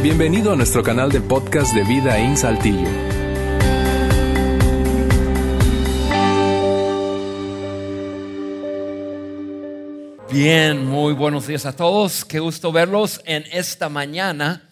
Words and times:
Bienvenido 0.00 0.52
a 0.52 0.56
nuestro 0.56 0.84
canal 0.84 1.10
de 1.10 1.20
podcast 1.20 1.74
de 1.74 1.82
Vida 1.82 2.20
en 2.20 2.36
Saltillo. 2.36 2.88
Bien, 10.30 10.86
muy 10.86 11.14
buenos 11.14 11.48
días 11.48 11.66
a 11.66 11.74
todos. 11.74 12.24
Qué 12.24 12.38
gusto 12.38 12.70
verlos 12.70 13.20
en 13.24 13.44
esta 13.50 13.88
mañana. 13.88 14.70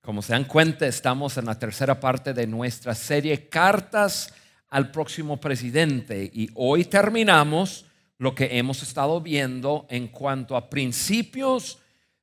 Como 0.00 0.22
se 0.22 0.32
dan 0.32 0.44
cuenta, 0.44 0.86
estamos 0.86 1.36
en 1.36 1.44
la 1.44 1.58
tercera 1.58 2.00
parte 2.00 2.32
de 2.32 2.46
nuestra 2.46 2.94
serie 2.94 3.50
Cartas 3.50 4.32
al 4.70 4.90
próximo 4.90 5.38
presidente 5.38 6.30
y 6.32 6.48
hoy 6.54 6.86
terminamos 6.86 7.84
lo 8.16 8.34
que 8.34 8.56
hemos 8.56 8.82
estado 8.82 9.20
viendo 9.20 9.86
en 9.90 10.08
cuanto 10.08 10.56
a 10.56 10.70
principios 10.70 11.81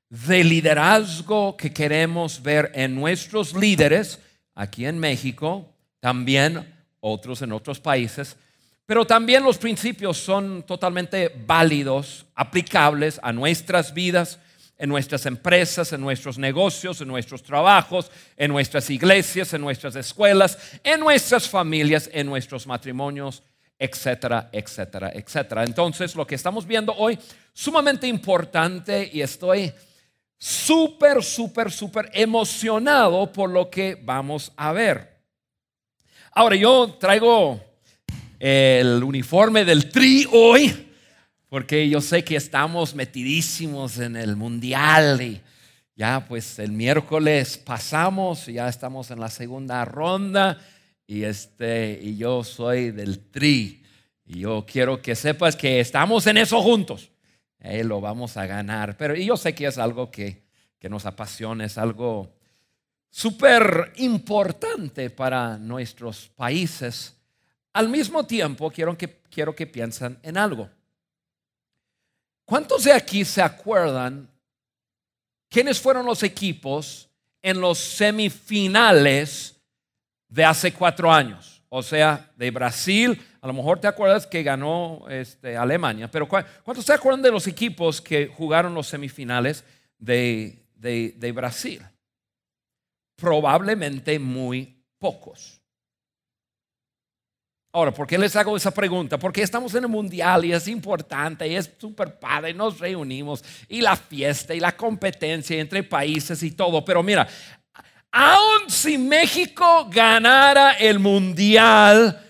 de 0.10 0.44
liderazgo 0.44 1.56
que 1.56 1.72
queremos 1.72 2.42
ver 2.42 2.72
en 2.74 2.96
nuestros 2.96 3.54
líderes 3.54 4.20
aquí 4.56 4.86
en 4.86 4.98
México, 5.00 5.70
también 6.00 6.74
otros 7.00 7.42
en 7.42 7.52
otros 7.52 7.80
países, 7.80 8.36
pero 8.86 9.06
también 9.06 9.44
los 9.44 9.60
principios 9.60 10.18
son 10.18 10.64
totalmente 10.64 11.32
válidos, 11.46 12.26
aplicables 12.34 13.20
a 13.22 13.32
nuestras 13.32 13.94
vidas, 13.94 14.40
en 14.80 14.90
nuestras 14.90 15.26
empresas, 15.26 15.94
en 15.94 16.02
nuestros 16.02 16.40
negocios, 16.40 17.00
en 17.02 17.08
nuestros 17.10 17.44
trabajos, 17.44 18.10
en 18.36 18.50
nuestras 18.50 18.90
iglesias, 18.90 19.54
en 19.54 19.62
nuestras 19.62 19.96
escuelas, 19.96 20.58
en 20.84 21.02
nuestras 21.02 21.48
familias, 21.48 22.10
en 22.12 22.26
nuestros 22.26 22.66
matrimonios, 22.66 23.44
etcétera, 23.78 24.50
etcétera, 24.52 25.12
etcétera. 25.14 25.64
Entonces, 25.66 26.16
lo 26.16 26.26
que 26.26 26.36
estamos 26.36 26.66
viendo 26.66 26.94
hoy, 26.96 27.20
sumamente 27.54 28.08
importante 28.08 29.10
y 29.14 29.22
estoy 29.22 29.72
súper, 30.40 31.22
súper, 31.22 31.70
súper 31.72 32.10
emocionado 32.14 33.32
por 33.32 33.52
lo 33.52 33.70
que 33.70 34.00
vamos 34.02 34.52
a 34.56 34.72
ver. 34.72 35.20
Ahora, 36.32 36.56
yo 36.56 36.96
traigo 37.00 37.60
el 38.40 39.04
uniforme 39.04 39.66
del 39.66 39.90
tri 39.90 40.26
hoy, 40.32 40.88
porque 41.50 41.90
yo 41.90 42.00
sé 42.00 42.24
que 42.24 42.38
estamos 42.38 42.96
metidísimos 42.96 44.00
en 44.00 44.16
el 44.16 44.38
mundial 44.38 45.22
y 45.22 45.42
ya 45.96 46.26
pues 46.26 46.58
el 46.60 46.72
miércoles 46.72 47.58
pasamos, 47.58 48.46
ya 48.46 48.70
estamos 48.70 49.12
en 49.12 49.20
la 49.20 49.30
segunda 49.30 49.84
ronda 49.84 50.58
y 51.06 51.24
este 51.24 52.00
y 52.02 52.16
yo 52.16 52.46
soy 52.46 52.92
del 52.92 53.20
tri 53.32 53.84
y 54.26 54.40
yo 54.40 54.66
quiero 54.66 55.02
que 55.02 55.16
sepas 55.16 55.58
que 55.58 55.82
estamos 55.82 56.26
en 56.28 56.38
eso 56.38 56.62
juntos. 56.62 57.10
Eh, 57.60 57.84
lo 57.84 58.00
vamos 58.00 58.38
a 58.38 58.46
ganar. 58.46 58.98
Pero 58.98 59.16
yo 59.16 59.36
sé 59.38 59.54
que 59.54 59.68
es 59.68 59.78
algo 59.78 60.10
que, 60.10 60.48
nos 60.84 61.06
apasiona, 61.06 61.66
es 61.66 61.78
algo 61.78 62.34
súper 63.10 63.92
importante 63.98 65.10
para 65.10 65.58
nuestros 65.58 66.30
países. 66.30 67.16
Al 67.74 67.90
mismo 67.90 68.26
tiempo, 68.26 68.72
quiero 68.72 68.98
que, 68.98 69.22
quiero 69.30 69.56
que 69.56 69.68
piensen 69.68 70.18
en 70.24 70.38
algo. 70.38 70.70
¿Cuántos 72.46 72.86
de 72.86 72.94
aquí 72.94 73.26
se 73.26 73.42
acuerdan 73.42 74.30
quiénes 75.50 75.80
fueron 75.80 76.06
los 76.06 76.24
equipos 76.24 77.10
en 77.42 77.62
los 77.62 77.78
semifinales 77.78 79.56
de 80.28 80.46
hace 80.46 80.74
cuatro 80.74 81.12
años? 81.12 81.62
O 81.70 81.84
sea, 81.84 82.32
de 82.36 82.50
Brasil, 82.50 83.22
a 83.42 83.48
lo 83.48 83.54
mejor 83.54 83.80
te 83.80 83.88
acuerdas 83.88 84.28
que 84.28 84.44
ganó 84.44 85.06
este, 85.10 85.56
Alemania, 85.56 86.10
pero 86.10 86.28
¿cuántos 86.28 86.86
se 86.86 86.94
acuerdan 86.94 87.22
de 87.22 87.32
los 87.32 87.48
equipos 87.48 88.02
que 88.02 88.28
jugaron 88.28 88.74
los 88.74 88.88
semifinales 88.88 89.64
de, 89.98 90.66
de 90.76 91.32
Brasil? 91.32 91.82
Probablemente 93.16 94.20
muy 94.20 94.84
pocos. 94.98 95.60
Ahora, 97.72 97.92
¿por 97.92 98.08
qué 98.08 98.18
les 98.18 98.36
hago 98.36 98.58
esa 98.58 98.72
pregunta? 98.72 99.20
Porque 99.20 99.44
estamos 99.44 99.76
en 99.76 99.84
el 99.84 99.90
mundial 99.90 100.44
y 100.44 100.54
es 100.54 100.68
importante 100.68 101.48
y 101.48 101.56
es 101.56 101.70
súper 101.78 102.18
padre, 102.18 102.52
nos 102.52 102.80
reunimos 102.80 103.44
y 103.68 103.82
la 103.82 103.96
fiesta 103.96 104.56
y 104.56 104.60
la 104.60 104.76
competencia 104.76 105.60
entre 105.60 105.84
países 105.84 106.42
y 106.42 106.52
todo. 106.52 106.84
Pero 106.84 107.04
mira, 107.04 107.28
aun 108.12 108.70
si 108.70 108.98
México 108.98 109.88
ganara 109.92 110.74
el 110.74 110.98
mundial, 110.98 112.29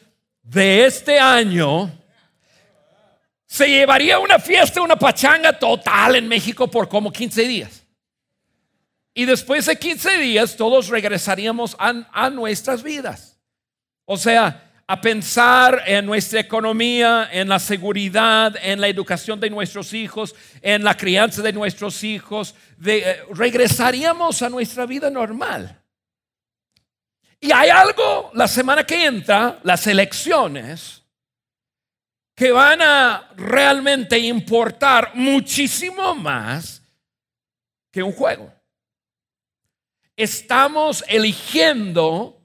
de 0.50 0.86
este 0.86 1.20
año, 1.20 1.92
se 3.46 3.68
llevaría 3.68 4.18
una 4.18 4.40
fiesta, 4.40 4.82
una 4.82 4.96
pachanga 4.96 5.58
total 5.58 6.16
en 6.16 6.28
México 6.28 6.70
por 6.70 6.90
como 6.90 7.12
15 7.12 7.48
días. 7.48 7.86
Y 9.14 9.26
después 9.26 9.68
de 9.68 9.78
15 9.78 10.18
días 10.18 10.56
todos 10.56 10.88
regresaríamos 10.88 11.76
a, 11.78 12.30
nuestras 12.32 12.82
vidas. 12.82 13.40
O 14.06 14.18
sea, 14.18 14.72
a 14.88 15.02
pensar 15.02 15.84
en 15.86 16.06
nuestra 16.08 16.40
economía, 16.40 17.30
en 17.32 17.48
la 17.48 17.60
seguridad, 17.60 18.56
en 18.62 18.82
la 18.82 18.88
educación 18.88 19.40
de 19.40 19.52
nuestros 19.52 19.94
hijos, 19.94 20.36
en 20.62 20.84
la 20.84 20.98
crianza 20.98 21.44
de 21.44 21.54
nuestros 21.54 22.04
hijos, 22.04 22.56
eh, 22.84 23.22
regresaríamos 23.32 24.42
a 24.42 24.50
nuestra 24.50 24.88
vida 24.88 25.12
normal. 25.12 25.79
Y 27.40 27.52
hay 27.52 27.70
algo 27.70 28.32
la 28.34 28.48
semana 28.48 28.86
que 28.86 29.06
entra, 29.06 29.60
las 29.64 29.88
elecciones, 29.88 31.04
que 32.36 32.52
van 32.52 32.82
a 32.82 33.32
realmente 33.36 34.18
importar 34.18 35.12
muchísimo 35.14 36.16
más 36.16 36.82
que 37.92 38.04
un 38.04 38.12
juego. 38.12 38.54
Estamos 40.16 41.04
eligiendo 41.08 42.42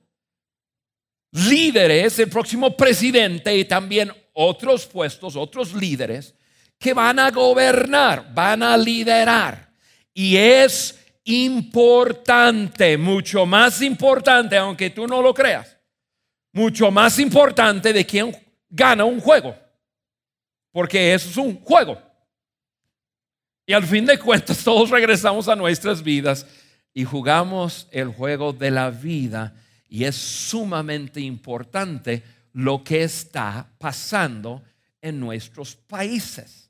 líderes, 1.33 2.19
el 2.19 2.29
próximo 2.29 2.77
presidente 2.77 3.57
y 3.57 3.65
también 3.65 4.13
otros 4.33 4.87
puestos, 4.87 5.37
otros 5.37 5.73
líderes 5.75 6.35
que 6.79 6.93
van 6.93 7.19
a 7.19 7.31
gobernar, 7.31 8.33
van 8.33 8.63
a 8.63 8.77
liderar. 8.77 9.73
Y 10.13 10.37
es 10.37 11.04
importante, 11.25 12.97
mucho 12.99 13.47
más 13.47 13.81
importante, 13.83 14.57
aunque 14.57 14.91
tú 14.91 15.07
no 15.07 15.23
lo 15.23 15.33
creas, 15.33 15.77
mucho 16.53 16.91
más 16.91 17.19
importante 17.19 17.93
de 17.93 18.05
quién 18.05 18.37
gana 18.69 19.05
un 19.05 19.21
juego. 19.21 19.57
Porque 20.71 21.15
eso 21.15 21.31
es 21.31 21.37
un 21.37 21.61
juego. 21.61 22.01
Y 23.67 23.73
al 23.73 23.85
fin 23.85 24.05
de 24.05 24.19
cuentas 24.19 24.59
todos 24.65 24.91
regresamos 24.91 25.49
a 25.49 25.57
nuestras 25.57 26.03
vidas 26.03 26.47
y 26.93 27.05
jugamos 27.05 27.89
el 27.91 28.09
juego 28.09 28.53
de 28.53 28.71
la 28.71 28.91
vida 28.91 29.55
y 29.89 30.05
es 30.05 30.17
sumamente 30.17 31.21
importante 31.21 32.23
lo 32.53 32.83
que 32.85 33.03
está 33.03 33.69
pasando 33.79 34.63
en 35.01 35.21
nuestros 35.21 35.77
países. 35.77 36.64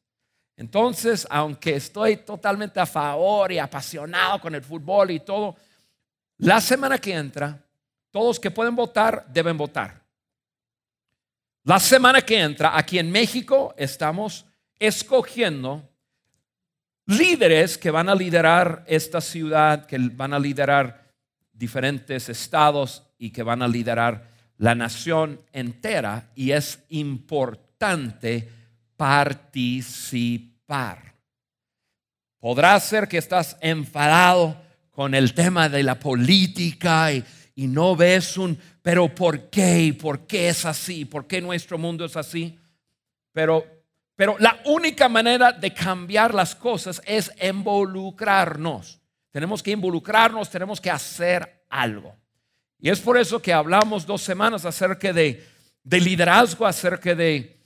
Entonces, 0.57 1.27
aunque 1.31 1.77
estoy 1.77 2.19
totalmente 2.19 2.79
a 2.79 2.87
favor 2.87 3.51
y 3.51 3.59
apasionado 3.59 4.41
con 4.41 4.55
el 4.55 4.63
fútbol 4.63 5.11
y 5.11 5.21
todo, 5.21 5.57
la 6.39 6.61
semana 6.61 6.99
que 6.99 7.15
entra, 7.15 7.61
todos 8.11 8.39
que 8.39 8.51
pueden 8.51 8.77
votar 8.77 9.27
deben 9.29 9.57
votar. 9.57 10.03
La 11.65 11.81
semana 11.81 12.21
que 12.21 12.39
entra, 12.39 12.77
aquí 12.77 12.99
en 12.99 13.11
México, 13.11 13.75
estamos 13.77 14.45
escogiendo 14.79 15.89
líderes 17.07 17.79
que 17.79 17.91
van 17.91 18.09
a 18.09 18.15
liderar 18.15 18.85
esta 18.87 19.21
ciudad, 19.21 19.87
que 19.87 19.99
van 19.99 20.35
a 20.35 20.39
liderar 20.39 21.11
diferentes 21.53 22.29
estados 22.29 23.03
y 23.19 23.31
que 23.31 23.43
van 23.43 23.63
a 23.63 23.69
liderar 23.69 24.29
la 24.59 24.75
nación 24.75 25.41
entera. 25.53 26.31
Y 26.35 26.51
es 26.51 26.81
importante 26.91 28.51
participar. 28.97 31.15
Podrá 32.39 32.79
ser 32.79 33.09
que 33.09 33.19
estás 33.19 33.57
enfadado 33.61 34.61
con 34.91 35.15
el 35.15 35.35
tema 35.35 35.69
de 35.69 35.83
la 35.83 35.99
política 35.99 37.13
y, 37.13 37.25
no 37.57 37.97
ves 37.97 38.37
un, 38.37 38.59
pero 38.83 39.15
¿por 39.15 39.49
qué? 39.49 39.97
¿Por 39.99 40.27
qué 40.27 40.49
es 40.49 40.65
así? 40.65 41.05
¿Por 41.05 41.27
qué 41.27 41.41
nuestro 41.41 41.79
mundo 41.79 42.05
es 42.05 42.17
así? 42.17 42.59
Pero, 43.33 43.65
pero 44.15 44.37
la 44.39 44.61
única 44.67 45.09
manera 45.09 45.53
de 45.53 45.73
cambiar 45.73 46.35
las 46.35 46.55
cosas 46.55 47.01
es 47.07 47.33
involucrarnos. 47.43 49.01
Tenemos 49.31 49.63
que 49.63 49.71
involucrarnos, 49.71 50.51
tenemos 50.51 50.81
que 50.81 50.91
hacer 50.91 51.65
algo. 51.71 52.15
Y 52.79 52.91
es 52.91 53.01
por 53.01 53.17
eso 53.17 53.41
que 53.41 53.53
hablamos 53.53 54.05
dos 54.05 54.21
semanas 54.21 54.65
acerca 54.65 55.13
de, 55.13 55.45
de 55.83 56.01
liderazgo, 56.01 56.67
acerca 56.67 57.15
de 57.15 57.64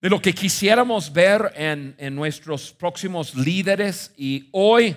de 0.00 0.08
lo 0.08 0.20
que 0.20 0.32
quisiéramos 0.32 1.12
ver 1.12 1.52
en, 1.56 2.14
nuestros 2.14 2.72
próximos 2.72 3.34
líderes 3.34 4.12
y 4.16 4.48
hoy 4.52 4.96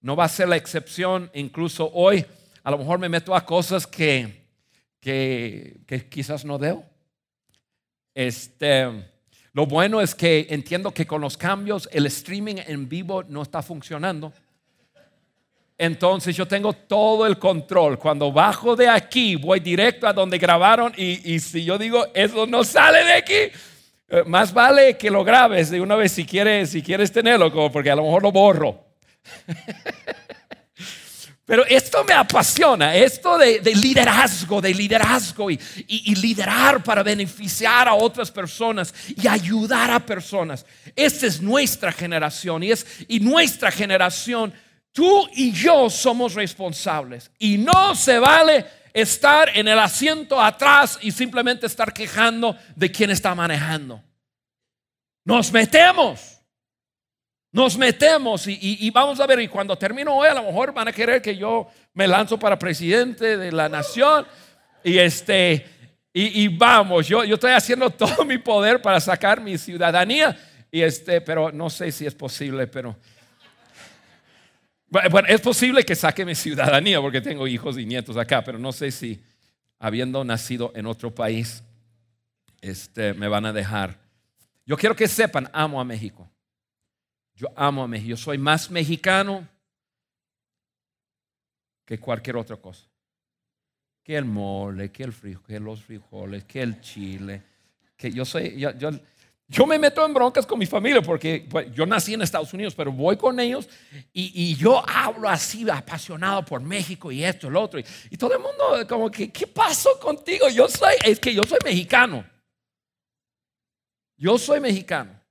no 0.00 0.14
va 0.14 0.24
a 0.24 0.28
ser 0.28 0.48
la 0.48 0.56
excepción, 0.56 1.30
incluso 1.32 1.90
hoy 1.94 2.24
a 2.62 2.70
lo 2.70 2.78
mejor 2.78 2.98
me 2.98 3.08
meto 3.08 3.34
a 3.34 3.46
cosas 3.46 3.86
que, 3.86 4.46
que, 5.00 6.06
quizás 6.10 6.44
no 6.44 6.58
debo. 6.58 6.84
Este, 8.14 8.88
lo 9.52 9.66
bueno 9.66 10.00
es 10.00 10.14
que 10.14 10.46
entiendo 10.50 10.92
que 10.92 11.06
con 11.06 11.20
los 11.20 11.36
cambios 11.36 11.88
el 11.92 12.06
streaming 12.06 12.56
en 12.66 12.88
vivo 12.88 13.22
no 13.22 13.42
está 13.42 13.62
funcionando. 13.62 14.32
Entonces 15.78 16.36
yo 16.36 16.46
tengo 16.46 16.74
todo 16.74 17.26
el 17.26 17.38
control. 17.38 17.98
Cuando 17.98 18.30
bajo 18.30 18.76
de 18.76 18.88
aquí, 18.88 19.34
voy 19.34 19.60
directo 19.60 20.06
a 20.06 20.12
donde 20.12 20.38
grabaron 20.38 20.92
y, 20.96 21.40
si 21.40 21.64
yo 21.64 21.78
digo, 21.78 22.06
eso 22.14 22.46
no 22.46 22.62
sale 22.62 23.02
de 23.04 23.12
aquí, 23.14 23.58
más 24.26 24.52
vale 24.52 24.96
que 24.96 25.10
lo 25.10 25.24
grabes 25.24 25.70
de 25.70 25.80
una 25.80 25.96
vez 25.96 26.12
si 26.12 26.24
quieres, 26.26 26.70
si 26.70 26.82
quieres 26.82 27.10
tenerlo, 27.10 27.50
porque 27.72 27.90
a 27.90 27.96
lo 27.96 28.04
mejor 28.04 28.22
lo 28.22 28.32
borro. 28.32 28.84
Pero 31.44 31.66
esto 31.66 32.04
me 32.04 32.14
apasiona, 32.14 32.94
esto 32.94 33.36
de, 33.36 33.60
liderazgo, 33.74 34.60
de 34.60 34.72
liderazgo 34.72 35.50
y, 35.50 35.58
liderar 36.14 36.82
para 36.84 37.02
beneficiar 37.02 37.88
a 37.88 37.94
otras 37.94 38.30
personas 38.30 38.94
y 39.08 39.26
ayudar 39.26 39.90
a 39.90 40.00
personas. 40.00 40.64
Esta 40.94 41.26
es 41.26 41.40
nuestra 41.42 41.90
generación 41.92 42.62
y, 42.62 42.70
es, 42.70 42.86
y 43.08 43.18
nuestra 43.20 43.72
generación, 43.72 44.52
tú 44.92 45.28
y 45.34 45.52
yo 45.52 45.90
somos 45.90 46.34
responsables. 46.34 47.30
Y 47.38 47.58
no 47.58 47.94
se 47.96 48.18
vale 48.18 48.64
estar 48.94 49.50
en 49.56 49.68
el 49.68 49.78
asiento 49.78 50.40
atrás 50.40 50.98
y 51.00 51.10
simplemente 51.12 51.66
estar 51.66 51.92
quejando 51.92 52.56
de 52.76 52.90
quien 52.90 53.10
está 53.10 53.34
manejando. 53.34 54.02
Nos 55.24 55.52
metemos 55.52 56.42
nos 57.52 57.76
metemos 57.76 58.46
y, 58.46 58.90
vamos 58.90 59.20
a 59.20 59.26
ver, 59.26 59.38
y 59.40 59.46
cuando 59.46 59.76
termino 59.76 60.16
hoy 60.16 60.26
a 60.26 60.34
lo 60.34 60.42
mejor 60.42 60.72
van 60.72 60.88
a 60.88 60.92
querer 60.92 61.20
que 61.20 61.36
yo 61.36 61.68
me 61.92 62.08
lanzo 62.08 62.38
para 62.38 62.58
presidente 62.58 63.36
de 63.36 63.52
la 63.52 63.68
nación 63.68 64.26
y 64.82 64.96
este, 64.96 65.66
y, 66.14 66.48
vamos, 66.48 67.06
yo, 67.06 67.24
yo 67.24 67.34
estoy 67.34 67.52
haciendo 67.52 67.90
todo 67.90 68.24
mi 68.24 68.38
poder 68.38 68.80
para 68.80 68.98
sacar 69.00 69.42
mi 69.42 69.58
ciudadanía 69.58 70.34
y 70.70 70.80
este, 70.80 71.20
pero 71.20 71.52
no 71.52 71.68
sé 71.68 71.92
si 71.92 72.06
es 72.06 72.14
posible, 72.14 72.66
pero... 72.66 72.96
Bueno, 74.92 75.26
es 75.26 75.40
posible 75.40 75.84
que 75.86 75.96
saque 75.96 76.22
mi 76.22 76.34
ciudadanía 76.34 77.00
porque 77.00 77.22
tengo 77.22 77.48
hijos 77.48 77.78
y 77.78 77.86
nietos 77.86 78.18
acá, 78.18 78.44
pero 78.44 78.58
no 78.58 78.72
sé 78.72 78.90
si 78.90 79.24
habiendo 79.78 80.22
nacido 80.22 80.70
en 80.74 80.84
otro 80.84 81.14
país, 81.14 81.64
este, 82.60 83.14
me 83.14 83.26
van 83.26 83.46
a 83.46 83.54
dejar. 83.54 83.98
Yo 84.66 84.76
quiero 84.76 84.94
que 84.94 85.08
sepan, 85.08 85.48
amo 85.54 85.80
a 85.80 85.84
México. 85.84 86.28
Yo 87.34 87.48
amo 87.56 87.82
a 87.82 87.88
México. 87.88 88.10
Yo 88.10 88.16
soy 88.18 88.36
más 88.36 88.70
mexicano 88.70 89.48
que 91.86 91.98
cualquier 91.98 92.36
otra 92.36 92.58
cosa. 92.58 92.86
Que 94.04 94.18
el 94.18 94.26
mole, 94.26 94.92
que, 94.92 95.04
el 95.04 95.14
frijol, 95.14 95.46
que 95.46 95.58
los 95.58 95.82
frijoles, 95.82 96.44
que 96.44 96.60
el 96.60 96.82
chile. 96.82 97.42
Que 97.96 98.12
yo 98.12 98.26
soy, 98.26 98.58
yo, 98.58 98.90
me 99.66 99.78
meto 99.78 100.04
en 100.04 100.14
broncas 100.14 100.46
con 100.46 100.58
mi 100.58 100.66
familia 100.66 101.02
porque 101.02 101.46
yo 101.74 101.84
nací 101.86 102.14
en 102.14 102.22
Estados 102.22 102.52
Unidos, 102.54 102.74
pero 102.74 102.90
voy 102.90 103.16
con 103.16 103.38
ellos 103.38 103.68
y, 104.12 104.56
yo 104.56 104.82
hablo 104.88 105.28
así 105.28 105.68
apasionado 105.68 106.44
por 106.44 106.60
México 106.60 107.12
y 107.12 107.24
esto, 107.24 107.48
el 107.48 107.56
otro. 107.56 107.78
Y, 107.78 107.84
y, 108.10 108.16
todo 108.16 108.32
el 108.32 108.40
mundo 108.40 108.86
como 108.88 109.10
que, 109.10 109.30
¿qué 109.30 109.46
pasó 109.46 109.98
contigo? 110.00 110.48
Yo 110.48 110.68
soy, 110.68 110.94
es 111.04 111.20
que 111.20 111.34
yo 111.34 111.42
soy 111.44 111.58
mexicano. 111.64 112.24
Yo 114.16 114.38
soy 114.38 114.60
mexicano. 114.60 115.22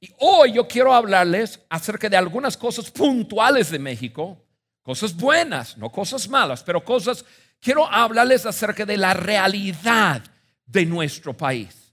Y 0.00 0.10
hoy 0.18 0.52
yo 0.52 0.68
quiero 0.68 0.94
hablarles 0.94 1.60
acerca 1.68 2.08
de 2.08 2.16
algunas 2.16 2.56
cosas 2.56 2.90
puntuales 2.90 3.70
de 3.70 3.78
México, 3.78 4.38
cosas 4.82 5.14
buenas, 5.16 5.76
no 5.76 5.90
cosas 5.90 6.28
malas, 6.28 6.62
pero 6.62 6.84
cosas, 6.84 7.24
quiero 7.60 7.86
hablarles 7.86 8.46
acerca 8.46 8.84
de 8.86 8.96
la 8.96 9.14
realidad 9.14 10.22
de 10.64 10.86
nuestro 10.86 11.36
país, 11.36 11.87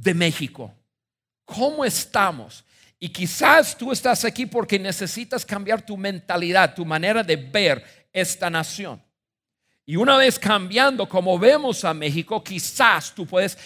de 0.00 0.14
México. 0.14 0.74
¿Cómo 1.44 1.84
estamos? 1.84 2.64
Y 2.98 3.08
quizás 3.08 3.76
tú 3.76 3.92
estás 3.92 4.24
aquí 4.24 4.46
porque 4.46 4.78
necesitas 4.78 5.44
cambiar 5.44 5.84
tu 5.84 5.96
mentalidad, 5.96 6.74
tu 6.74 6.84
manera 6.84 7.22
de 7.22 7.36
ver 7.36 8.08
esta 8.12 8.50
nación. 8.50 9.02
Y 9.86 9.96
una 9.96 10.16
vez 10.16 10.38
cambiando 10.38 11.08
como 11.08 11.38
vemos 11.38 11.84
a 11.84 11.92
México, 11.92 12.44
quizás 12.44 13.12
tú 13.14 13.26
puedes 13.26 13.58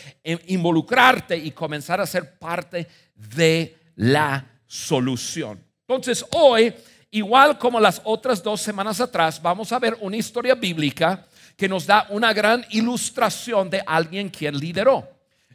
involucrarte 0.47 1.37
y 1.37 1.51
comenzar 1.51 2.01
a 2.01 2.07
ser 2.07 2.39
parte 2.39 2.87
de 3.15 3.77
la 3.97 4.47
solución. 4.67 5.63
Entonces 5.81 6.25
hoy, 6.33 6.73
igual 7.11 7.59
como 7.59 7.79
las 7.79 8.01
otras 8.05 8.43
dos 8.43 8.61
semanas 8.61 9.01
atrás, 9.01 9.41
vamos 9.43 9.71
a 9.73 9.79
ver 9.79 9.99
una 10.01 10.17
historia 10.17 10.55
bíblica 10.55 11.27
que 11.57 11.69
nos 11.69 11.87
da 11.87 12.07
una 12.11 12.33
gran 12.33 12.65
ilustración 12.71 13.69
de 13.69 13.83
alguien 13.87 14.31
quien 14.31 14.57
lideró. 14.57 15.14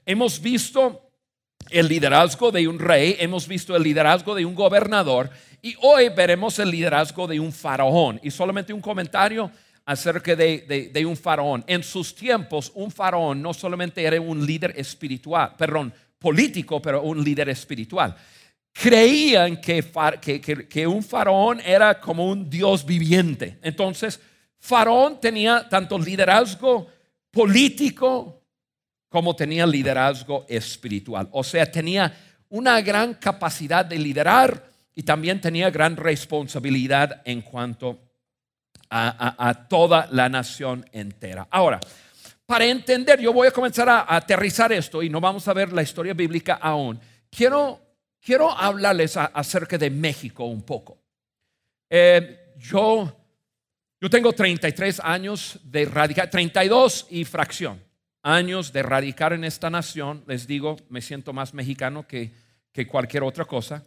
Hemos 0.09 0.41
visto 0.41 1.11
el 1.69 1.87
liderazgo 1.87 2.51
de 2.51 2.67
un 2.67 2.79
rey, 2.79 3.15
hemos 3.19 3.47
visto 3.47 3.75
el 3.75 3.83
liderazgo 3.83 4.33
de 4.33 4.43
un 4.43 4.55
gobernador 4.55 5.29
y 5.61 5.75
hoy 5.83 6.09
veremos 6.09 6.57
el 6.57 6.71
liderazgo 6.71 7.27
de 7.27 7.39
un 7.39 7.53
faraón. 7.53 8.19
Y 8.23 8.31
solamente 8.31 8.73
un 8.73 8.81
comentario 8.81 9.51
acerca 9.85 10.35
de, 10.35 10.89
de, 10.91 11.05
un 11.05 11.15
faraón. 11.15 11.63
En 11.67 11.83
sus 11.83 12.15
tiempos, 12.15 12.71
un 12.73 12.89
faraón 12.89 13.39
no 13.39 13.53
solamente 13.53 14.03
era 14.03 14.19
un 14.19 14.43
líder 14.43 14.73
espiritual, 14.75 15.53
perdón, 15.55 15.93
político, 16.17 16.81
pero 16.81 17.03
un 17.03 17.23
líder 17.23 17.49
espiritual. 17.49 18.15
Creían 18.73 19.61
que, 19.61 19.83
que, 20.67 20.87
un 20.87 21.03
faraón 21.03 21.61
era 21.63 21.99
como 21.99 22.25
un 22.25 22.49
dios 22.49 22.83
viviente. 22.83 23.59
Entonces, 23.61 24.19
faraón 24.57 25.21
tenía 25.21 25.69
tanto 25.69 25.99
liderazgo 25.99 26.87
político 27.29 28.38
como 29.09 29.35
tenía 29.35 29.65
liderazgo 29.65 30.45
espiritual. 30.47 31.27
O 31.31 31.43
sea, 31.43 31.69
tenía 31.69 32.15
una 32.49 32.79
gran 32.81 33.15
capacidad 33.15 33.83
de 33.83 33.97
liderar 33.97 34.69
y 34.95 35.03
también 35.03 35.41
tenía 35.41 35.69
gran 35.69 35.97
responsabilidad 35.97 37.21
en 37.25 37.41
cuanto 37.41 37.99
a 38.91 39.67
toda 39.69 40.07
la 40.11 40.29
nación 40.29 40.83
entera. 40.91 41.47
Ahora, 41.51 41.79
para 42.49 42.65
entender, 42.65 43.19
yo 43.19 43.31
voy 43.31 43.47
a 43.47 43.51
comenzar 43.51 43.87
a, 43.87 44.05
aterrizar 44.07 44.73
esto 44.73 45.03
y 45.03 45.09
no 45.09 45.21
vamos 45.21 45.47
a 45.47 45.53
ver 45.53 45.71
la 45.71 45.83
historia 45.83 46.15
bíblica 46.15 46.55
aún. 46.55 46.99
Quiero, 47.29 47.79
quiero 48.19 48.49
hablarles 48.49 49.15
acerca 49.17 49.77
de 49.77 49.91
México 49.91 50.45
un 50.45 50.63
poco. 50.63 50.97
Eh, 51.87 52.53
yo, 52.57 53.15
yo 54.01 54.09
tengo 54.09 54.33
33 54.33 54.99
años 55.01 55.59
de 55.63 55.85
radicar, 55.85 56.27
32 56.27 57.05
y 57.11 57.23
fracción 57.23 57.88
años 58.23 58.73
de 58.73 58.83
radicar 58.83 59.33
en 59.33 59.43
esta 59.43 59.69
nación. 59.69 60.23
Les 60.27 60.47
digo, 60.47 60.77
me 60.89 61.01
siento 61.01 61.33
más 61.33 61.53
mexicano 61.53 62.07
que, 62.07 62.31
que 62.71 62.87
cualquier 62.87 63.23
otra 63.23 63.45
cosa. 63.45 63.85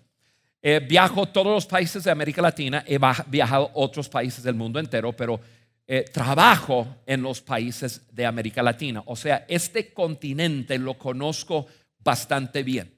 Eh, 0.65 0.81
viajo 0.89 1.27
todos 1.27 1.53
los 1.53 1.67
países 1.67 2.05
de 2.05 2.11
América 2.13 2.41
Latina, 2.41 2.85
he 2.87 2.99
viajado 3.27 3.73
otros 3.75 4.09
países 4.09 4.45
del 4.45 4.55
mundo 4.55 4.79
entero, 4.79 5.13
pero 5.13 5.41
eh, 5.85 6.05
trabajo 6.13 6.99
en 7.05 7.21
los 7.21 7.41
países 7.41 8.03
de 8.13 8.25
América 8.25 8.63
Latina. 8.63 9.03
O 9.07 9.17
sea, 9.17 9.45
este 9.49 9.93
continente 9.93 10.79
lo 10.79 10.95
conozco 10.95 11.67
bastante 11.99 12.63
bien. 12.63 12.95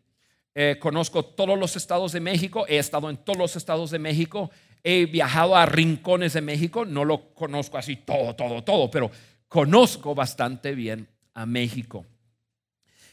Eh, 0.55 0.77
conozco 0.79 1.25
todos 1.25 1.59
los 1.59 1.75
estados 1.75 2.13
de 2.13 2.21
México, 2.21 2.67
he 2.69 2.79
estado 2.79 3.09
en 3.09 3.17
todos 3.17 3.39
los 3.39 3.57
estados 3.57 3.91
de 3.91 3.99
México, 3.99 4.51
he 4.83 5.07
viajado 5.07 5.57
a 5.57 5.65
rincones 5.65 6.35
de 6.35 6.43
México, 6.43 6.85
no 6.85 7.05
lo 7.05 7.33
conozco 7.35 7.79
así 7.79 7.97
todo, 7.97 8.37
todo, 8.37 8.63
todo, 8.63 8.91
pero 8.91 9.11
conozco 9.49 10.15
bastante 10.15 10.75
bien 10.75 11.09
a 11.35 11.45
México. 11.45 12.07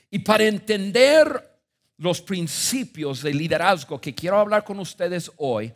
Y 0.10 0.20
para 0.20 0.46
entender 0.46 1.50
los 1.98 2.22
principios 2.22 3.22
de 3.22 3.34
liderazgo 3.34 4.00
que 4.00 4.16
quiero 4.16 4.40
hablar 4.40 4.64
con 4.64 4.80
ustedes 4.80 5.32
hoy, 5.38 5.74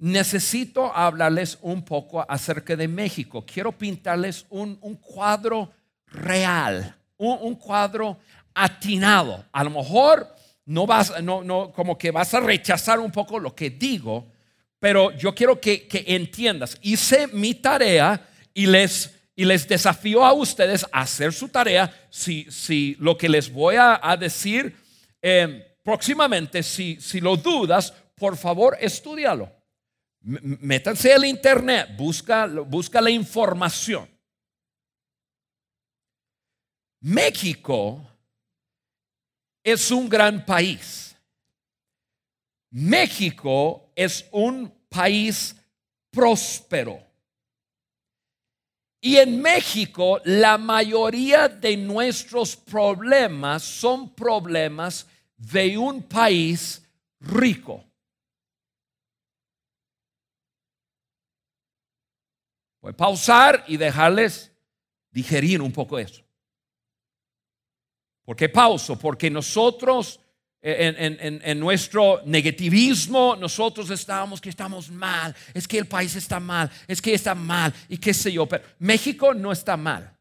necesito 0.00 0.94
hablarles 0.94 1.58
un 1.60 1.84
poco 1.84 2.24
acerca 2.26 2.74
de 2.74 2.88
México. 2.88 3.44
Quiero 3.46 3.70
pintarles 3.72 4.46
un, 4.48 4.76
cuadro 4.96 5.70
real, 6.06 6.96
un, 7.18 7.54
cuadro 7.54 8.18
atinado. 8.54 9.44
A 9.52 9.62
lo 9.62 9.70
mejor 9.70 10.26
no 10.64 10.86
vas, 10.86 11.22
no, 11.22 11.44
no, 11.44 11.70
como 11.72 11.98
que 11.98 12.10
vas 12.10 12.32
a 12.32 12.40
rechazar 12.40 12.98
un 12.98 13.12
poco 13.12 13.38
lo 13.38 13.54
que 13.54 13.70
digo, 13.70 14.32
pero 14.78 15.12
yo 15.12 15.34
quiero 15.34 15.60
que, 15.60 15.86
entiendas. 16.06 16.78
Hice 16.80 17.26
mi 17.28 17.54
tarea 17.54 18.26
y 18.54 18.66
les, 18.66 19.14
y 19.34 19.44
les 19.44 19.66
desafío 19.66 20.24
a 20.24 20.32
ustedes 20.32 20.84
a 20.92 21.02
hacer 21.02 21.32
su 21.32 21.48
tarea. 21.48 21.92
Si, 22.10 22.46
si 22.50 22.96
lo 22.98 23.16
que 23.16 23.28
les 23.28 23.50
voy 23.50 23.76
a, 23.78 24.16
decir 24.18 24.76
eh, 25.22 25.76
próximamente, 25.82 26.62
si, 26.62 27.00
si 27.00 27.20
lo 27.20 27.36
dudas, 27.36 27.92
por 28.16 28.36
favor, 28.36 28.76
estudialo 28.80 29.60
métanse 30.22 31.12
al 31.12 31.24
internet, 31.24 31.96
busca, 31.96 32.46
busca 32.46 33.00
la 33.00 33.10
información. 33.10 34.08
México 37.00 38.06
es 39.62 39.90
un 39.90 40.08
gran 40.08 40.44
país. 40.44 41.16
México 42.70 43.90
es 43.96 44.26
un 44.30 44.70
país 44.88 45.56
próspero. 46.10 47.02
Y 49.00 49.16
en 49.16 49.40
México 49.40 50.20
la 50.24 50.58
mayoría 50.58 51.48
de 51.48 51.76
nuestros 51.76 52.54
problemas 52.54 53.62
son 53.62 54.14
problemas 54.14 55.06
de 55.36 55.78
un 55.78 56.02
país 56.02 56.86
rico. 57.20 57.84
Puede 62.80 62.94
pausar 62.94 63.64
y 63.68 63.76
dejarles 63.76 64.50
digerir 65.10 65.60
un 65.60 65.72
poco 65.72 65.98
eso. 65.98 66.22
¿Por 68.24 68.36
qué 68.36 68.48
pauso? 68.48 68.98
Porque 68.98 69.30
nosotros, 69.30 70.20
en, 70.62 71.58
nuestro 71.58 72.20
negativismo, 72.26 73.36
nosotros 73.36 73.88
estamos 73.90 74.40
que 74.40 74.50
estamos 74.50 74.90
mal, 74.90 75.34
es 75.54 75.66
que 75.66 75.78
el 75.78 75.86
país 75.86 76.14
está 76.16 76.38
mal, 76.38 76.70
es 76.86 77.00
que 77.00 77.14
está 77.14 77.34
mal 77.34 77.72
y 77.88 77.96
qué 77.96 78.12
sé 78.12 78.32
yo. 78.32 78.46
Pero 78.46 78.64
México 78.78 79.32
no 79.32 79.52
está 79.52 79.76
mal. 79.76 80.16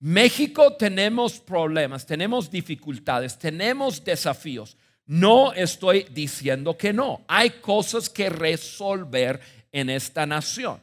México 0.00 0.74
tenemos 0.74 1.40
problemas, 1.40 2.06
tenemos 2.06 2.50
dificultades, 2.50 3.38
tenemos 3.38 4.02
desafíos. 4.02 4.76
No 5.06 5.52
estoy 5.52 6.06
diciendo 6.10 6.76
que 6.76 6.92
no. 6.92 7.22
Hay 7.26 7.50
cosas 7.50 8.08
que 8.08 8.30
resolver 8.30 9.40
en 9.72 9.90
esta 9.90 10.24
nación. 10.24 10.80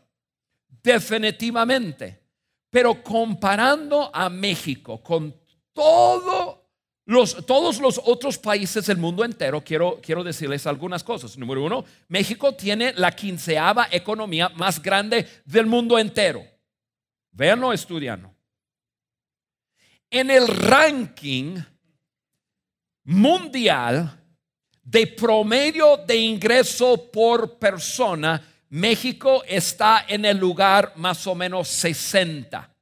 Definitivamente. 0.84 2.20
Pero 2.70 3.02
comparando 3.02 4.12
a 4.14 4.30
México 4.30 5.02
con 5.02 5.34
todos 7.26 7.80
los 7.80 8.02
otros 8.04 8.38
países 8.38 8.86
del 8.86 8.98
mundo 8.98 9.24
entero, 9.24 9.64
quiero, 9.64 10.00
quiero 10.02 10.24
decirles 10.24 10.68
algunas 10.68 11.04
cosas. 11.04 11.38
Número 11.38 11.64
uno, 11.64 11.86
México 12.08 12.54
tiene 12.54 12.94
la 12.94 13.12
quinceava 13.12 13.88
economía 13.92 14.50
más 14.50 14.82
grande 14.82 15.28
del 15.46 15.66
mundo 15.66 15.98
entero. 15.98 16.44
Véanlo 17.32 17.72
estudiando. 17.74 18.34
En 20.10 20.32
el 20.32 20.48
ranking 20.48 21.58
mundial 23.04 24.24
de 24.82 25.08
promedio 25.08 25.98
de 25.98 26.16
ingreso 26.16 27.12
por 27.12 27.58
persona, 27.58 28.42
México 28.70 29.44
está 29.46 30.06
en 30.08 30.26
el 30.26 30.38
lugar 30.38 30.94
más 30.96 31.26
o 31.28 31.36
menos 31.36 31.68
60. 31.68 32.77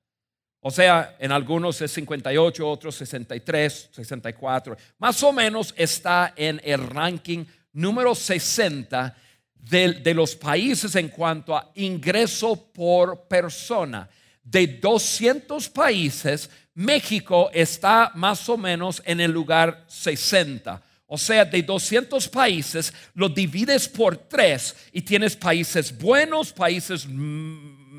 O 0.68 0.72
sea, 0.72 1.16
en 1.20 1.32
algunos 1.32 1.80
es 1.82 1.92
58, 1.92 2.68
otros 2.68 2.96
63, 2.96 3.90
64. 3.92 4.76
Más 4.98 5.22
o 5.22 5.32
menos 5.32 5.72
está 5.78 6.34
en 6.36 6.60
el 6.64 6.90
ranking 6.90 7.46
número 7.74 8.16
60 8.16 9.16
de, 9.54 9.94
de 9.94 10.14
los 10.16 10.36
países 10.36 10.96
en 10.96 11.10
cuanto 11.10 11.56
a 11.56 11.70
ingreso 11.76 12.56
por 12.74 13.28
persona. 13.28 14.10
De 14.44 14.66
200 14.66 15.70
países, 15.70 16.50
México 16.74 17.52
está 17.54 18.12
más 18.16 18.50
o 18.50 18.58
menos 18.58 19.04
en 19.06 19.22
el 19.22 19.30
lugar 19.30 19.86
60. 19.88 20.82
O 21.06 21.20
sea, 21.20 21.46
de 21.46 21.62
200 21.62 22.28
países, 22.30 22.92
lo 23.14 23.30
divides 23.30 23.88
por 23.88 24.18
tres 24.18 24.76
y 24.92 25.04
tienes 25.04 25.36
países 25.36 25.96
buenos, 25.96 26.52
países 26.52 27.06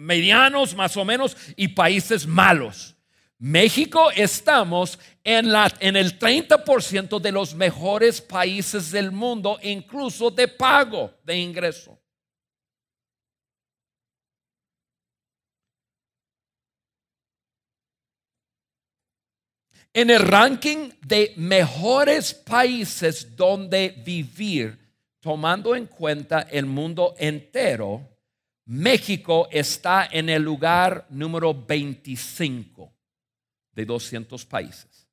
medianos 0.06 0.74
más 0.74 0.96
o 0.96 1.04
menos 1.04 1.36
y 1.56 1.68
países 1.68 2.26
malos. 2.26 2.94
México 3.38 4.10
estamos 4.12 4.98
en, 5.22 5.52
la, 5.52 5.70
en 5.80 5.96
el 5.96 6.18
30% 6.18 7.20
de 7.20 7.32
los 7.32 7.54
mejores 7.54 8.22
países 8.22 8.90
del 8.90 9.10
mundo, 9.10 9.58
incluso 9.62 10.30
de 10.30 10.48
pago 10.48 11.12
de 11.22 11.36
ingreso. 11.36 12.00
En 19.92 20.10
el 20.10 20.20
ranking 20.20 20.90
de 21.06 21.32
mejores 21.36 22.34
países 22.34 23.34
donde 23.34 23.94
vivir, 24.04 24.78
tomando 25.20 25.74
en 25.74 25.86
cuenta 25.86 26.42
el 26.50 26.66
mundo 26.66 27.14
entero, 27.18 28.15
México 28.66 29.48
está 29.50 30.08
en 30.10 30.28
el 30.28 30.42
lugar 30.42 31.06
número 31.10 31.54
25 31.54 32.92
de 33.72 33.84
200 33.84 34.44
países. 34.44 35.06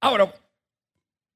Ahora, 0.00 0.32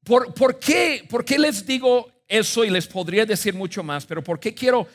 ¿por, 0.05 0.59
qué, 0.61 1.05
¿por, 1.09 1.25
qué, 1.25 1.39
les 1.39 1.67
digo 1.67 2.23
eso 2.29 2.65
y 2.65 2.71
les 2.71 2.87
podría 2.87 3.27
decir 3.27 3.55
mucho 3.55 3.83
más? 3.83 4.07
Pero 4.07 4.23
¿por 4.23 4.39
qué 4.39 4.55
quiero, 4.55 4.87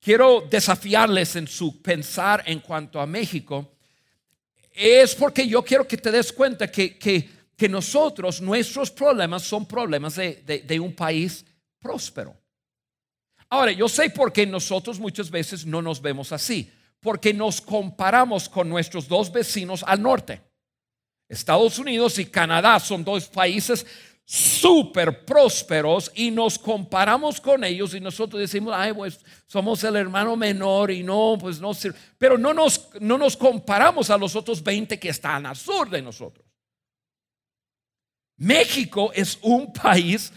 quiero 0.00 0.46
desafiarles 0.48 1.36
en 1.36 1.46
su 1.46 1.82
pensar 1.82 2.42
en 2.46 2.60
cuanto 2.60 3.00
a 3.00 3.06
México? 3.06 3.76
Es 4.72 5.14
porque 5.14 5.46
yo 5.46 5.62
quiero 5.62 5.86
que 5.86 5.98
te 5.98 6.10
des 6.10 6.32
cuenta 6.32 6.70
que, 6.70 6.98
que, 6.98 7.42
nosotros, 7.68 8.40
nuestros 8.40 8.90
problemas 8.90 9.44
son 9.44 9.66
problemas 9.66 10.16
de 10.16 10.80
un 10.80 10.92
país 10.96 11.44
próspero. 11.78 12.41
Ahora, 13.52 13.70
yo 13.70 13.86
sé 13.86 14.08
por 14.08 14.32
qué 14.32 14.46
nosotros 14.46 14.98
muchas 14.98 15.30
veces 15.30 15.66
no 15.66 15.82
nos 15.82 16.00
vemos 16.00 16.32
así, 16.32 16.72
porque 17.00 17.34
nos 17.34 17.60
comparamos 17.60 18.48
con 18.48 18.66
nuestros 18.66 19.06
dos 19.06 19.30
vecinos 19.30 19.84
al 19.86 20.00
norte. 20.00 20.40
Estados 21.28 21.78
Unidos 21.78 22.18
y 22.18 22.24
Canadá 22.24 22.80
son 22.80 23.04
dos 23.04 23.28
países 23.28 23.86
súper 24.24 25.26
prósperos 25.26 26.10
y 26.14 26.30
nos 26.30 26.58
comparamos 26.58 27.42
con 27.42 27.62
ellos 27.62 27.92
y 27.92 28.00
nosotros 28.00 28.40
decimos, 28.40 28.72
ay, 28.74 28.94
pues 28.94 29.20
somos 29.44 29.84
el 29.84 29.96
hermano 29.96 30.34
menor 30.34 30.90
y 30.90 31.02
no, 31.02 31.36
pues 31.38 31.60
no 31.60 31.74
sirve. 31.74 31.98
Pero 32.16 32.38
no 32.38 32.54
nos, 32.54 32.88
no 33.00 33.18
nos 33.18 33.36
comparamos 33.36 34.08
a 34.08 34.16
los 34.16 34.34
otros 34.34 34.62
20 34.62 34.98
que 34.98 35.10
están 35.10 35.44
al 35.44 35.56
sur 35.56 35.90
de 35.90 36.00
nosotros. 36.00 36.46
México 38.38 39.12
es 39.14 39.38
un 39.42 39.74
país 39.74 40.32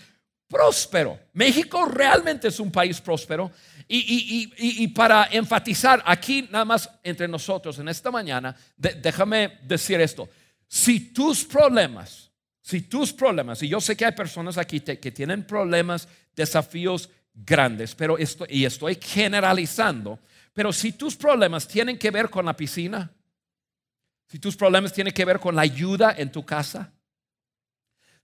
próspero. 0.47 1.19
México 1.33 1.85
realmente 1.85 2.47
es 2.47 2.59
un 2.59 2.71
país 2.71 3.01
próspero. 3.01 3.51
Y, 3.87 4.87
para 4.89 5.25
enfatizar 5.31 6.01
aquí 6.05 6.47
nada 6.49 6.65
más 6.65 6.89
entre 7.03 7.27
nosotros 7.27 7.77
en 7.77 7.87
esta 7.87 8.09
mañana, 8.09 8.55
déjame 8.75 9.59
decir 9.63 10.01
esto. 10.01 10.27
Si 10.67 11.11
tus 11.13 11.45
problemas, 11.45 12.31
si 12.61 12.81
tus 12.81 13.13
problemas, 13.13 13.61
y 13.61 13.67
yo 13.67 13.79
sé 13.79 13.95
que 13.95 14.05
hay 14.05 14.13
personas 14.13 14.57
aquí 14.57 14.79
que 14.79 15.11
tienen 15.11 15.45
problemas, 15.45 16.07
desafíos 16.35 17.09
grandes, 17.31 17.93
pero 17.93 18.17
esto, 18.17 18.45
y 18.49 18.65
estoy 18.65 18.97
generalizando, 18.99 20.19
pero 20.53 20.73
si 20.73 20.93
tus 20.93 21.15
problemas 21.15 21.67
tienen 21.67 21.99
que 21.99 22.09
ver 22.09 22.29
con 22.29 22.45
la 22.45 22.55
piscina, 22.55 23.11
si 24.27 24.39
tus 24.39 24.55
problemas 24.55 24.93
tienen 24.93 25.13
que 25.13 25.25
ver 25.25 25.39
con 25.39 25.55
la 25.55 25.61
ayuda 25.61 26.15
en 26.17 26.31
tu 26.31 26.43
casa, 26.43 26.91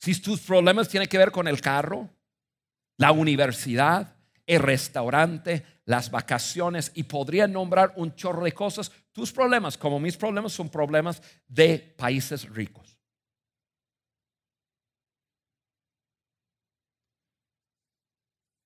si 0.01 0.19
tus 0.19 0.41
problemas 0.41 0.89
tienen 0.89 1.07
que 1.07 1.17
ver 1.17 1.31
con 1.31 1.47
el 1.47 1.61
carro, 1.61 2.09
la 2.97 3.11
universidad, 3.11 4.15
el 4.47 4.59
restaurante, 4.59 5.63
las 5.85 6.09
vacaciones 6.09 6.91
y 6.95 7.03
podría 7.03 7.47
nombrar 7.47 7.93
un 7.97 8.15
chorro 8.15 8.43
de 8.43 8.51
cosas. 8.51 8.91
Tus 9.11 9.31
problemas, 9.31 9.77
como 9.77 9.99
mis 9.99 10.17
problemas, 10.17 10.53
son 10.53 10.69
problemas 10.69 11.21
de 11.47 11.77
países 11.97 12.49
ricos. 12.49 12.97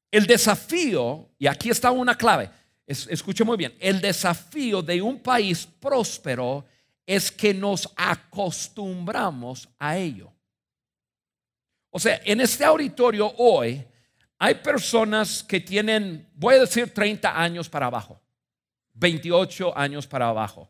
El 0.10 0.25
desafío, 0.27 1.32
y 1.38 1.48
aquí 1.48 1.70
está 1.70 1.92
una 1.92 2.15
clave, 2.15 2.50
escuche 2.88 3.44
muy 3.44 3.58
bien, 3.58 3.75
el 3.82 4.00
desafío 4.00 4.82
de 4.82 5.01
un 5.01 5.20
país 5.22 5.65
próspero 5.65 6.65
es 7.06 7.30
que 7.30 7.54
nos 7.54 7.92
acostumbramos 7.98 9.68
a 9.77 9.98
ello. 9.98 10.35
O 11.95 11.99
sea, 11.99 12.19
en 12.25 12.41
este 12.41 12.65
auditorio 12.65 13.33
hoy 13.37 13.81
hay 14.37 14.55
personas 14.55 15.41
que 15.41 15.61
tienen, 15.61 16.27
voy 16.35 16.55
a 16.55 16.59
decir 16.59 16.93
30 16.93 17.41
años 17.41 17.69
para 17.69 17.85
abajo, 17.85 18.19
28 18.95 19.77
años 19.77 20.05
para 20.05 20.27
abajo. 20.27 20.69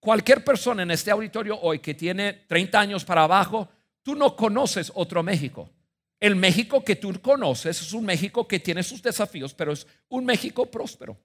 Cualquier 0.00 0.42
persona 0.42 0.82
en 0.82 0.90
este 0.90 1.12
auditorio 1.12 1.56
hoy 1.60 1.78
que 1.78 1.94
tiene 1.94 2.32
30 2.32 2.80
años 2.80 3.04
para 3.04 3.22
abajo, 3.22 3.68
tú 4.02 4.16
no 4.16 4.34
conoces 4.34 4.90
otro 4.96 5.22
México. 5.22 5.70
El 6.18 6.34
México 6.34 6.82
que 6.82 6.96
tú 6.96 7.12
conoces 7.22 7.80
es 7.80 7.92
un 7.92 8.04
México 8.04 8.48
que 8.48 8.58
tiene 8.58 8.82
sus 8.82 9.00
desafíos, 9.00 9.54
pero 9.54 9.70
es 9.74 9.86
un 10.08 10.24
México 10.24 10.66
próspero. 10.66 11.16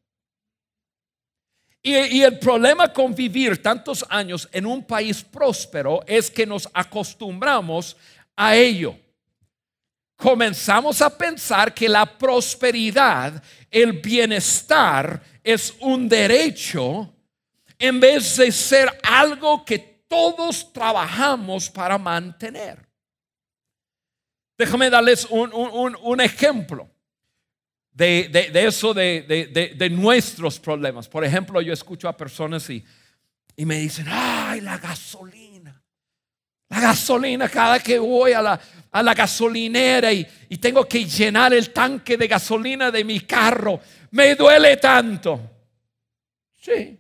Y, 1.81 2.21
el 2.21 2.37
problema 2.37 2.93
con 2.93 3.15
vivir 3.15 3.63
tantos 3.63 4.05
años 4.09 4.47
en 4.51 4.67
un 4.67 4.83
país 4.83 5.23
próspero 5.23 6.03
es 6.05 6.29
que 6.29 6.45
nos 6.45 6.69
acostumbramos 6.71 7.97
a 8.35 8.55
ello 8.55 8.95
comenzamos 10.19 11.01
a 11.01 11.17
pensar 11.17 11.73
que 11.73 11.88
la 11.88 12.05
prosperidad, 12.05 13.41
el 13.71 13.93
bienestar 13.93 15.23
es 15.41 15.73
un 15.79 16.09
derecho 16.09 17.15
en 17.79 18.01
vez 18.01 18.35
de 18.35 18.51
ser 18.51 18.89
algo 19.01 19.63
que 19.63 19.79
todos 20.09 20.73
trabajamos 20.73 21.69
para 21.69 21.97
mantener. 21.97 22.85
Déjame 24.57 24.89
darles 24.89 25.25
un, 25.29 26.19
ejemplo 26.19 26.89
de, 27.93 28.51
eso, 28.55 28.93
de, 28.93 29.89
nuestros 29.89 30.59
problemas. 30.59 31.07
Por 31.07 31.23
ejemplo, 31.23 31.61
yo 31.61 31.71
escucho 31.71 32.09
a 32.09 32.17
personas 32.17 32.69
y, 32.69 32.83
y 33.55 33.65
me 33.65 33.79
dicen, 33.79 34.07
ay, 34.09 34.59
la 34.59 34.77
gasolina 34.79 35.48
La 36.69 36.79
gasolina, 36.79 37.49
cada 37.49 37.79
que 37.79 37.97
voy 37.99 38.33
a 38.33 38.41
la, 38.41 38.59
a 38.91 39.03
la 39.03 39.13
gasolinera 39.13 40.13
y, 40.13 40.25
y 40.49 40.57
tengo 40.57 40.88
que 40.88 41.03
llenar 41.05 41.53
el 41.53 41.71
tanque 41.71 42.15
de 42.15 42.27
gasolina 42.27 42.91
de 42.91 43.03
mi 43.03 43.21
carro, 43.21 43.79
me 44.11 44.35
duele 44.35 44.77
tanto. 44.77 45.39
Sí. 46.55 46.99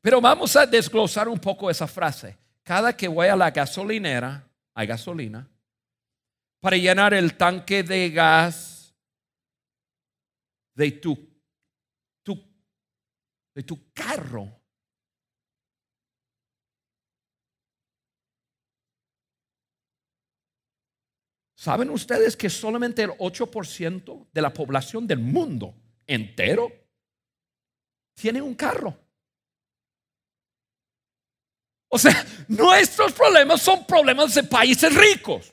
Pero 0.00 0.20
vamos 0.20 0.54
a 0.56 0.66
desglosar 0.66 1.28
un 1.28 1.38
poco 1.38 1.70
esa 1.70 1.86
frase. 1.86 2.38
Cada 2.62 2.96
que 2.96 3.08
voy 3.08 3.28
a 3.28 3.36
la 3.36 3.50
gasolinera, 3.50 4.48
hay 4.74 4.86
gasolina, 4.86 5.48
para 6.60 6.76
llenar 6.76 7.14
el 7.14 7.36
tanque 7.36 7.82
de 7.82 8.10
gas 8.10 8.94
de 10.74 10.92
tu, 10.92 11.18
tu, 12.22 12.42
de 13.54 13.62
tu 13.62 13.92
carro. 13.92 14.59
¿Saben 21.60 21.90
ustedes 21.90 22.38
que 22.38 22.48
solamente 22.48 23.02
el 23.02 23.10
8% 23.10 24.28
de 24.32 24.40
la 24.40 24.50
población 24.50 25.06
del 25.06 25.18
mundo 25.18 25.74
entero 26.06 26.72
tiene 28.14 28.40
un 28.40 28.54
carro? 28.54 28.98
O 31.90 31.98
sea, 31.98 32.24
nuestros 32.48 33.12
problemas 33.12 33.60
son 33.60 33.84
problemas 33.84 34.34
de 34.34 34.44
países 34.44 34.94
ricos. 34.94 35.52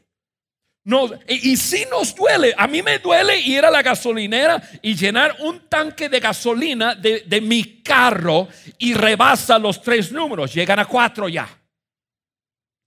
y, 1.28 1.58
si 1.58 1.84
nos 1.92 2.16
duele, 2.16 2.54
a 2.58 2.68
mí 2.68 2.82
me 2.82 3.00
duele 3.00 3.38
ir 3.42 3.66
a 3.66 3.70
la 3.70 3.82
gasolinera 3.82 4.64
y 4.82 4.96
llenar 4.96 5.36
un 5.42 5.68
tanque 5.68 6.08
de 6.08 6.22
gasolina 6.22 6.96
de, 6.96 7.26
de 7.28 7.42
mi 7.42 7.84
carro 7.84 8.48
y 8.78 8.94
rebasa 8.94 9.60
los 9.60 9.82
tres 9.82 10.10
números, 10.14 10.54
llegan 10.54 10.80
a 10.80 10.86
cuatro 10.86 11.28
ya. 11.28 11.50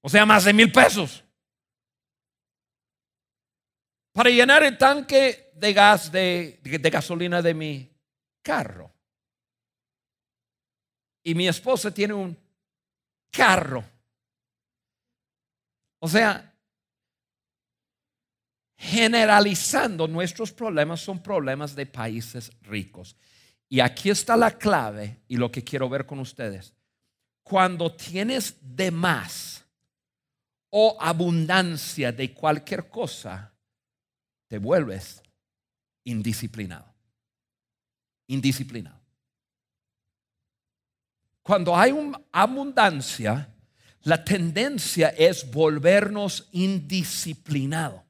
O 0.01 0.09
sea, 0.09 0.25
más 0.25 0.45
de 0.45 0.55
mil 0.55 0.73
pesos. 0.73 1.23
Para 4.13 4.31
llenar 4.31 4.63
el 4.65 4.77
tanque 4.77 5.53
de 5.55 5.73
gas, 5.73 6.11
de, 6.11 6.59
gasolina 6.91 7.43
de 7.43 7.55
mi 7.55 7.91
carro. 8.43 8.93
Y 11.23 11.35
mi 11.35 11.47
esposa 11.47 11.93
tiene 11.93 12.15
un 12.15 12.37
carro. 13.31 13.85
O 16.01 16.09
sea, 16.09 16.53
generalizando 18.77 20.09
nuestros 20.09 20.51
problemas 20.51 21.01
son 21.01 21.23
problemas 21.23 21.77
de 21.77 21.85
países 21.87 22.51
ricos. 22.63 23.15
Y 23.69 23.81
aquí 23.81 24.11
está 24.11 24.37
la 24.37 24.51
clave 24.51 25.21
y 25.29 25.37
lo 25.37 25.53
que 25.53 25.63
quiero 25.63 25.89
ver 25.89 26.07
con 26.07 26.19
ustedes. 26.19 26.75
Cuando 27.43 27.95
tienes 27.95 28.57
de 28.61 28.91
más 28.91 29.65
o 30.71 30.97
abundancia 30.99 32.11
de 32.11 32.33
cualquier 32.33 32.89
cosa, 32.89 33.50
te 34.51 34.59
vuelves 34.59 35.23
indisciplinado. 36.03 36.93
Indisciplinado. 38.27 39.01
Cuando 41.41 41.77
hay 41.77 41.93
una 41.93 42.21
abundancia, 42.33 43.49
la 44.03 44.25
tendencia 44.25 45.11
es 45.11 45.49
volvernos 45.49 46.49
indisciplinados. 46.51 48.03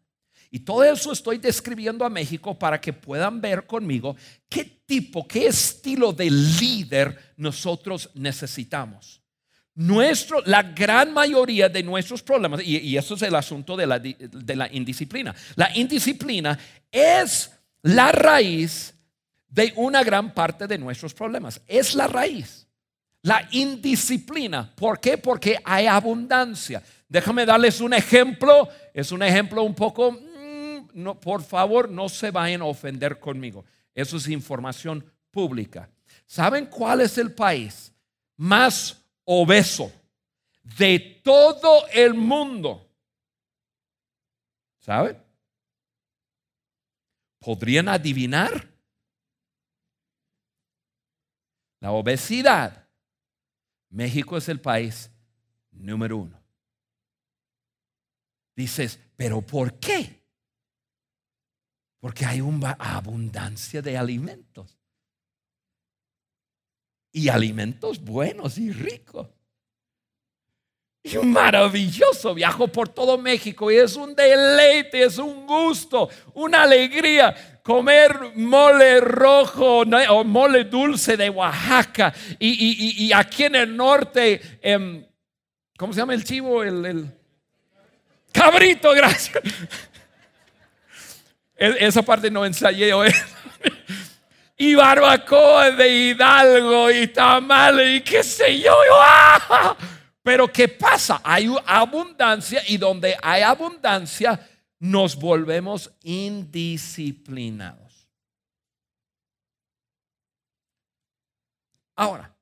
Y 0.50 0.60
todo 0.60 0.82
eso 0.82 1.12
estoy 1.12 1.36
describiendo 1.36 2.06
a 2.06 2.10
México 2.10 2.58
para 2.58 2.80
que 2.80 2.94
puedan 2.94 3.42
ver 3.42 3.66
conmigo 3.66 4.16
qué 4.48 4.64
tipo, 4.64 5.28
qué 5.28 5.46
estilo 5.46 6.10
de 6.10 6.30
líder 6.30 7.34
nosotros 7.36 8.10
necesitamos. 8.14 9.19
Nuestro, 9.74 10.42
la 10.44 10.62
gran 10.62 11.12
mayoría 11.12 11.68
de 11.68 11.82
nuestros 11.82 12.22
problemas, 12.22 12.60
y, 12.62 12.96
eso 12.96 13.14
es 13.14 13.22
el 13.22 13.34
asunto 13.34 13.76
de 13.76 13.86
la, 13.86 13.98
de 13.98 14.56
la 14.56 14.68
indisciplina, 14.72 15.34
la 15.56 15.74
indisciplina 15.76 16.58
es 16.90 17.50
la 17.82 18.12
raíz 18.12 18.94
de 19.50 19.72
una 19.76 20.02
gran 20.04 20.32
parte 20.32 20.66
de 20.66 20.78
nuestros 20.78 21.12
problemas. 21.12 21.60
Es 21.66 21.94
la 21.94 22.06
raíz. 22.06 22.66
La 23.22 23.46
indisciplina. 23.50 24.72
¿Por 24.74 25.00
qué? 25.00 25.18
Porque 25.18 25.58
hay 25.64 25.86
abundancia. 25.86 26.82
Déjame 27.08 27.44
darles 27.44 27.80
un 27.80 27.92
ejemplo. 27.92 28.68
Es 28.94 29.12
un 29.12 29.22
ejemplo 29.22 29.62
un 29.62 29.74
poco... 29.74 30.12
Mm, 30.12 30.88
no, 30.94 31.20
por 31.20 31.42
favor, 31.42 31.88
no 31.88 32.08
se 32.08 32.30
vayan 32.30 32.62
a 32.62 32.66
ofender 32.66 33.18
conmigo. 33.18 33.64
Eso 33.94 34.16
es 34.16 34.28
información 34.28 35.04
pública. 35.30 35.88
¿Saben 36.26 36.66
cuál 36.66 37.00
es 37.00 37.18
el 37.18 37.32
país 37.32 37.92
más 38.36 38.96
obeso 39.24 39.92
de 40.62 41.20
todo 41.22 41.86
el 41.88 42.14
mundo? 42.14 42.88
¿Saben? 44.78 45.22
¿Podrían 47.38 47.88
adivinar? 47.88 48.68
La 51.80 51.92
obesidad 51.92 52.88
México 53.90 54.36
es 54.36 54.48
el 54.48 54.60
país 54.60 55.10
número 55.72 56.18
uno. 56.18 56.40
Dices, 58.54 59.00
pero 59.16 59.40
¿por 59.40 59.78
qué? 59.78 60.22
Porque 61.98 62.24
hay 62.24 62.40
una 62.40 62.72
abundancia 62.72 63.82
de 63.82 63.96
alimentos. 63.96 64.79
Y 67.12 67.28
alimentos 67.28 68.00
buenos 68.00 68.58
y 68.58 68.72
ricos. 68.72 69.28
Y 71.02 71.16
maravilloso. 71.18 72.34
Viajo 72.34 72.68
por 72.68 72.88
todo 72.88 73.18
México 73.18 73.70
y 73.70 73.76
es 73.76 73.96
un 73.96 74.14
deleite, 74.14 75.02
es 75.02 75.18
un 75.18 75.46
gusto, 75.46 76.08
una 76.34 76.62
alegría 76.62 77.34
comer 77.62 78.32
mole 78.34 79.00
rojo 79.00 79.82
o 79.82 80.24
mole 80.24 80.64
dulce 80.64 81.16
de 81.16 81.30
Oaxaca. 81.30 82.12
Y, 82.38 83.12
aquí 83.12 83.44
en 83.44 83.54
el 83.54 83.76
norte, 83.76 84.40
em, 84.60 85.06
¿cómo 85.76 85.92
se 85.92 86.00
llama 86.00 86.14
el 86.14 86.24
chivo? 86.24 86.62
El, 86.62 87.06
cabrito, 88.32 88.92
gracias. 88.92 89.42
E, 91.62 91.76
esa 91.86 92.00
parte 92.00 92.30
no 92.30 92.46
ensayé 92.46 92.94
hoy. 92.94 93.10
Y 94.60 94.74
barbacoa 94.74 95.70
de 95.70 95.88
Hidalgo 95.88 96.90
y 96.90 97.06
tamales 97.06 97.96
y 97.96 98.02
qué 98.02 98.22
sé 98.22 98.60
yo. 98.60 98.76
¡ah! 98.92 99.74
Pero 100.22 100.52
¿qué 100.52 100.68
pasa? 100.68 101.22
Hay 101.24 101.50
abundancia 101.64 102.62
y 102.68 102.76
donde 102.76 103.16
hay 103.22 103.40
abundancia 103.40 104.38
nos 104.78 105.16
volvemos 105.16 105.90
indisciplinados. 106.02 108.06
Ahora, 111.96 112.36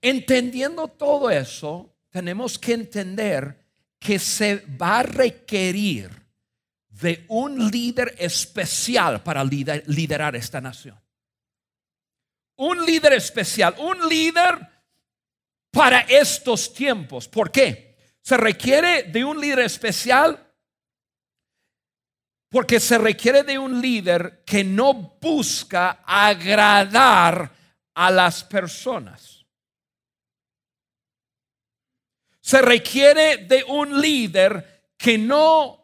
entendiendo 0.00 0.86
todo 0.86 1.28
eso, 1.28 1.92
tenemos 2.08 2.56
que 2.56 2.74
entender 2.74 3.66
que 3.98 4.20
se 4.20 4.64
va 4.80 5.00
a 5.00 5.02
requerir 5.02 6.21
de 7.02 7.26
un 7.28 7.70
líder 7.70 8.14
especial 8.18 9.22
para 9.22 9.44
liderar 9.44 10.36
esta 10.36 10.60
nación. 10.60 10.98
Un 12.56 12.86
líder 12.86 13.14
especial, 13.14 13.74
un 13.78 14.08
líder 14.08 14.58
para 15.70 16.00
estos 16.00 16.72
tiempos. 16.72 17.28
¿Por 17.28 17.50
qué? 17.50 17.96
Se 18.22 18.36
requiere 18.36 19.02
de 19.04 19.24
un 19.24 19.40
líder 19.40 19.60
especial 19.60 20.48
porque 22.48 22.78
se 22.78 22.98
requiere 22.98 23.42
de 23.42 23.58
un 23.58 23.80
líder 23.80 24.44
que 24.44 24.62
no 24.62 24.92
busca 25.20 26.02
agradar 26.06 27.50
a 27.94 28.10
las 28.10 28.44
personas. 28.44 29.44
Se 32.42 32.60
requiere 32.60 33.38
de 33.38 33.64
un 33.64 33.98
líder 34.00 34.92
que 34.98 35.16
no 35.16 35.81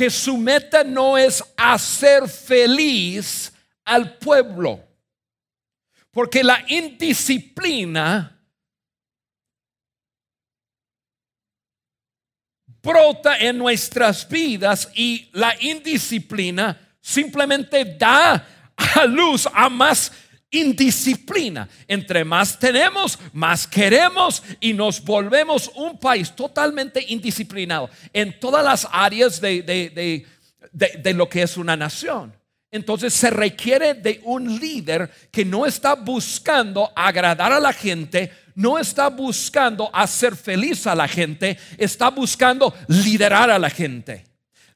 que 0.00 0.08
su 0.08 0.38
meta 0.38 0.82
no 0.82 1.18
es 1.18 1.44
hacer 1.58 2.26
feliz 2.26 3.52
al 3.84 4.16
pueblo. 4.16 4.82
Porque 6.10 6.42
la 6.42 6.64
indisciplina 6.68 8.42
brota 12.82 13.36
en 13.36 13.58
nuestras 13.58 14.26
vidas 14.26 14.90
y 14.94 15.28
la 15.34 15.54
indisciplina 15.60 16.80
simplemente 17.02 17.84
da 17.84 18.48
a 18.74 19.04
luz 19.04 19.46
a 19.52 19.68
más 19.68 20.10
indisciplina. 20.50 21.68
Entre 21.86 22.24
más 22.24 22.58
tenemos, 22.58 23.18
más 23.32 23.66
queremos 23.66 24.42
y 24.60 24.72
nos 24.72 25.02
volvemos 25.02 25.70
un 25.74 25.98
país 25.98 26.34
totalmente 26.34 27.04
indisciplinado 27.08 27.90
en 28.12 28.38
todas 28.38 28.64
las 28.64 28.88
áreas 28.90 29.40
de, 29.40 29.62
de, 29.62 30.26
de, 30.72 31.14
lo 31.14 31.28
que 31.28 31.42
es 31.42 31.56
una 31.56 31.76
nación. 31.76 32.34
Entonces 32.70 33.12
se 33.12 33.30
requiere 33.30 33.94
de 33.94 34.20
un 34.24 34.60
líder 34.60 35.10
que 35.32 35.44
no 35.44 35.66
está 35.66 35.94
buscando 35.94 36.92
agradar 36.94 37.52
a 37.52 37.58
la 37.58 37.72
gente, 37.72 38.32
no 38.54 38.78
está 38.78 39.08
buscando 39.08 39.90
hacer 39.92 40.36
feliz 40.36 40.86
a 40.86 40.94
la 40.94 41.08
gente, 41.08 41.58
está 41.78 42.10
buscando 42.10 42.72
liderar 42.86 43.50
a 43.50 43.58
la 43.58 43.70
gente. 43.70 44.24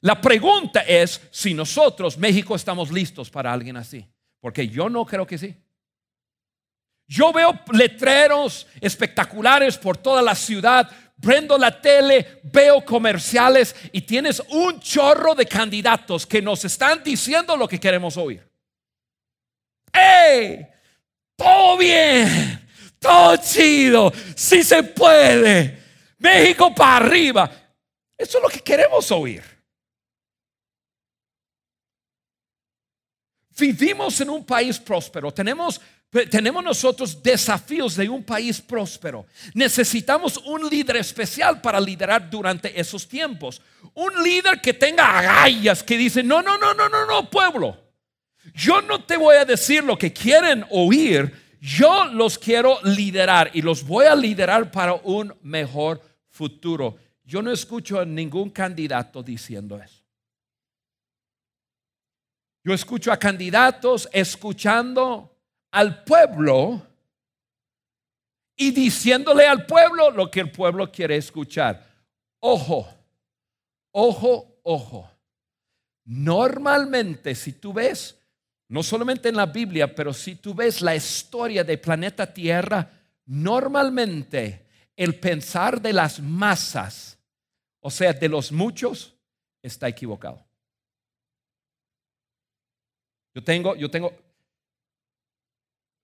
La 0.01 0.19
pregunta 0.19 0.81
es 0.81 1.21
si 1.31 1.53
nosotros, 1.53 2.17
México, 2.17 2.55
estamos 2.55 2.91
listos 2.91 3.29
para 3.29 3.51
alguien 3.51 3.77
así. 3.77 4.05
Porque 4.45 4.67
yo 4.67 4.89
no 4.89 5.05
creo 5.05 5.25
que 5.25 5.39
sí. 5.39 5.55
Yo 7.07 7.31
veo 7.31 7.59
letreros 7.71 8.67
espectaculares 8.81 9.77
por 9.77 9.97
toda 9.97 10.21
la 10.21 10.33
ciudad, 10.33 10.89
prendo 11.21 11.57
la 11.57 11.79
tele, 11.79 12.41
veo 12.43 12.83
comerciales 12.83 13.75
y 13.91 14.01
tienes 14.01 14.41
un 14.49 14.79
chorro 14.79 15.35
de 15.35 15.45
candidatos 15.45 16.25
que 16.25 16.41
nos 16.41 16.65
están 16.65 17.03
diciendo 17.03 17.55
lo 17.55 17.67
que 17.67 17.79
queremos 17.79 18.17
oír. 18.17 18.47
¡Ey! 19.93 20.67
Todo 21.35 21.77
bien, 21.77 22.67
todo 22.99 23.35
chido, 23.37 24.11
si 24.35 24.63
se 24.63 24.83
puede. 24.83 25.83
México 26.17 26.73
para 26.73 27.05
arriba. 27.05 27.51
Eso 28.17 28.37
es 28.37 28.43
lo 28.43 28.49
que 28.49 28.61
queremos 28.61 29.11
oír. 29.11 29.43
Vivimos 33.57 34.19
en 34.19 34.29
un 34.29 34.45
país 34.45 34.79
próspero, 34.79 35.33
tenemos 35.33 35.79
tenemos 36.09 36.63
nosotros 36.63 37.21
desafíos 37.21 37.95
de 37.95 38.07
un 38.07 38.23
país 38.23 38.61
próspero. 38.61 39.25
Necesitamos 39.53 40.37
un 40.37 40.69
líder 40.69 40.97
especial 40.97 41.59
para 41.59 41.79
liderar 41.79 42.29
durante 42.29 42.79
esos 42.79 43.07
tiempos. 43.07 43.61
Un 43.93 44.23
líder 44.23 44.61
que 44.61 44.73
tenga 44.73 45.19
agallas, 45.19 45.83
que 45.83 45.97
dice, 45.97 46.23
no, 46.23 46.41
no, 46.41 46.57
no, 46.57 46.73
no, 46.73 46.87
no, 46.87 47.05
no, 47.05 47.29
pueblo. 47.29 47.77
Yo 48.53 48.81
no 48.81 49.03
te 49.03 49.17
voy 49.17 49.35
a 49.35 49.45
decir 49.45 49.83
lo 49.83 49.97
que 49.97 50.13
quieren 50.13 50.65
oír. 50.69 51.57
Yo 51.59 52.05
los 52.05 52.37
quiero 52.37 52.79
liderar 52.83 53.49
y 53.53 53.61
los 53.61 53.83
voy 53.83 54.05
a 54.05 54.15
liderar 54.15 54.71
para 54.71 54.93
un 54.93 55.35
mejor 55.41 56.01
futuro. 56.29 56.97
Yo 57.23 57.41
no 57.41 57.51
escucho 57.51 57.99
a 57.99 58.05
ningún 58.05 58.51
candidato 58.51 59.23
diciendo 59.23 59.81
eso. 59.81 60.03
Yo 62.63 62.73
escucho 62.73 63.11
a 63.11 63.17
candidatos 63.17 64.07
escuchando 64.11 65.34
al 65.75 66.05
pueblo 66.05 66.81
y 68.55 68.71
diciéndole 68.71 69.45
al 69.45 69.65
pueblo 69.65 70.09
lo 70.09 70.31
que 70.31 70.39
el 70.39 70.49
pueblo 70.49 70.89
quiere 70.89 71.17
escuchar. 71.17 71.85
Ojo, 72.39 72.87
ojo, 73.91 74.61
ojo. 74.63 75.11
Normalmente, 76.05 77.35
si 77.35 77.51
tú 77.51 77.73
ves, 77.73 78.17
no 78.69 78.83
solamente 78.83 79.27
en 79.27 79.35
la 79.35 79.47
Biblia, 79.47 79.93
pero 79.93 80.13
si 80.13 80.35
tú 80.35 80.53
ves 80.53 80.81
la 80.81 80.95
historia 80.95 81.65
del 81.65 81.81
planeta 81.81 82.33
Tierra, 82.33 82.89
normalmente 83.25 84.67
el 84.95 85.19
pensar 85.19 85.81
de 85.81 85.91
las 85.91 86.21
masas, 86.21 87.17
o 87.81 87.91
sea, 87.91 88.13
de 88.13 88.29
los 88.29 88.49
muchos, 88.49 89.13
está 89.61 89.89
equivocado. 89.89 90.41
Yo 93.33 93.43
tengo, 93.43 93.75
yo 93.75 93.91
tengo, 93.91 94.13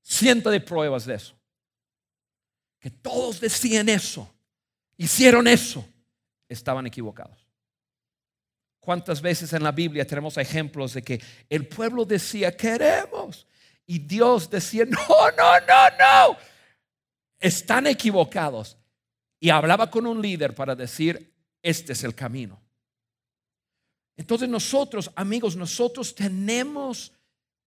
cientos 0.02 0.52
de 0.52 0.60
pruebas 0.60 1.06
de 1.06 1.16
eso. 1.16 1.36
Que 2.80 2.90
todos 2.90 3.40
decían 3.40 3.90
eso, 3.90 4.32
hicieron 4.98 5.48
eso, 5.48 5.88
estaban 6.50 6.88
equivocados. 6.88 7.46
¿Cuántas 8.80 9.22
veces 9.22 9.54
en 9.54 9.64
la 9.64 9.72
Biblia 9.72 10.06
tenemos 10.06 10.38
ejemplos 10.38 10.96
de 10.96 11.04
que 11.04 11.22
el 11.48 11.68
pueblo 11.68 12.04
decía, 12.04 12.58
queremos? 12.58 13.46
Y 13.86 14.00
Dios 14.00 14.50
decía, 14.50 14.86
no, 14.86 15.08
no, 15.38 15.60
no, 15.60 15.90
no. 16.00 16.38
Están 17.40 17.86
equivocados. 17.86 18.78
Y 19.40 19.50
hablaba 19.50 19.92
con 19.92 20.08
un 20.08 20.20
líder 20.20 20.56
para 20.56 20.76
decir, 20.76 21.32
este 21.62 21.94
es 21.94 22.04
el 22.04 22.16
camino. 22.16 22.60
Entonces 24.18 24.50
nosotros, 24.50 25.12
amigos, 25.16 25.56
nosotros 25.56 26.14
tenemos 26.16 27.12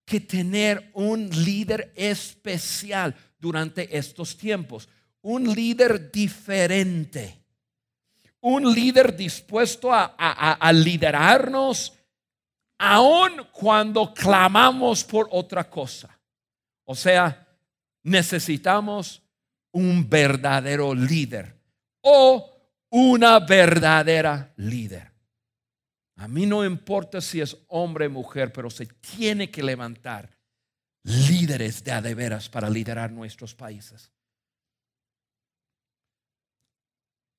que 0.05 0.19
tener 0.19 0.91
un 0.93 1.29
líder 1.29 1.91
especial 1.95 3.15
durante 3.39 3.97
estos 3.97 4.37
tiempos, 4.37 4.87
un 5.21 5.53
líder 5.53 6.11
diferente, 6.11 7.41
un 8.41 8.71
líder 8.71 9.15
dispuesto 9.15 9.89
a, 9.91 10.71
liderarnos 10.71 11.93
aun 12.77 13.47
cuando 13.51 14.13
clamamos 14.13 15.03
por 15.03 15.27
otra 15.31 15.67
cosa. 15.67 16.15
O 16.83 16.93
sea, 16.93 17.47
necesitamos 18.03 19.23
un 19.71 20.07
verdadero 20.07 20.93
líder 20.93 21.59
o 22.01 22.51
una 22.89 23.39
verdadera 23.39 24.53
líder. 24.57 25.14
A 26.17 26.27
mí 26.27 26.45
no 26.45 26.63
importa 26.63 27.19
si 27.19 27.41
es 27.41 27.57
hombre 27.67 28.07
o 28.07 28.09
mujer, 28.09 28.53
pero 28.53 28.69
se 28.69 28.85
tiene 28.85 29.51
que 29.51 29.61
levantar 29.61 30.29
líderes 31.03 31.83
de 31.83 31.91
adeveras 31.91 32.49
para 32.49 32.69
liderar 32.69 33.11
nuestros 33.11 33.53
países. 33.53 34.09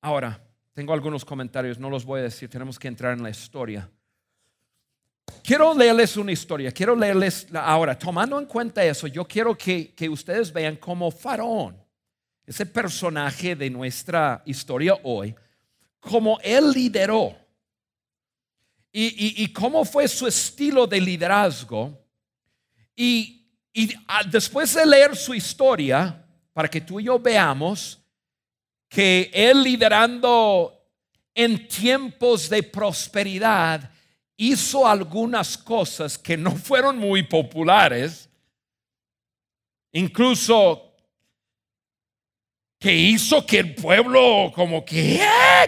Ahora, 0.01 0.39
tengo 0.73 0.93
algunos 0.93 1.25
comentarios, 1.25 1.79
no 1.79 1.89
los 1.89 2.05
voy 2.05 2.19
a 2.19 2.23
decir, 2.23 2.49
tenemos 2.49 2.77
que 2.77 2.87
entrar 2.87 3.17
en 3.17 3.23
la 3.23 3.31
historia. 3.31 3.89
Quiero 5.43 5.73
leerles 5.73 6.15
una 6.15 6.31
historia, 6.31 6.71
quiero 6.71 6.95
leerles 6.95 7.47
ahora, 7.53 7.97
tomando 7.97 8.39
en 8.39 8.45
cuenta 8.45 8.85
eso, 8.85 9.07
yo 9.07 9.25
quiero 9.25 9.57
que, 9.57 9.93
que 9.95 10.07
ustedes 10.07 10.53
vean 10.53 10.75
como 10.75 11.09
Faraón, 11.09 11.75
ese 12.45 12.65
personaje 12.65 13.55
de 13.55 13.69
nuestra 13.69 14.43
historia 14.45 14.97
hoy, 15.03 15.35
como 15.99 16.39
él 16.41 16.71
lideró 16.71 17.46
y, 18.99 19.53
cómo 19.53 19.85
fue 19.85 20.07
su 20.07 20.25
estilo 20.25 20.87
de 20.87 20.99
liderazgo. 20.99 22.03
Y, 22.95 23.45
ah, 24.07 24.23
después 24.23 24.73
de 24.73 24.87
leer 24.87 25.15
su 25.15 25.35
historia, 25.35 26.25
para 26.51 26.67
que 26.67 26.81
tú 26.81 26.99
y 26.99 27.03
yo 27.03 27.19
veamos 27.19 27.99
que 28.89 29.29
él 29.31 29.61
liderando 29.61 30.73
en 31.35 31.67
tiempos 31.67 32.49
de 32.49 32.63
prosperidad 32.63 33.91
hizo 34.35 34.87
algunas 34.87 35.55
cosas 35.59 36.17
que 36.17 36.35
no 36.35 36.51
fueron 36.55 36.97
muy 36.97 37.21
populares, 37.21 38.27
incluso 39.91 40.83
que 42.79 42.95
hizo 42.95 43.45
que 43.45 43.59
el 43.59 43.75
pueblo 43.75 44.51
como 44.55 44.83
que, 44.83 45.21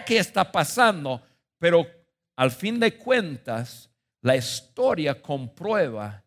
¿qué 0.07 0.17
está 0.17 0.51
pasando? 0.51 1.21
Pero 1.59 1.98
al 2.39 2.51
fin 2.51 2.79
de 2.79 2.95
cuentas, 2.95 3.89
la 4.21 4.33
historia 4.33 5.21
comprueba 5.21 6.23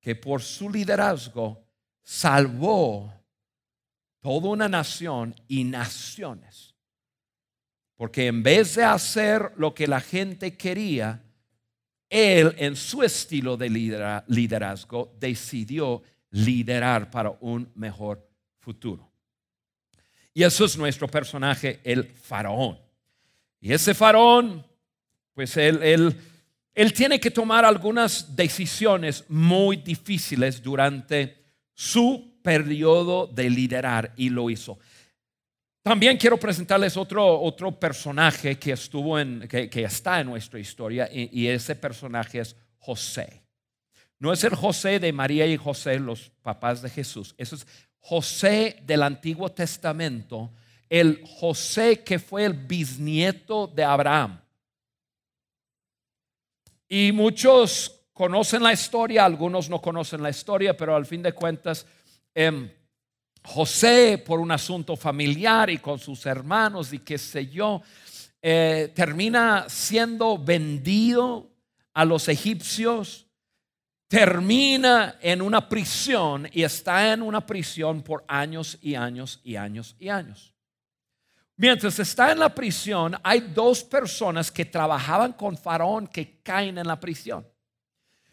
que 0.00 0.16
por 0.16 0.42
su 0.42 0.68
liderazgo 0.68 1.64
salvó 2.02 3.14
toda 4.20 4.48
una 4.48 4.68
nación 4.68 5.36
y 5.46 5.62
naciones. 5.62 6.74
Porque 7.94 8.26
en 8.26 8.42
vez 8.42 8.74
de 8.74 8.82
hacer 8.82 9.52
lo 9.56 9.72
que 9.72 9.86
la 9.86 10.00
gente 10.00 10.56
quería, 10.56 11.22
él 12.10 12.56
en 12.58 12.74
su 12.74 13.04
estilo 13.04 13.56
de 13.56 13.70
liderazgo 14.26 15.14
decidió 15.20 16.02
liderar 16.30 17.08
para 17.08 17.36
un 17.38 17.70
mejor 17.76 18.28
futuro. 18.58 19.08
Y 20.34 20.42
eso 20.42 20.64
es 20.64 20.76
nuestro 20.76 21.06
personaje, 21.06 21.78
el 21.84 22.04
faraón. 22.04 22.80
Y 23.60 23.72
ese 23.72 23.94
faraón 23.94 24.71
pues 25.34 25.56
él, 25.56 25.82
él, 25.82 26.16
él 26.74 26.92
tiene 26.92 27.20
que 27.20 27.30
tomar 27.30 27.64
algunas 27.64 28.34
decisiones 28.34 29.24
muy 29.28 29.76
difíciles 29.76 30.62
durante 30.62 31.36
su 31.74 32.38
periodo 32.42 33.26
de 33.26 33.50
liderar 33.50 34.12
y 34.16 34.28
lo 34.28 34.50
hizo. 34.50 34.78
También 35.82 36.16
quiero 36.16 36.36
presentarles 36.36 36.96
otro, 36.96 37.40
otro 37.40 37.72
personaje 37.78 38.56
que 38.56 38.72
estuvo 38.72 39.18
en, 39.18 39.48
que, 39.48 39.68
está 39.82 40.20
en 40.20 40.28
nuestra 40.28 40.60
historia 40.60 41.08
y, 41.12 41.28
y, 41.40 41.48
ese 41.48 41.74
personaje 41.74 42.38
es 42.38 42.54
José. 42.78 43.42
No 44.20 44.32
es 44.32 44.44
el 44.44 44.54
José 44.54 45.00
de 45.00 45.12
María 45.12 45.44
y 45.46 45.56
José, 45.56 45.98
los 45.98 46.30
papás 46.42 46.82
de 46.82 46.88
Jesús. 46.88 47.34
Eso 47.36 47.56
es 47.56 47.66
José 47.98 48.76
del 48.86 49.02
Antiguo 49.02 49.48
Testamento, 49.50 50.52
el 50.88 51.20
José 51.26 52.04
que 52.04 52.20
fue 52.20 52.44
el 52.44 52.52
bisnieto 52.52 53.66
de 53.66 53.82
Abraham. 53.82 54.40
Y 56.94 57.10
muchos 57.10 58.02
conocen 58.12 58.62
la 58.62 58.70
historia, 58.70 59.24
algunos 59.24 59.70
no 59.70 59.80
conocen 59.80 60.22
la 60.22 60.28
historia, 60.28 60.76
pero 60.76 60.94
al 60.94 61.06
fin 61.06 61.22
de 61.22 61.32
cuentas, 61.32 61.86
em, 62.34 62.70
José, 63.42 64.18
por 64.18 64.38
un 64.38 64.50
asunto 64.50 64.94
familiar 64.94 65.70
y 65.70 65.78
con 65.78 65.98
sus 65.98 66.26
hermanos 66.26 66.92
y 66.92 66.98
qué 66.98 67.16
sé 67.16 67.46
yo, 67.46 67.80
eh, 68.42 68.92
termina 68.94 69.64
siendo 69.70 70.36
vendido 70.36 71.50
a 71.94 72.04
los 72.04 72.28
egipcios, 72.28 73.26
termina 74.06 75.16
en 75.22 75.40
una 75.40 75.70
prisión 75.70 76.46
y 76.52 76.62
está 76.62 77.14
en 77.14 77.22
una 77.22 77.46
prisión 77.46 78.02
por 78.02 78.22
años 78.28 78.76
y 78.82 78.96
años 78.96 79.40
y 79.44 79.56
años 79.56 79.96
y 79.98 80.10
años. 80.10 80.51
Mientras 81.62 81.96
está 82.00 82.32
en 82.32 82.40
la 82.40 82.52
prisión, 82.52 83.16
hay 83.22 83.38
dos 83.38 83.84
personas 83.84 84.50
que 84.50 84.64
trabajaban 84.64 85.32
con 85.32 85.56
Faraón 85.56 86.08
que 86.08 86.40
caen 86.42 86.76
en 86.76 86.88
la 86.88 86.98
prisión. 86.98 87.46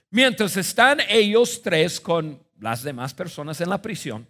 Mientras 0.10 0.58
están 0.58 0.98
ellos 1.08 1.62
tres 1.62 2.00
con 2.00 2.44
las 2.60 2.82
demás 2.82 3.14
personas 3.14 3.62
en 3.62 3.70
la 3.70 3.80
prisión, 3.80 4.28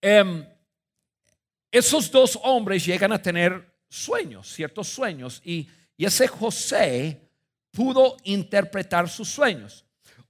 em, 0.00 0.46
esos 1.72 2.08
dos 2.12 2.38
hombres 2.44 2.86
llegan 2.86 3.10
a 3.10 3.20
tener 3.20 3.68
sueños, 3.88 4.52
ciertos 4.52 4.86
sueños, 4.86 5.42
y, 5.44 5.68
ese 5.98 6.28
José 6.28 7.28
pudo 7.72 8.16
interpretar 8.22 9.08
sus 9.08 9.28
sueños. 9.28 9.84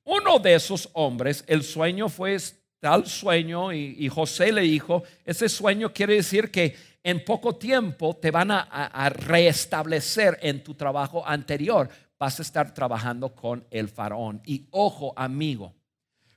Uno 0.04 0.38
de 0.38 0.54
esos 0.54 0.88
hombres, 0.94 1.44
el 1.46 1.62
sueño 1.62 2.09
fue 2.09 2.38
tal 2.80 3.07
sueño 3.07 3.70
y, 3.70 4.09
José 4.09 4.50
le 4.50 4.62
dijo, 4.62 5.02
ese 5.26 5.46
sueño 5.50 5.92
quiere 5.92 6.14
decir 6.14 6.50
que 6.50 6.93
en 7.05 7.23
poco 7.23 7.57
tiempo 7.57 8.17
te 8.17 8.31
van 8.31 8.51
a, 8.51 9.09
restablecer 9.11 10.38
en 10.40 10.64
tu 10.64 10.75
trabajo 10.75 11.25
anterior. 11.25 11.88
Vas 12.19 12.38
a 12.38 12.43
estar 12.43 12.73
trabajando 12.73 13.35
con 13.35 13.67
el 13.71 13.88
faraón. 13.90 14.40
Y 14.47 14.67
ojo, 14.71 15.12
amigo, 15.14 15.75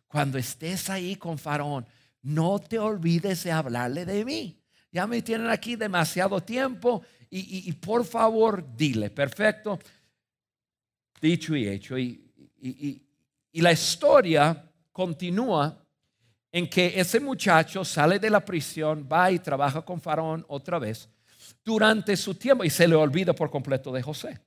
cuando 0.07 0.37
estés 0.37 0.89
ahí 0.89 1.15
con 1.15 1.37
faraón, 1.37 1.87
no 2.21 2.59
te 2.59 2.77
olvides 2.77 3.45
de 3.45 3.51
hablarle 3.53 4.05
de 4.05 4.25
mí. 4.25 4.59
Ya 4.91 5.07
me 5.07 5.21
tienen 5.21 5.49
aquí 5.49 5.77
demasiado 5.77 6.41
tiempo 6.41 7.01
y, 7.29 7.71
por 7.73 8.03
favor 8.03 8.75
dile, 8.75 9.09
perfecto, 9.09 9.79
dicho 11.21 11.55
y 11.55 11.67
hecho. 11.67 11.97
Y, 11.97 12.29
y 12.59 13.61
la 13.61 13.71
historia 13.71 14.69
continúa 14.91 15.86
en 16.51 16.69
que 16.69 16.99
ese 16.99 17.19
muchacho 17.19 17.83
sale 17.83 18.19
de 18.19 18.29
la 18.29 18.43
prisión, 18.43 19.07
va 19.11 19.31
y 19.31 19.39
trabaja 19.39 19.81
con 19.81 20.01
Faraón 20.01 20.45
otra 20.47 20.79
vez 20.79 21.09
durante 21.63 22.15
su 22.15 22.35
tiempo 22.35 22.63
y 22.63 22.69
se 22.69 22.87
le 22.87 22.95
olvida 22.95 23.33
por 23.33 23.49
completo 23.49 23.91
de 23.91 24.01
José. 24.01 24.39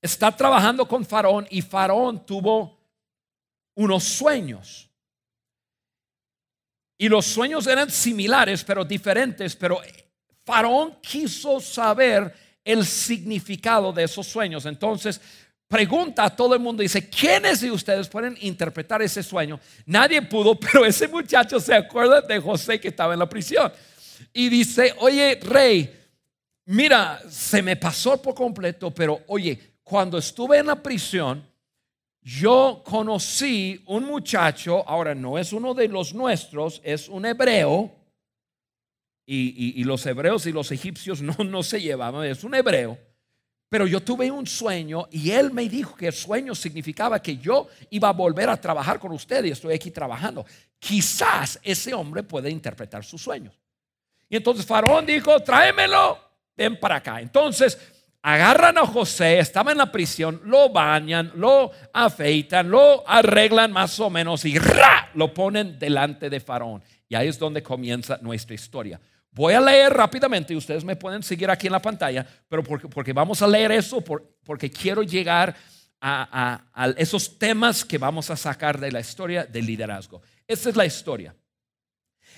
Está 0.00 0.34
trabajando 0.34 0.88
con 0.88 1.04
Faraón 1.04 1.46
y 1.50 1.60
Faraón 1.60 2.24
tuvo 2.24 2.78
unos 3.74 4.04
sueños. 4.04 4.90
Y 6.96 7.08
los 7.08 7.26
sueños 7.26 7.66
eran 7.66 7.90
similares, 7.90 8.64
pero 8.64 8.84
diferentes, 8.84 9.56
pero 9.56 9.80
Faraón 10.44 10.98
quiso 11.00 11.60
saber 11.60 12.34
el 12.64 12.84
significado 12.84 13.92
de 13.92 14.04
esos 14.04 14.26
sueños. 14.26 14.66
Entonces 14.66 15.20
pregunta 15.70 16.24
a 16.24 16.34
todo 16.34 16.54
el 16.54 16.60
mundo, 16.60 16.82
dice, 16.82 17.08
¿quiénes 17.08 17.60
de 17.60 17.70
ustedes 17.70 18.08
pueden 18.08 18.36
interpretar 18.40 19.00
ese 19.02 19.22
sueño? 19.22 19.60
Nadie 19.86 20.20
pudo, 20.20 20.58
pero 20.60 20.84
ese 20.84 21.06
muchacho 21.06 21.60
se 21.60 21.72
acuerda 21.72 22.20
de 22.20 22.40
José 22.40 22.80
que 22.80 22.88
estaba 22.88 23.12
en 23.12 23.20
la 23.20 23.28
prisión. 23.28 23.72
Y 24.32 24.48
dice, 24.48 24.92
oye, 24.98 25.38
rey, 25.40 25.96
mira, 26.66 27.22
se 27.30 27.62
me 27.62 27.76
pasó 27.76 28.20
por 28.20 28.34
completo, 28.34 28.90
pero 28.90 29.20
oye, 29.28 29.76
cuando 29.84 30.18
estuve 30.18 30.58
en 30.58 30.66
la 30.66 30.82
prisión, 30.82 31.48
yo 32.20 32.82
conocí 32.84 33.80
un 33.86 34.04
muchacho, 34.04 34.86
ahora 34.88 35.14
no 35.14 35.38
es 35.38 35.52
uno 35.52 35.72
de 35.72 35.86
los 35.86 36.12
nuestros, 36.12 36.80
es 36.82 37.08
un 37.08 37.24
hebreo, 37.26 37.94
y, 39.24 39.84
los 39.84 40.04
hebreos 40.04 40.44
y 40.46 40.52
los 40.52 40.72
egipcios 40.72 41.22
no, 41.22 41.36
no 41.44 41.62
se 41.62 41.80
llevaban, 41.80 42.24
es 42.24 42.42
un 42.42 42.56
hebreo. 42.56 42.98
Pero 43.70 43.86
yo 43.86 44.02
tuve 44.02 44.28
un 44.32 44.48
sueño 44.48 45.06
y 45.12 45.30
él 45.30 45.52
me 45.52 45.68
dijo 45.68 45.94
que 45.94 46.08
el 46.08 46.12
sueño 46.12 46.56
significaba 46.56 47.22
que 47.22 47.36
yo 47.36 47.68
iba 47.90 48.08
a 48.08 48.12
volver 48.12 48.50
a 48.50 48.60
trabajar 48.60 48.98
con 48.98 49.12
usted 49.12 49.44
y 49.44 49.52
estoy 49.52 49.74
aquí 49.74 49.92
trabajando. 49.92 50.44
Quizás 50.80 51.60
ese 51.62 51.94
hombre 51.94 52.24
puede 52.24 52.50
interpretar 52.50 53.04
sus 53.04 53.22
sueños. 53.22 53.54
Y 54.28 54.36
entonces 54.36 54.66
Faraón 54.66 55.06
dijo, 55.06 55.38
tráemelo, 55.38 56.18
ven 56.56 56.80
para 56.80 56.96
acá. 56.96 57.20
Entonces 57.20 57.78
agarran 58.22 58.76
a 58.76 58.84
José, 58.84 59.38
estaba 59.38 59.70
en 59.70 59.78
la 59.78 59.92
prisión, 59.92 60.40
lo 60.46 60.70
bañan, 60.70 61.30
lo 61.36 61.70
afeitan, 61.92 62.68
lo 62.68 63.08
arreglan 63.08 63.70
más 63.70 64.00
o 64.00 64.10
menos 64.10 64.44
y 64.46 64.58
¡ra! 64.58 65.10
lo 65.14 65.32
ponen 65.32 65.78
delante 65.78 66.28
de 66.28 66.40
Faraón. 66.40 66.82
Y 67.08 67.14
ahí 67.14 67.28
es 67.28 67.38
donde 67.38 67.62
comienza 67.62 68.18
nuestra 68.20 68.54
historia. 68.56 69.00
Voy 69.32 69.54
a 69.54 69.60
leer 69.60 69.92
rápidamente 69.92 70.52
y 70.52 70.56
ustedes 70.56 70.84
me 70.84 70.96
pueden 70.96 71.22
seguir 71.22 71.50
aquí 71.50 71.68
en 71.68 71.72
la 71.72 71.82
pantalla, 71.82 72.26
pero 72.48 72.64
porque, 72.64 73.12
vamos 73.12 73.40
a 73.42 73.46
leer 73.46 73.70
eso, 73.72 74.02
porque 74.02 74.70
quiero 74.70 75.02
llegar 75.02 75.54
a, 76.00 76.94
esos 76.96 77.38
temas 77.38 77.84
que 77.84 77.98
vamos 77.98 78.28
a 78.30 78.36
sacar 78.36 78.80
de 78.80 78.90
la 78.90 79.00
historia 79.00 79.44
del 79.44 79.66
liderazgo. 79.66 80.20
Esta 80.46 80.70
es 80.70 80.76
la 80.76 80.84
historia. 80.84 81.34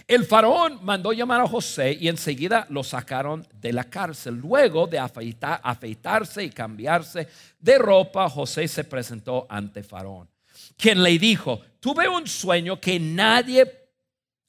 El 0.06 0.26
faraón 0.26 0.80
mandó 0.82 1.12
llamar 1.12 1.40
a 1.40 1.48
José 1.48 1.96
y 1.98 2.08
enseguida 2.08 2.66
lo 2.70 2.82
sacaron 2.82 3.46
de 3.54 3.72
la 3.72 3.84
cárcel. 3.84 4.34
Luego 4.34 4.86
de 4.86 4.98
afeitarse 4.98 6.44
y 6.44 6.50
cambiarse 6.50 7.28
de 7.58 7.78
ropa, 7.78 8.28
José 8.28 8.66
se 8.68 8.84
presentó 8.84 9.46
ante 9.48 9.82
faraón, 9.82 10.28
quien 10.76 11.02
le 11.02 11.18
dijo, 11.18 11.60
tuve 11.80 12.08
un 12.08 12.26
sueño 12.26 12.80
que 12.80 12.98
nadie 12.98 13.90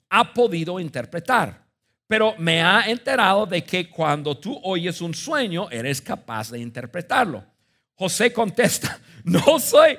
ha 0.09 0.33
podido 0.33 0.79
interpretar 0.79 1.62
pero 2.07 2.35
me 2.37 2.61
ha 2.61 2.89
enterado 2.89 3.45
de 3.45 3.63
que 3.63 3.89
cuando 3.89 4.37
tú 4.37 4.59
oyes 4.63 5.01
un 5.01 5.13
sueño, 5.13 5.69
eres 5.71 6.01
capaz 6.01 6.51
de 6.51 6.59
interpretarlo. 6.59 7.43
José 7.95 8.33
contesta, 8.33 8.99
no 9.23 9.59
soy 9.59 9.97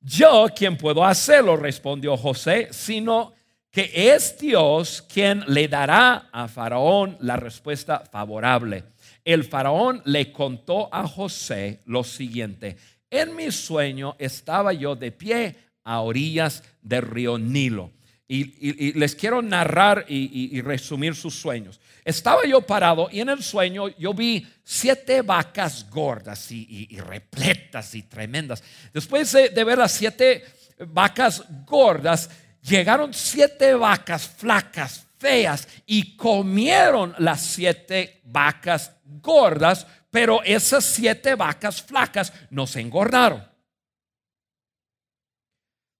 yo 0.00 0.48
quien 0.54 0.76
puedo 0.76 1.04
hacerlo, 1.04 1.56
respondió 1.56 2.16
José, 2.16 2.68
sino 2.70 3.32
que 3.70 3.90
es 3.94 4.38
Dios 4.38 5.02
quien 5.02 5.42
le 5.46 5.66
dará 5.68 6.28
a 6.32 6.48
Faraón 6.48 7.16
la 7.20 7.36
respuesta 7.36 8.04
favorable. 8.10 8.84
El 9.24 9.44
Faraón 9.44 10.02
le 10.04 10.30
contó 10.32 10.88
a 10.92 11.08
José 11.08 11.80
lo 11.86 12.04
siguiente, 12.04 12.76
en 13.10 13.34
mi 13.34 13.50
sueño 13.50 14.16
estaba 14.18 14.72
yo 14.72 14.96
de 14.96 15.12
pie 15.12 15.56
a 15.84 16.00
orillas 16.00 16.62
del 16.82 17.02
río 17.02 17.38
Nilo 17.38 17.92
y, 18.26 18.92
les 18.94 19.14
quiero 19.14 19.42
narrar 19.42 20.06
y, 20.08 20.60
resumir 20.62 21.14
sus 21.14 21.34
sueños. 21.34 21.80
Estaba 22.04 22.44
yo 22.46 22.62
parado 22.62 23.08
y 23.10 23.20
en 23.20 23.28
el 23.28 23.42
sueño 23.42 23.88
yo 23.98 24.14
vi 24.14 24.46
siete 24.62 25.22
vacas 25.22 25.88
gordas 25.90 26.50
y, 26.50 26.98
repletas 26.98 27.94
y 27.94 28.02
tremendas. 28.02 28.62
Después 28.92 29.30
de, 29.32 29.50
de, 29.50 29.64
ver 29.64 29.78
las 29.78 29.92
siete 29.92 30.44
vacas 30.78 31.44
gordas, 31.66 32.30
llegaron 32.62 33.12
siete 33.12 33.74
vacas 33.74 34.26
flacas, 34.26 35.06
feas, 35.18 35.68
y 35.86 36.16
comieron 36.16 37.14
las 37.18 37.42
siete 37.42 38.22
vacas 38.24 38.92
gordas, 39.04 39.86
pero 40.10 40.42
esas 40.42 40.84
siete 40.84 41.34
vacas 41.34 41.82
flacas 41.82 42.32
no 42.50 42.66
se 42.66 42.80
engordaron. 42.80 43.46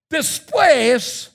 Después 0.09 1.34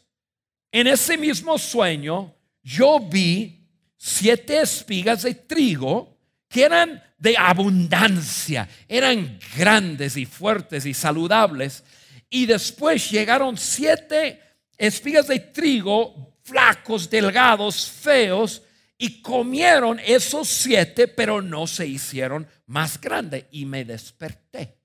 en 0.71 0.88
ese 0.88 1.17
mismo 1.17 1.58
sueño, 1.58 2.36
yo 2.62 2.99
vi 2.99 3.67
siete 3.97 4.62
espigas 4.62 5.23
de 5.23 5.34
trigo 5.34 6.17
que 6.47 6.63
eran 6.63 7.03
de 7.17 7.36
abundancia, 7.38 8.67
eran 8.88 9.39
grandes 9.55 10.17
y 10.17 10.25
fuertes 10.25 10.86
y 10.86 10.93
saludables. 10.93 11.84
Y 12.29 12.45
después 12.45 13.10
llegaron 13.12 13.58
siete 13.58 14.39
espigas 14.77 15.27
de 15.27 15.39
trigo 15.39 16.36
flacos, 16.43 17.10
delgados, 17.10 17.89
feos, 17.89 18.63
y 18.97 19.21
comieron 19.21 19.99
esos 19.99 20.49
siete, 20.49 21.08
pero 21.08 21.41
no 21.41 21.67
se 21.67 21.88
hicieron 21.88 22.47
más 22.65 22.99
grandes. 22.99 23.45
Y 23.51 23.65
me 23.65 23.86
desperté. 23.86 24.77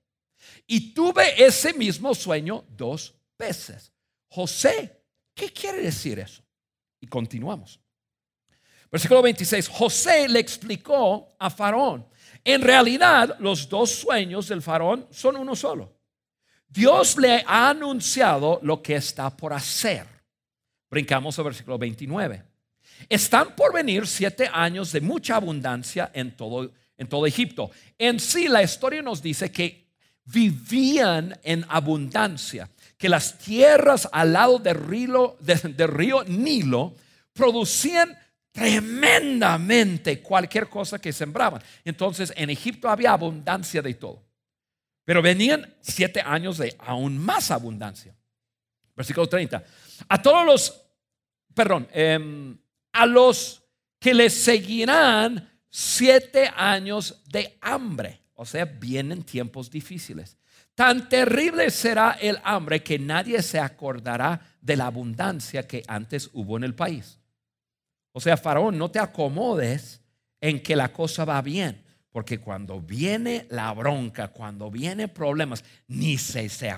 Y 0.67 0.93
tuve 0.93 1.43
ese 1.43 1.73
mismo 1.73 2.15
sueño 2.15 2.63
dos 2.69 3.13
veces. 3.37 3.91
José 4.27 4.94
¿Qué 5.35 5.51
quiere 5.51 5.81
decir 5.81 6.17
eso? 6.17 6.41
Y 6.99 7.07
continuamos. 7.07 7.79
Versículo 8.89 9.21
26. 9.21 9.67
José 9.67 10.29
le 10.29 10.39
explicó 10.39 11.35
a 11.37 11.49
Faraón. 11.49 12.07
En 12.43 12.61
realidad, 12.61 13.35
los 13.39 13.67
dos 13.67 13.91
sueños 13.91 14.47
del 14.47 14.61
Faraón 14.61 15.07
son 15.11 15.35
uno 15.35 15.55
solo. 15.55 15.93
Dios 16.67 17.17
le 17.17 17.43
ha 17.45 17.69
anunciado 17.69 18.59
lo 18.63 18.81
que 18.81 18.95
está 18.95 19.35
por 19.35 19.51
hacer. 19.51 20.07
Brincamos 20.89 21.37
al 21.37 21.45
versículo 21.45 21.77
29. 21.77 22.43
Están 23.09 23.55
por 23.55 23.73
venir 23.73 24.07
siete 24.07 24.49
años 24.51 24.91
de 24.93 25.01
mucha 25.01 25.35
abundancia 25.35 26.11
en 26.13 26.35
todo, 26.35 26.71
en 26.97 27.07
todo 27.07 27.25
Egipto. 27.25 27.71
En 27.97 28.19
sí, 28.19 28.47
la 28.47 28.63
historia 28.63 29.01
nos 29.01 29.21
dice 29.21 29.51
que 29.51 29.89
vivían 30.25 31.37
en 31.43 31.65
abundancia 31.67 32.69
que 32.97 33.09
las 33.09 33.37
tierras 33.37 34.07
al 34.11 34.33
lado 34.33 34.59
del 34.59 34.75
río, 34.75 35.37
río 35.39 36.23
Nilo 36.23 36.95
producían 37.33 38.17
tremendamente 38.51 40.21
cualquier 40.21 40.69
cosa 40.69 40.99
que 40.99 41.11
sembraban. 41.11 41.61
Entonces 41.83 42.31
en 42.35 42.49
Egipto 42.49 42.89
había 42.89 43.11
abundancia 43.11 43.81
de 43.81 43.93
todo. 43.93 44.23
Pero 45.03 45.21
venían 45.21 45.73
siete 45.81 46.21
años 46.21 46.57
de 46.57 46.75
aún 46.79 47.17
más 47.17 47.51
abundancia. 47.51 48.15
Versículo 48.95 49.27
30. 49.27 49.63
A 50.07 50.21
todos 50.21 50.45
los, 50.45 50.81
perdón, 51.53 51.87
em, 51.91 52.57
a 52.93 53.05
los 53.05 53.61
que 53.99 54.13
les 54.13 54.33
seguirán 54.33 55.49
siete 55.69 56.49
años 56.55 57.21
de 57.27 57.57
hambre. 57.61 58.21
O 58.35 58.45
sea, 58.45 58.65
vienen 58.65 59.23
tiempos 59.23 59.69
difíciles. 59.69 60.37
Tan 60.75 61.07
terrible 61.07 61.71
será 61.71 62.17
el 62.19 62.37
hambre 62.43 62.83
que 62.83 62.99
nadie 62.99 63.41
se 63.41 63.59
acordará 63.59 64.39
de 64.61 64.75
la 64.75 64.87
abundancia 64.87 65.65
que 65.65 65.83
antes 65.87 66.29
hubo 66.33 66.57
en 66.57 66.65
el 66.65 66.75
país. 66.75 67.17
O 68.11 68.19
sea, 68.19 68.35
Faraón, 68.35 68.77
no 68.77 68.91
te 68.91 68.99
acomodes 68.99 70.01
en 70.41 70.61
que 70.61 70.75
la 70.75 70.91
cosa 70.91 71.23
va 71.23 71.41
bien, 71.41 71.81
porque 72.11 72.39
cuando 72.39 72.81
viene 72.81 73.47
la 73.49 73.71
bronca, 73.73 74.27
cuando 74.27 74.69
viene 74.69 75.07
problemas, 75.07 75.63
ni 75.87 76.17
se, 76.17 76.49
se 76.49 76.73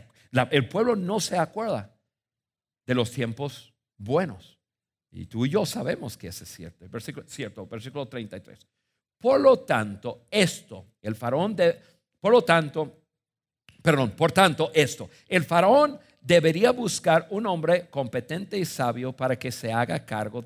el 0.52 0.68
pueblo 0.68 0.96
no 0.96 1.20
se 1.20 1.38
acuerda 1.38 1.96
de 2.86 2.96
los 2.96 3.12
tiempos 3.12 3.74
buenos. 3.98 4.60
Y 5.12 5.26
tú 5.26 5.46
y 5.46 5.50
yo 5.50 5.66
sabemos 5.66 6.18
que 6.18 6.28
eso 6.28 6.44
es 6.44 6.52
cierto. 6.52 6.88
Versículo, 6.90 7.26
cierto, 7.28 7.66
versículo 7.66 8.08
33. 8.08 8.60
Por 9.18 9.40
lo 9.40 9.60
tanto, 9.60 10.28
esto, 10.30 10.94
el 11.02 11.16
faraón 11.16 11.56
de, 11.56 11.80
por 12.20 12.32
lo 12.32 12.44
tanto, 12.44 13.07
perdón, 13.82 14.12
por 14.12 14.32
tanto, 14.32 14.72
esto, 14.74 15.10
el 15.28 15.44
faraón 15.44 16.00
debería 16.22 16.72
buscar 16.72 17.28
un 17.30 17.46
hombre 17.46 17.88
competente 17.90 18.58
y 18.58 18.66
sabio 18.66 19.14
para 19.14 19.38
que 19.38 19.52
se 19.52 19.72
haga 19.72 20.06
cargo 20.06 20.46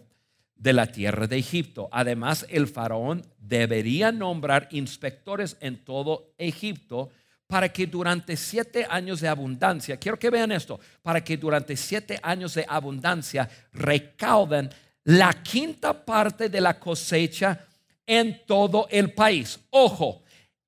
de 0.56 0.74
la 0.74 0.86
tierra 0.86 1.26
de 1.26 1.38
Egipto. 1.38 1.90
Además, 1.92 2.46
el 2.50 2.68
faraón 2.68 3.26
debería 3.40 4.12
nombrar 4.12 4.68
inspectores 4.72 5.58
en 5.60 5.84
todo 5.84 6.34
Egipto 6.38 7.10
para 7.48 7.68
que 7.68 7.88
durante 7.88 8.38
siete 8.38 8.86
años 8.90 9.20
de 9.20 9.28
abundancia, 9.28 9.98
quiero 9.98 10.18
que 10.18 10.30
vean 10.30 10.52
esto, 10.52 10.80
para 11.02 11.22
que 11.22 11.36
durante 11.36 11.76
siete 11.76 12.20
años 12.24 12.54
de 12.54 12.66
abundancia 12.66 13.50
recauden 13.74 14.70
la 15.04 15.34
quinta 15.44 16.06
parte 16.06 16.48
de 16.48 16.62
la 16.62 16.80
cosecha 16.80 17.66
en 18.06 18.42
todo 18.46 18.88
el 18.90 19.14
país. 19.14 19.60
Ojo, 19.72 20.22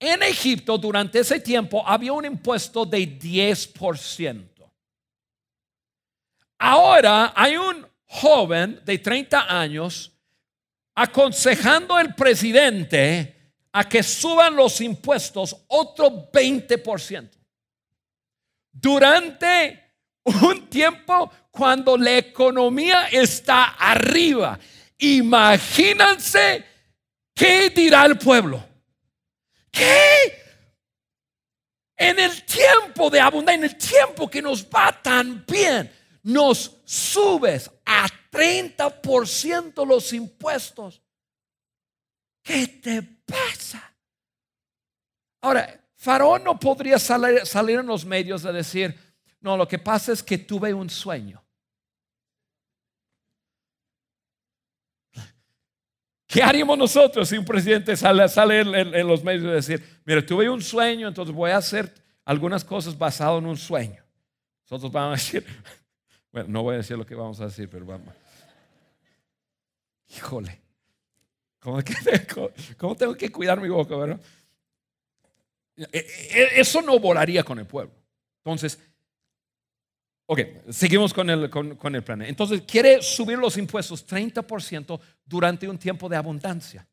en 0.03 0.23
Egipto 0.23 0.77
durante 0.77 1.19
ese 1.19 1.39
tiempo 1.39 1.83
había 1.85 2.13
un 2.13 2.25
impuesto 2.25 2.85
de 2.85 3.19
10%. 3.19 4.49
Ahora 6.59 7.33
hay 7.35 7.57
un 7.57 7.85
joven 8.05 8.81
de 8.85 8.97
30 8.97 9.61
años 9.61 10.11
aconsejando 10.95 11.95
al 11.95 12.15
presidente 12.15 13.53
a 13.71 13.87
que 13.87 14.03
suban 14.03 14.55
los 14.55 14.79
impuestos 14.81 15.55
otro 15.67 16.29
20%. 16.31 17.29
Durante 18.71 19.83
un 20.23 20.67
tiempo 20.69 21.31
cuando 21.51 21.97
la 21.97 22.17
economía 22.17 23.07
está 23.07 23.75
arriba. 23.75 24.57
Imagínense 24.97 26.65
qué 27.33 27.69
dirá 27.69 28.05
el 28.05 28.17
pueblo. 28.17 28.72
¿Qué? 29.73 30.43
En 31.97 32.19
el 32.19 32.45
tiempo 32.45 33.09
de 33.09 33.19
abundancia, 33.19 33.55
en 33.55 33.63
el 33.63 33.77
tiempo 33.77 34.29
que 34.29 34.41
nos 34.41 34.65
va 34.65 35.01
tan 35.01 35.43
bien, 35.45 35.91
nos 36.21 36.77
subes 36.85 37.69
a 37.85 38.07
30% 38.31 39.85
los 39.85 40.13
impuestos. 40.13 41.01
¿Qué 42.43 42.67
te 42.67 43.01
pasa? 43.01 43.95
Ahora, 45.41 45.81
Faraón 45.95 46.43
no 46.43 46.59
podría 46.59 46.99
salir, 46.99 47.45
salir 47.45 47.79
en 47.79 47.87
los 47.87 48.05
medios 48.05 48.43
de 48.43 48.53
decir, 48.53 48.95
no, 49.39 49.57
lo 49.57 49.67
que 49.67 49.79
pasa 49.79 50.11
es 50.11 50.21
que 50.21 50.37
tuve 50.37 50.73
un 50.73 50.89
sueño. 50.89 51.42
¿Qué 56.33 56.41
haríamos 56.41 56.79
nosotros 56.79 57.29
si 57.29 57.37
un 57.37 57.45
presidente 57.45 57.95
sale, 57.95 58.61
en, 58.61 59.07
los 59.07 59.23
medios 59.23 59.43
y 59.43 59.49
decir, 59.49 60.01
mire, 60.03 60.23
tuve 60.23 60.49
un 60.49 60.63
sueño, 60.63 61.07
entonces 61.07 61.33
voy 61.33 61.51
a 61.51 61.57
hacer 61.57 61.93
algunas 62.25 62.65
cosas 62.65 62.97
basado 62.97 63.37
en 63.37 63.45
un 63.45 63.55
sueño? 63.55 64.03
Nosotros 64.63 64.91
vamos 64.91 65.19
a 65.19 65.23
decir, 65.23 65.45
bueno, 66.31 66.49
no 66.49 66.63
voy 66.63 66.73
a 66.73 66.77
decir 66.77 66.97
lo 66.97 67.05
que 67.05 67.13
vamos 67.13 67.39
a 67.39 67.45
decir, 67.45 67.69
pero 67.69 67.85
vamos. 67.85 68.15
Híjole, 70.09 70.59
¿cómo, 71.59 71.83
tengo 72.97 73.15
que 73.15 73.31
cuidar 73.31 73.61
mi 73.61 73.69
boca, 73.69 73.95
verdad? 73.95 74.19
E, 75.77 75.99
e, 75.99 76.59
eso 76.59 76.81
no 76.81 76.97
volaría 76.97 77.43
con 77.43 77.59
el 77.59 77.67
pueblo. 77.67 77.93
Entonces, 78.37 78.79
Ok, 80.33 80.39
seguimos 80.71 81.13
con 81.13 81.29
el, 81.29 81.47
con, 81.47 81.95
el 81.95 82.03
plan. 82.03 82.23
Entonces, 82.23 82.63
quiere 82.63 83.03
subir 83.03 83.37
los 83.37 83.55
impuestos 83.55 84.03
30% 84.07 84.99
durante 85.23 85.69
un 85.69 85.77
tiempo 85.77 86.09
de 86.09 86.15
abundancia. 86.15 86.87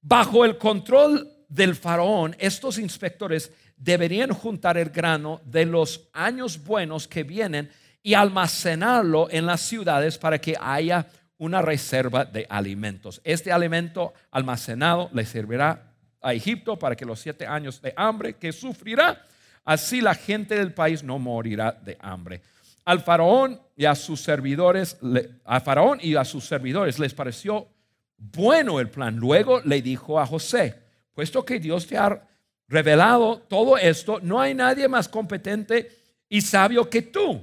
Bajo 0.00 0.46
el 0.46 0.56
control 0.56 1.30
del 1.46 1.74
faraón, 1.74 2.34
estos 2.38 2.78
inspectores 2.78 3.52
deberían 3.76 4.32
juntar 4.32 4.78
el 4.78 4.88
grano 4.88 5.42
de 5.44 5.66
los 5.66 6.08
años 6.14 6.64
buenos 6.64 7.06
que 7.06 7.22
vienen 7.22 7.70
y 8.02 8.14
almacenarlo 8.14 9.28
en 9.30 9.44
las 9.44 9.60
ciudades 9.60 10.16
para 10.16 10.40
que 10.40 10.56
haya 10.58 11.06
una 11.36 11.60
reserva 11.60 12.24
de 12.24 12.46
alimentos. 12.48 13.20
Este 13.24 13.52
alimento 13.52 14.14
almacenado 14.30 15.10
le 15.12 15.26
servirá 15.26 15.92
a 16.22 16.32
Egipto 16.32 16.78
para 16.78 16.96
que 16.96 17.04
los 17.04 17.20
siete 17.20 17.46
años 17.46 17.82
de 17.82 17.92
hambre 17.94 18.36
que 18.36 18.52
sufrirá 18.52 19.22
Así 19.68 20.00
la 20.00 20.14
gente 20.14 20.54
del 20.54 20.72
país 20.72 21.02
no 21.02 21.18
morirá 21.18 21.72
de 21.72 21.94
hambre. 22.00 22.40
Al 22.86 23.00
faraón 23.00 23.60
y 23.76 23.84
a 23.84 23.94
sus 23.94 24.22
servidores, 24.22 24.96
a 25.44 25.60
faraón 25.60 25.98
y 26.00 26.14
a 26.14 26.24
sus 26.24 26.46
servidores 26.46 26.98
les 26.98 27.12
pareció 27.12 27.68
bueno 28.16 28.80
el 28.80 28.88
plan. 28.88 29.16
Luego 29.16 29.60
le 29.60 29.82
dijo 29.82 30.18
a 30.18 30.24
José, 30.24 30.74
puesto 31.12 31.44
que 31.44 31.60
Dios 31.60 31.86
te 31.86 31.98
ha 31.98 32.18
revelado 32.66 33.40
todo 33.46 33.76
esto, 33.76 34.20
no 34.22 34.40
hay 34.40 34.54
nadie 34.54 34.88
más 34.88 35.06
competente 35.06 35.90
y 36.30 36.40
sabio 36.40 36.88
que 36.88 37.02
tú. 37.02 37.38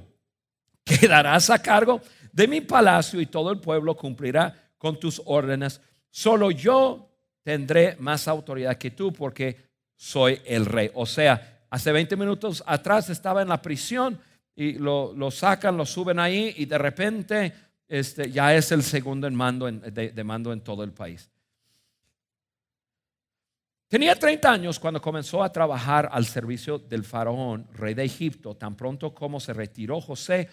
Quedarás 0.82 1.48
a 1.50 1.62
cargo 1.62 2.00
de 2.32 2.48
mi 2.48 2.60
palacio 2.60 3.20
y 3.20 3.26
todo 3.26 3.52
el 3.52 3.60
pueblo 3.60 3.96
cumplirá 3.96 4.72
con 4.78 4.98
tus 4.98 5.22
órdenes. 5.26 5.80
Solo 6.10 6.50
yo 6.50 7.08
tendré 7.44 7.94
más 8.00 8.26
autoridad 8.26 8.78
que 8.78 8.90
tú 8.90 9.12
porque 9.12 9.56
soy 9.94 10.40
el 10.44 10.66
rey. 10.66 10.90
O 10.94 11.06
sea, 11.06 11.55
Hace 11.76 11.92
20 11.92 12.16
minutos 12.16 12.64
atrás 12.66 13.10
estaba 13.10 13.42
en 13.42 13.48
la 13.48 13.60
prisión 13.60 14.18
y 14.54 14.78
lo, 14.78 15.30
sacan, 15.30 15.76
lo 15.76 15.84
suben 15.84 16.18
ahí 16.18 16.54
y 16.56 16.64
de 16.64 16.78
repente 16.78 17.52
este, 17.86 18.30
ya 18.30 18.54
es 18.54 18.72
el 18.72 18.82
segundo 18.82 19.26
en 19.26 19.34
mando 19.34 19.70
de, 19.70 20.24
mando 20.24 20.54
en 20.54 20.62
todo 20.62 20.82
el 20.82 20.92
país. 20.92 21.28
Tenía 23.88 24.14
30 24.14 24.50
años 24.50 24.78
cuando 24.80 25.02
comenzó 25.02 25.42
a 25.42 25.52
trabajar 25.52 26.08
al 26.10 26.24
servicio 26.24 26.78
del 26.78 27.04
faraón, 27.04 27.68
rey 27.74 27.92
de 27.92 28.04
Egipto. 28.04 28.56
Tan 28.56 28.74
pronto 28.74 29.12
como 29.12 29.38
se 29.38 29.52
retiró 29.52 30.00
José 30.00 30.48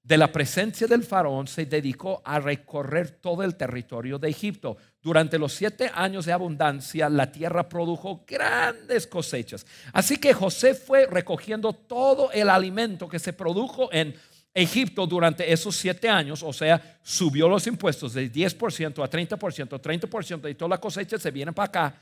de 0.00 0.16
la 0.16 0.30
presencia 0.30 0.86
del 0.86 1.02
faraón, 1.02 1.48
se 1.48 1.66
dedicó 1.66 2.22
a 2.24 2.38
recorrer 2.38 3.10
todo 3.20 3.42
el 3.42 3.56
territorio 3.56 4.16
de 4.16 4.28
Egipto. 4.28 4.76
Durante 5.00 5.38
los 5.38 5.52
siete 5.52 5.90
años 5.94 6.26
de 6.26 6.32
abundancia, 6.32 7.08
la 7.08 7.30
tierra 7.30 7.68
produjo 7.68 8.24
grandes 8.26 9.06
cosechas. 9.06 9.64
Así 9.92 10.18
que 10.18 10.34
José 10.34 10.74
fue 10.74 11.06
recogiendo 11.06 11.72
todo 11.72 12.32
el 12.32 12.50
alimento 12.50 13.08
que 13.08 13.18
se 13.18 13.32
produjo 13.32 13.92
en 13.92 14.14
Egipto 14.52 15.06
durante 15.06 15.52
esos 15.52 15.76
siete 15.76 16.08
años, 16.08 16.42
o 16.42 16.52
sea, 16.52 16.98
subió 17.02 17.48
los 17.48 17.66
impuestos 17.66 18.14
de 18.14 18.32
10% 18.32 19.04
a 19.04 19.08
30%, 19.08 19.80
30% 19.80 20.50
y 20.50 20.54
toda 20.54 20.70
la 20.70 20.80
cosecha 20.80 21.18
se 21.18 21.30
viene 21.30 21.52
para 21.52 21.66
acá 21.66 21.94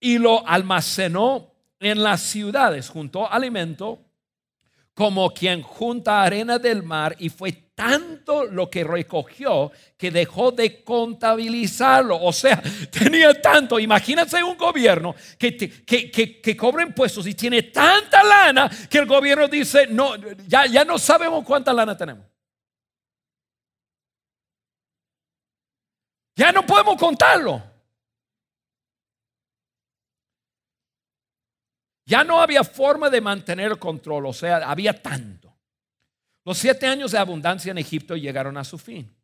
y 0.00 0.18
lo 0.18 0.46
almacenó 0.46 1.52
en 1.80 2.02
las 2.02 2.20
ciudades, 2.20 2.88
juntó 2.88 3.30
alimento 3.30 4.00
como 4.94 5.32
quien 5.32 5.62
junta 5.62 6.22
arena 6.22 6.58
del 6.58 6.82
mar 6.82 7.16
y 7.18 7.28
fue 7.28 7.67
tanto 7.78 8.44
lo 8.44 8.68
que 8.68 8.82
recogió 8.82 9.70
que 9.96 10.10
dejó 10.10 10.50
de 10.50 10.82
contabilizarlo. 10.82 12.20
O 12.20 12.32
sea, 12.32 12.60
tenía 12.90 13.40
tanto. 13.40 13.78
Imagínense 13.78 14.42
un 14.42 14.58
gobierno 14.58 15.14
que, 15.38 15.56
que, 15.56 16.56
cobra 16.56 16.82
impuestos 16.82 17.24
y 17.28 17.34
tiene 17.34 17.62
tanta 17.62 18.24
lana 18.24 18.68
que 18.90 18.98
el 18.98 19.06
gobierno 19.06 19.46
dice, 19.46 19.86
no, 19.86 20.16
ya, 20.48 20.66
ya 20.66 20.84
no 20.84 20.98
sabemos 20.98 21.44
cuánta 21.44 21.72
lana 21.72 21.96
tenemos. 21.96 22.26
Ya 26.34 26.50
no 26.50 26.66
podemos 26.66 26.96
contarlo. 26.96 27.62
Ya 32.06 32.24
no 32.24 32.40
había 32.40 32.64
forma 32.64 33.08
de 33.08 33.20
mantener 33.20 33.70
el 33.70 33.78
control, 33.78 34.26
o 34.26 34.32
sea, 34.32 34.68
había 34.68 35.00
tanto. 35.00 35.47
Los 36.48 36.56
siete 36.56 36.86
años 36.86 37.12
de 37.12 37.18
abundancia 37.18 37.72
en 37.72 37.76
Egipto 37.76 38.16
llegaron 38.16 38.56
a 38.56 38.64
su 38.64 38.78
fin. 38.78 39.14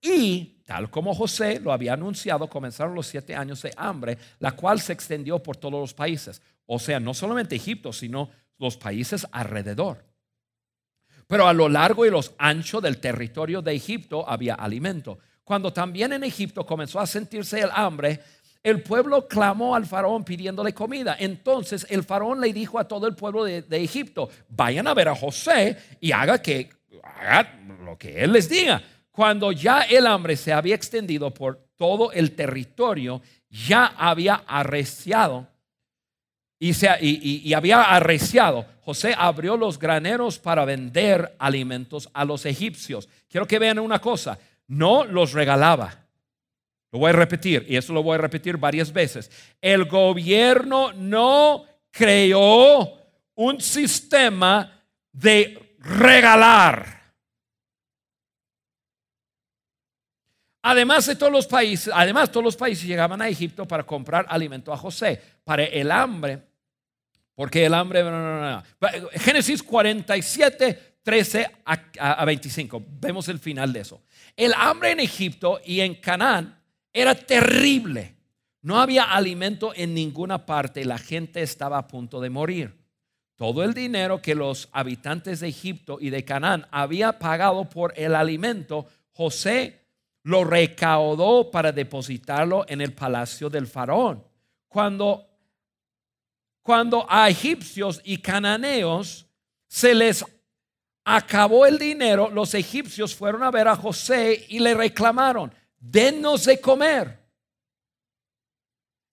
Y, 0.00 0.60
tal 0.66 0.90
como 0.90 1.14
José 1.14 1.60
lo 1.60 1.72
había 1.72 1.92
anunciado, 1.92 2.48
comenzaron 2.48 2.96
los 2.96 3.06
siete 3.06 3.36
años 3.36 3.62
de 3.62 3.72
hambre, 3.76 4.18
la 4.40 4.56
cual 4.56 4.80
se 4.80 4.92
extendió 4.92 5.40
por 5.40 5.56
todos 5.56 5.80
los 5.80 5.94
países. 5.94 6.42
O 6.66 6.80
sea, 6.80 6.98
no 6.98 7.14
solamente 7.14 7.54
Egipto, 7.54 7.92
sino 7.92 8.28
los 8.58 8.76
países 8.76 9.24
alrededor. 9.30 10.04
Pero 11.28 11.46
a 11.46 11.52
lo 11.52 11.68
largo 11.68 12.06
y 12.06 12.10
los 12.10 12.32
anchos 12.38 12.82
del 12.82 12.98
territorio 12.98 13.62
de 13.62 13.72
Egipto 13.72 14.28
había 14.28 14.56
alimento. 14.56 15.20
Cuando 15.44 15.72
también 15.72 16.12
en 16.12 16.24
Egipto 16.24 16.66
comenzó 16.66 16.98
a 16.98 17.06
sentirse 17.06 17.60
el 17.60 17.70
hambre, 17.72 18.20
el 18.64 18.82
pueblo 18.82 19.28
clamó 19.28 19.76
al 19.76 19.84
faraón 19.84 20.24
pidiéndole 20.24 20.72
comida. 20.72 21.14
Entonces 21.18 21.86
el 21.90 22.02
faraón 22.02 22.40
le 22.40 22.52
dijo 22.52 22.78
a 22.78 22.88
todo 22.88 23.06
el 23.06 23.14
pueblo 23.14 23.44
de, 23.44 23.64
Egipto, 23.70 24.30
vayan 24.48 24.86
a 24.88 24.94
ver 24.94 25.08
a 25.08 25.14
José 25.14 25.76
y 26.00 26.12
haga, 26.12 26.40
que, 26.40 26.70
haga 27.02 27.60
lo 27.84 27.98
que 27.98 28.24
él 28.24 28.32
les 28.32 28.48
diga. 28.48 28.82
Cuando 29.10 29.52
ya 29.52 29.82
el 29.82 30.06
hambre 30.06 30.34
se 30.34 30.52
había 30.52 30.74
extendido 30.74 31.32
por 31.32 31.68
todo 31.76 32.10
el 32.10 32.32
territorio, 32.34 33.20
ya 33.50 33.86
había 33.98 34.42
arreciado 34.46 35.46
y, 36.58 36.72
se, 36.72 36.88
y, 37.02 37.52
había 37.52 37.82
arreciado. 37.82 38.64
José 38.80 39.14
abrió 39.16 39.58
los 39.58 39.78
graneros 39.78 40.38
para 40.38 40.64
vender 40.64 41.36
alimentos 41.38 42.08
a 42.14 42.24
los 42.24 42.46
egipcios. 42.46 43.10
Quiero 43.28 43.46
que 43.46 43.58
vean 43.58 43.78
una 43.78 44.00
cosa, 44.00 44.38
no 44.66 45.04
los 45.04 45.32
regalaba. 45.32 46.03
Lo 46.94 47.00
voy 47.00 47.10
a 47.10 47.14
repetir 47.14 47.66
y 47.68 47.74
eso 47.74 47.92
lo 47.92 48.04
voy 48.04 48.14
a 48.14 48.18
repetir 48.18 48.56
varias 48.56 48.92
veces. 48.92 49.28
El 49.60 49.86
gobierno 49.86 50.92
no 50.92 51.64
creó 51.90 52.96
un 53.34 53.60
sistema 53.60 54.80
de 55.10 55.76
regalar. 55.80 57.16
Además 60.62 61.06
de 61.06 61.16
todos 61.16 61.32
los 61.32 61.48
países, 61.48 61.92
además 61.92 62.30
todos 62.30 62.44
los 62.44 62.54
países 62.54 62.86
llegaban 62.86 63.20
a 63.20 63.28
Egipto 63.28 63.66
para 63.66 63.82
comprar 63.82 64.26
alimento 64.28 64.72
a 64.72 64.76
José, 64.76 65.20
para 65.42 65.64
el 65.64 65.90
hambre, 65.90 66.42
porque 67.34 67.66
el 67.66 67.74
hambre... 67.74 68.04
Génesis 69.14 69.64
47, 69.64 70.98
13 71.02 71.50
a 71.64 72.24
25, 72.24 72.84
vemos 73.00 73.26
el 73.28 73.40
final 73.40 73.72
de 73.72 73.80
eso. 73.80 74.00
El 74.36 74.54
hambre 74.54 74.92
en 74.92 75.00
Egipto 75.00 75.60
y 75.64 75.80
en 75.80 75.96
Canaán 75.96 76.60
era 76.94 77.14
terrible. 77.14 78.16
No 78.62 78.80
había 78.80 79.04
alimento 79.04 79.72
en 79.74 79.92
ninguna 79.92 80.46
parte, 80.46 80.86
la 80.86 80.96
gente 80.96 81.42
estaba 81.42 81.76
a 81.76 81.86
punto 81.86 82.20
de 82.20 82.30
morir. 82.30 82.82
Todo 83.36 83.64
el 83.64 83.74
dinero 83.74 84.22
que 84.22 84.34
los 84.34 84.68
habitantes 84.72 85.40
de 85.40 85.48
Egipto 85.48 85.98
y 86.00 86.08
de 86.08 86.24
Canaán 86.24 86.66
había 86.70 87.18
pagado 87.18 87.68
por 87.68 87.92
el 87.96 88.14
alimento, 88.14 88.86
José 89.10 89.84
lo 90.22 90.44
recaudó 90.44 91.50
para 91.50 91.72
depositarlo 91.72 92.64
en 92.68 92.80
el 92.80 92.94
palacio 92.94 93.50
del 93.50 93.66
faraón. 93.66 94.24
Cuando, 94.68 95.26
cuando 96.62 97.06
a 97.08 97.28
egipcios 97.28 98.00
y 98.04 98.18
cananeos 98.18 99.26
se 99.66 99.94
les 99.94 100.24
acabó 101.04 101.66
el 101.66 101.78
dinero, 101.78 102.30
los 102.30 102.54
egipcios 102.54 103.14
fueron 103.14 103.42
a 103.42 103.50
ver 103.50 103.68
a 103.68 103.76
José 103.76 104.46
y 104.48 104.60
le 104.60 104.74
reclamaron, 104.74 105.52
denos 105.90 106.44
de 106.44 106.60
comer. 106.60 107.18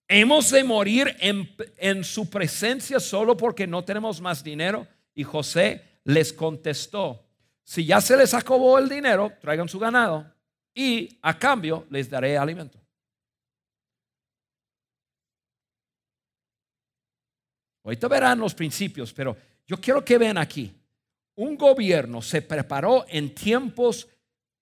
Hemos 0.08 0.50
de 0.50 0.64
morir 0.64 1.16
en, 1.20 1.54
en 1.78 2.04
su 2.04 2.28
presencia 2.28 3.00
solo 3.00 3.36
porque 3.36 3.66
no 3.66 3.84
tenemos 3.84 4.20
más 4.20 4.42
dinero. 4.42 4.86
Y 5.14 5.24
José 5.24 5.82
les 6.04 6.32
contestó, 6.32 7.24
si 7.62 7.84
ya 7.84 8.00
se 8.00 8.16
les 8.16 8.34
acabó 8.34 8.78
el 8.78 8.88
dinero, 8.88 9.32
traigan 9.40 9.68
su 9.68 9.78
ganado 9.78 10.30
y 10.74 11.18
a 11.22 11.38
cambio 11.38 11.86
les 11.90 12.08
daré 12.08 12.36
alimento. 12.36 12.78
Ahorita 17.84 18.08
verán 18.08 18.38
los 18.38 18.54
principios, 18.54 19.12
pero 19.12 19.36
yo 19.66 19.76
quiero 19.80 20.04
que 20.04 20.18
vean 20.18 20.38
aquí. 20.38 20.72
Un 21.34 21.56
gobierno 21.56 22.22
se 22.22 22.42
preparó 22.42 23.04
en 23.08 23.34
tiempos 23.34 24.08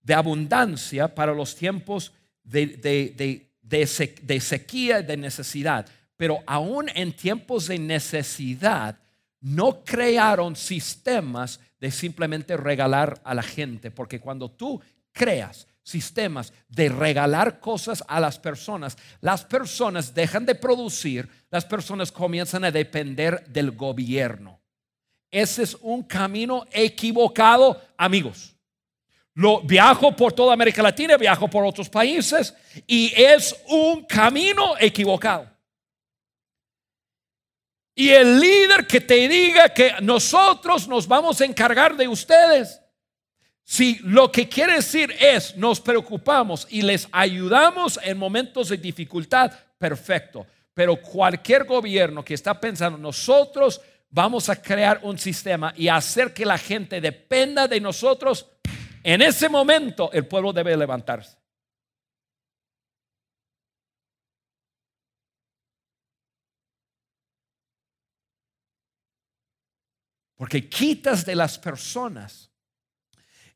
de 0.02 0.14
abundancia 0.14 1.14
para 1.14 1.34
los 1.34 1.54
tiempos 1.54 2.12
de, 2.42 2.66
de, 2.66 3.50
de, 3.62 4.40
sequía 4.40 5.00
y 5.00 5.04
de 5.04 5.16
necesidad. 5.16 5.86
Pero 6.16 6.40
aún 6.46 6.88
en 6.94 7.12
tiempos 7.12 7.68
de 7.68 7.78
necesidad, 7.78 8.98
no 9.40 9.84
crearon 9.84 10.54
sistemas 10.54 11.60
de 11.80 11.90
simplemente 11.90 12.56
regalar 12.56 13.20
a 13.24 13.34
la 13.34 13.42
gente, 13.42 13.90
porque 13.90 14.20
cuando 14.20 14.50
tú 14.50 14.80
creas 15.12 15.66
sistemas 15.82 16.52
de 16.68 16.90
regalar 16.90 17.58
cosas 17.58 18.04
a 18.06 18.20
las 18.20 18.38
personas, 18.38 18.98
las 19.20 19.44
personas 19.44 20.14
dejan 20.14 20.44
de 20.44 20.54
producir, 20.54 21.28
las 21.50 21.64
personas 21.64 22.12
comienzan 22.12 22.64
a 22.64 22.70
depender 22.70 23.46
del 23.48 23.70
gobierno. 23.70 24.60
Ese 25.30 25.62
es 25.62 25.76
un 25.80 26.02
camino 26.02 26.66
equivocado, 26.70 27.80
amigos. 27.96 28.54
Lo 29.34 29.60
viajo 29.60 30.14
por 30.14 30.32
toda 30.32 30.52
América 30.52 30.82
Latina, 30.82 31.16
viajo 31.16 31.48
por 31.48 31.64
otros 31.64 31.88
países 31.88 32.54
y 32.86 33.12
es 33.16 33.56
un 33.68 34.04
camino 34.04 34.74
equivocado. 34.78 35.48
Y 37.94 38.10
el 38.10 38.40
líder 38.40 38.86
que 38.86 39.00
te 39.00 39.28
diga 39.28 39.68
que 39.68 39.94
nosotros 40.00 40.88
nos 40.88 41.06
vamos 41.06 41.40
a 41.40 41.44
encargar 41.44 41.96
de 41.96 42.08
ustedes, 42.08 42.80
si 43.62 43.98
lo 44.02 44.32
que 44.32 44.48
quiere 44.48 44.74
decir 44.74 45.14
es 45.20 45.56
nos 45.56 45.80
preocupamos 45.80 46.66
y 46.70 46.82
les 46.82 47.06
ayudamos 47.12 48.00
en 48.02 48.18
momentos 48.18 48.70
de 48.70 48.78
dificultad, 48.78 49.52
perfecto. 49.78 50.46
Pero 50.74 51.00
cualquier 51.00 51.64
gobierno 51.64 52.24
que 52.24 52.34
está 52.34 52.58
pensando 52.58 52.98
nosotros 52.98 53.80
vamos 54.08 54.48
a 54.48 54.60
crear 54.60 55.00
un 55.02 55.18
sistema 55.18 55.72
y 55.76 55.88
hacer 55.88 56.34
que 56.34 56.44
la 56.44 56.58
gente 56.58 57.00
dependa 57.00 57.68
de 57.68 57.80
nosotros, 57.80 58.46
en 59.02 59.22
ese 59.22 59.48
momento 59.48 60.10
el 60.12 60.26
pueblo 60.26 60.52
debe 60.52 60.76
levantarse. 60.76 61.38
Porque 70.36 70.68
quitas 70.68 71.24
de 71.26 71.34
las 71.34 71.58
personas 71.58 72.50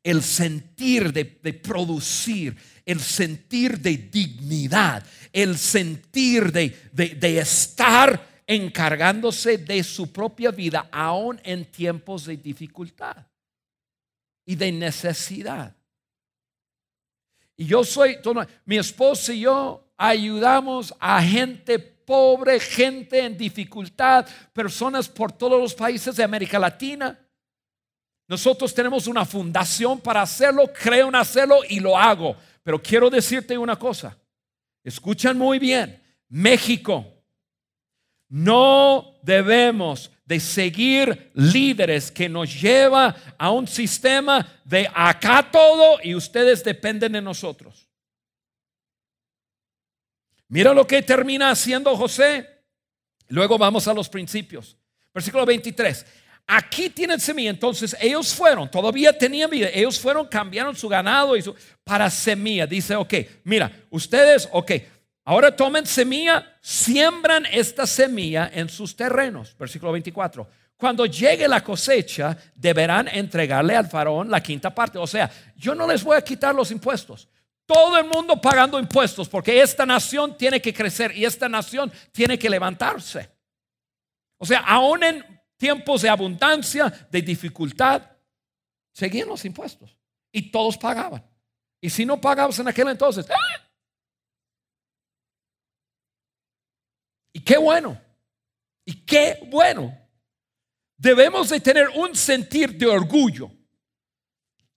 el 0.03 0.21
sentir 0.21 1.11
de, 1.11 1.25
producir, 1.53 2.55
el 2.85 2.99
sentir 2.99 3.79
de 3.79 3.97
dignidad, 3.97 5.03
el 5.33 5.57
sentir 5.57 6.51
de, 6.51 6.69
de 6.93 7.39
estar 7.39 8.43
encargándose 8.45 9.57
de 9.57 9.83
su 9.83 10.13
propia 10.13 10.51
vida, 10.51 10.87
aún 10.91 11.41
en 11.43 11.65
tiempos 11.65 12.25
de 12.25 12.37
dificultad 12.37 13.25
y 14.45 14.55
de 14.55 14.71
necesidad. 14.71 15.75
Y 17.57 17.65
yo 17.65 17.83
soy, 17.83 18.17
mi 18.65 18.77
esposo 18.77 19.31
y 19.31 19.41
yo 19.41 19.87
ayudamos 19.97 20.93
a 20.99 21.21
gente 21.21 21.79
pobre, 21.79 22.59
gente 22.59 23.19
en 23.19 23.37
dificultad, 23.37 24.27
personas 24.53 25.09
por 25.09 25.31
todos 25.31 25.59
los 25.59 25.73
países 25.73 26.15
de 26.15 26.23
América 26.23 26.59
Latina. 26.59 27.19
Nosotros 28.27 28.73
tenemos 28.73 29.07
una 29.07 29.25
fundación 29.25 29.99
para 29.99 30.21
hacerlo, 30.21 30.71
creo 30.71 31.07
en 31.09 31.15
hacerlo 31.15 31.57
y 31.67 31.79
lo 31.79 31.97
hago. 31.97 32.35
Pero 32.63 32.81
quiero 32.81 33.09
decirte 33.09 33.57
una 33.57 33.77
cosa. 33.77 34.17
Escuchan 34.83 35.37
muy 35.37 35.59
bien. 35.59 36.01
México. 36.29 37.05
No 38.27 39.15
debemos 39.21 40.11
de 40.25 40.39
seguir 40.39 41.31
líderes 41.35 42.11
que 42.11 42.27
nos 42.27 42.59
lleva 42.59 43.15
a 43.37 43.51
un 43.51 43.67
sistema 43.67 44.45
de 44.63 44.89
acá 44.93 45.47
todo 45.51 45.99
y 46.03 46.15
ustedes 46.15 46.63
dependen 46.63 47.11
de 47.11 47.21
nosotros. 47.21 47.87
Mira 50.47 50.73
lo 50.73 50.85
que 50.85 51.01
termina 51.01 51.51
haciendo 51.51 51.95
José. 51.95 52.49
Luego 53.27 53.57
vamos 53.57 53.87
a 53.87 53.93
los 53.93 54.09
principios. 54.09 54.77
Versículo 55.13 55.45
23. 55.45 56.05
Aquí 56.47 56.89
tienen 56.89 57.19
semilla. 57.19 57.49
Entonces 57.49 57.95
ellos 57.99 58.33
fueron, 58.33 58.69
todavía 58.69 59.17
tenían 59.17 59.49
vida. 59.49 59.69
Ellos 59.73 59.99
fueron, 59.99 60.27
cambiaron 60.27 60.75
su 60.75 60.87
ganado 60.87 61.35
y 61.35 61.41
su, 61.41 61.55
para 61.83 62.09
semilla. 62.09 62.67
Dice, 62.67 62.95
ok, 62.95 63.13
mira, 63.43 63.71
ustedes, 63.89 64.47
ok, 64.51 64.71
ahora 65.25 65.55
tomen 65.55 65.85
semilla, 65.85 66.57
siembran 66.61 67.45
esta 67.51 67.85
semilla 67.85 68.49
en 68.53 68.69
sus 68.69 68.95
terrenos. 68.95 69.55
Versículo 69.57 69.91
24. 69.91 70.47
Cuando 70.77 71.05
llegue 71.05 71.47
la 71.47 71.63
cosecha, 71.63 72.37
deberán 72.53 73.07
entregarle 73.07 73.75
al 73.75 73.87
faraón 73.87 74.29
la 74.29 74.41
quinta 74.41 74.73
parte. 74.73 74.97
O 74.97 75.07
sea, 75.07 75.29
yo 75.55 75.73
no 75.73 75.87
les 75.87 76.03
voy 76.03 76.17
a 76.17 76.23
quitar 76.23 76.53
los 76.53 76.71
impuestos. 76.71 77.27
Todo 77.65 77.97
el 77.97 78.05
mundo 78.05 78.39
pagando 78.39 78.77
impuestos 78.77 79.27
porque 79.27 79.61
esta 79.61 79.85
nación 79.85 80.37
tiene 80.37 80.61
que 80.61 80.73
crecer 80.73 81.15
y 81.15 81.25
esta 81.25 81.49
nación 81.49 81.91
tiene 82.11 82.37
que 82.37 82.49
levantarse. 82.49 83.29
O 84.37 84.45
sea, 84.45 84.59
aún 84.59 85.03
en 85.03 85.25
tiempos 85.57 86.01
de 86.01 86.09
abundancia, 86.09 87.07
de 87.09 87.21
dificultad, 87.21 88.03
seguían 88.91 89.29
los 89.29 89.43
impuestos 89.45 89.97
y 90.31 90.51
todos 90.51 90.77
pagaban. 90.77 91.25
Y 91.81 91.89
si 91.89 92.05
no 92.05 92.19
pagabas 92.19 92.59
en 92.59 92.67
aquel 92.67 92.89
entonces, 92.89 93.25
¡ah! 93.29 93.61
Qué 97.45 97.57
bueno, 97.57 98.01
y 98.83 99.05
qué 99.05 99.39
bueno. 99.49 99.97
Debemos 100.97 101.49
de 101.49 101.59
tener 101.59 101.89
un 101.89 102.15
sentir 102.15 102.77
de 102.77 102.87
orgullo 102.87 103.51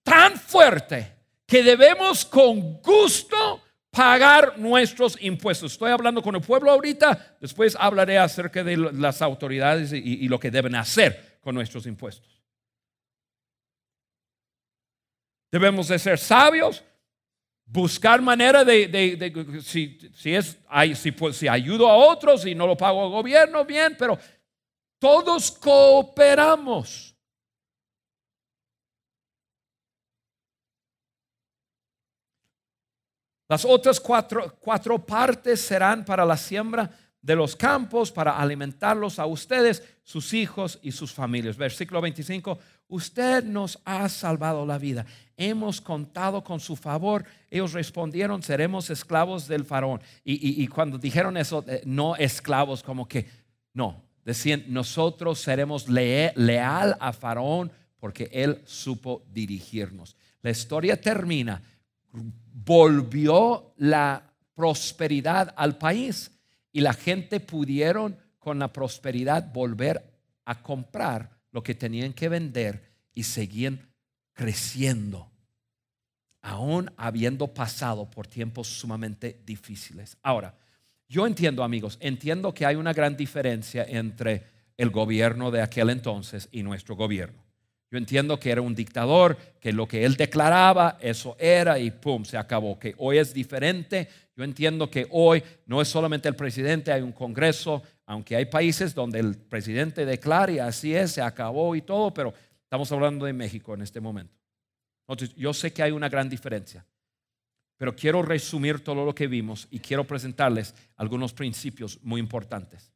tan 0.03 0.37
fuerte 0.37 1.15
que 1.45 1.63
debemos 1.63 2.25
con 2.25 2.81
gusto 2.81 3.61
pagar 3.89 4.57
nuestros 4.57 5.17
impuestos. 5.21 5.73
Estoy 5.73 5.91
hablando 5.91 6.21
con 6.21 6.35
el 6.35 6.41
pueblo 6.41 6.71
ahorita, 6.71 7.37
después 7.39 7.75
hablaré 7.79 8.17
acerca 8.17 8.63
de 8.63 8.77
las 8.77 9.21
autoridades 9.21 9.91
y, 9.93 10.27
lo 10.27 10.39
que 10.39 10.51
deben 10.51 10.75
hacer 10.75 11.39
con 11.41 11.55
nuestros 11.55 11.85
impuestos. 11.85 12.43
Debemos 15.51 15.87
de 15.87 15.97
ser 15.97 16.19
sabios, 16.19 16.83
buscar 17.71 18.21
manera 18.21 18.65
de, 18.65 19.61
si, 19.63 19.97
es, 20.35 20.57
si, 20.95 21.13
si 21.33 21.47
ayudo 21.47 21.87
a 21.87 21.95
otros 21.95 22.45
y 22.45 22.55
no 22.55 22.65
lo 22.65 22.75
pago 22.75 23.03
al 23.03 23.11
gobierno, 23.11 23.63
bien, 23.63 23.95
pero 23.97 24.17
todos 24.97 25.51
cooperamos. 25.51 27.15
Las 33.47 33.65
otras 33.65 33.99
cuatro, 33.99 34.55
cuatro 34.59 35.03
partes 35.03 35.61
serán 35.61 36.05
para 36.05 36.23
la 36.25 36.37
siembra 36.37 36.89
de 37.21 37.35
los 37.35 37.55
campos, 37.55 38.11
para 38.11 38.37
alimentarlos 38.37 39.19
a 39.19 39.25
ustedes, 39.25 39.83
sus 40.03 40.33
hijos 40.33 40.79
y 40.81 40.91
sus 40.91 41.11
familias. 41.11 41.57
Versículo 41.57 41.99
25, 42.01 42.59
usted 42.89 43.43
nos 43.45 43.79
ha 43.85 44.09
salvado 44.09 44.65
la 44.65 44.77
vida. 44.77 45.05
Hemos 45.37 45.79
contado 45.79 46.43
con 46.43 46.59
su 46.59 46.75
favor. 46.75 47.23
Ellos 47.49 47.71
respondieron, 47.71 48.43
seremos 48.43 48.89
esclavos 48.89 49.47
del 49.47 49.63
faraón. 49.63 50.01
Y, 50.25 50.67
cuando 50.67 50.97
dijeron 50.97 51.37
eso, 51.37 51.63
eh, 51.67 51.81
no 51.85 52.17
esclavos, 52.17 52.83
como 52.83 53.07
que, 53.07 53.25
no, 53.73 54.03
decían, 54.25 54.65
nosotros 54.67 55.39
seremos 55.39 55.87
leal 55.87 56.97
a 56.99 57.13
faraón 57.13 57.71
porque 57.99 58.29
él 58.33 58.61
supo 58.65 59.23
dirigirnos. 59.31 60.15
La 60.41 60.51
historia 60.51 60.99
termina 60.99 61.61
volvió 62.11 63.73
la 63.77 64.23
prosperidad 64.53 65.53
al 65.55 65.77
país 65.77 66.31
y 66.71 66.81
la 66.81 66.93
gente 66.93 67.39
pudieron 67.39 68.17
con 68.37 68.59
la 68.59 68.71
prosperidad 68.71 69.51
volver 69.53 70.03
a 70.45 70.61
comprar 70.61 71.38
lo 71.51 71.63
que 71.63 71.75
tenían 71.75 72.13
que 72.13 72.29
vender 72.29 72.83
y 73.13 73.23
seguían 73.23 73.89
creciendo, 74.33 75.31
aún 76.41 76.91
habiendo 76.95 77.53
pasado 77.53 78.09
por 78.09 78.27
tiempos 78.27 78.67
sumamente 78.67 79.41
difíciles. 79.45 80.17
Ahora, 80.21 80.55
yo 81.07 81.25
entiendo 81.25 81.63
amigos, 81.63 81.97
entiendo 82.01 82.53
que 82.53 82.65
hay 82.65 82.75
una 82.75 82.93
gran 82.93 83.17
diferencia 83.17 83.83
entre 83.83 84.43
el 84.77 84.91
gobierno 84.91 85.51
de 85.51 85.61
aquel 85.61 85.89
entonces 85.89 86.47
y 86.51 86.63
nuestro 86.63 86.95
gobierno. 86.95 87.43
Yo 87.91 87.97
entiendo 87.97 88.39
que 88.39 88.51
era 88.51 88.61
un 88.61 88.75
dictador, 88.75 89.35
que 89.59 89.73
lo 89.73 89.87
que 89.87 90.05
él 90.05 90.15
declaraba, 90.15 90.97
eso 91.01 91.35
era 91.39 91.79
y 91.79 91.89
pum, 91.89 92.23
se 92.23 92.37
acabó. 92.37 92.77
Que 92.77 92.93
hoy 92.99 93.17
es 93.17 93.33
diferente. 93.33 94.07
Yo 94.35 94.43
entiendo 94.43 94.91
que 94.91 95.07
hoy 95.09 95.43
no 95.65 95.81
es 95.81 95.87
solamente 95.87 96.29
el 96.29 96.35
presidente, 96.35 96.91
hay 96.91 97.01
un 97.01 97.11
congreso, 97.11 97.81
aunque 98.09 98.35
hay 98.35 98.45
países 98.45 98.95
donde 98.95 99.19
el 99.19 99.37
presidente 99.37 100.03
declara 100.03 100.51
y 100.51 100.57
así 100.57 100.95
es, 100.95 101.11
se 101.11 101.21
acabó 101.21 101.75
y 101.75 101.83
todo, 101.83 102.11
pero 102.11 102.33
estamos 102.63 102.91
hablando 102.91 103.25
de 103.25 103.33
México 103.33 103.75
en 103.75 103.83
este 103.83 103.99
momento. 103.99 104.33
Entonces, 105.07 105.35
yo 105.35 105.53
sé 105.53 105.71
que 105.71 105.83
hay 105.83 105.91
una 105.91 106.09
gran 106.09 106.27
diferencia, 106.27 106.83
pero 107.77 107.95
quiero 107.95 108.23
resumir 108.23 108.83
todo 108.83 109.05
lo 109.05 109.13
que 109.13 109.27
vimos 109.27 109.67
y 109.69 109.77
quiero 109.77 110.05
presentarles 110.05 110.73
algunos 110.95 111.33
principios 111.33 111.99
muy 112.01 112.19
importantes. 112.19 112.91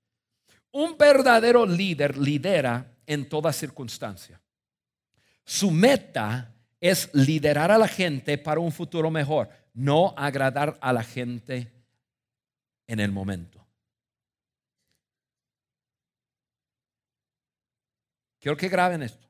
Un 0.72 0.98
verdadero 0.98 1.64
líder 1.64 2.18
lidera 2.18 2.98
en 3.06 3.30
toda 3.30 3.54
circunstancia. 3.54 4.42
Su 5.46 5.70
meta 5.70 6.56
es 6.82 7.12
liderar 7.14 7.70
a 7.70 7.78
la 7.78 7.88
gente 7.88 8.40
para 8.40 8.60
un 8.60 8.72
futuro 8.72 9.12
mejor, 9.12 9.48
no 9.76 10.16
agradar 10.18 10.76
a 10.82 10.92
la 10.92 11.04
gente 11.04 11.72
en 12.88 13.00
el 13.00 13.12
momento. 13.12 13.63
Quiero 18.44 18.58
que 18.58 18.68
graben 18.68 19.02
esto. 19.02 19.26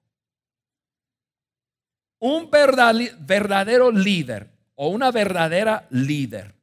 Un 2.18 2.49
verdadero 2.49 3.91
líder 3.91 4.49
o 4.74 4.88
una 4.88 5.11
verdadera 5.11 5.86
líder 5.91 6.55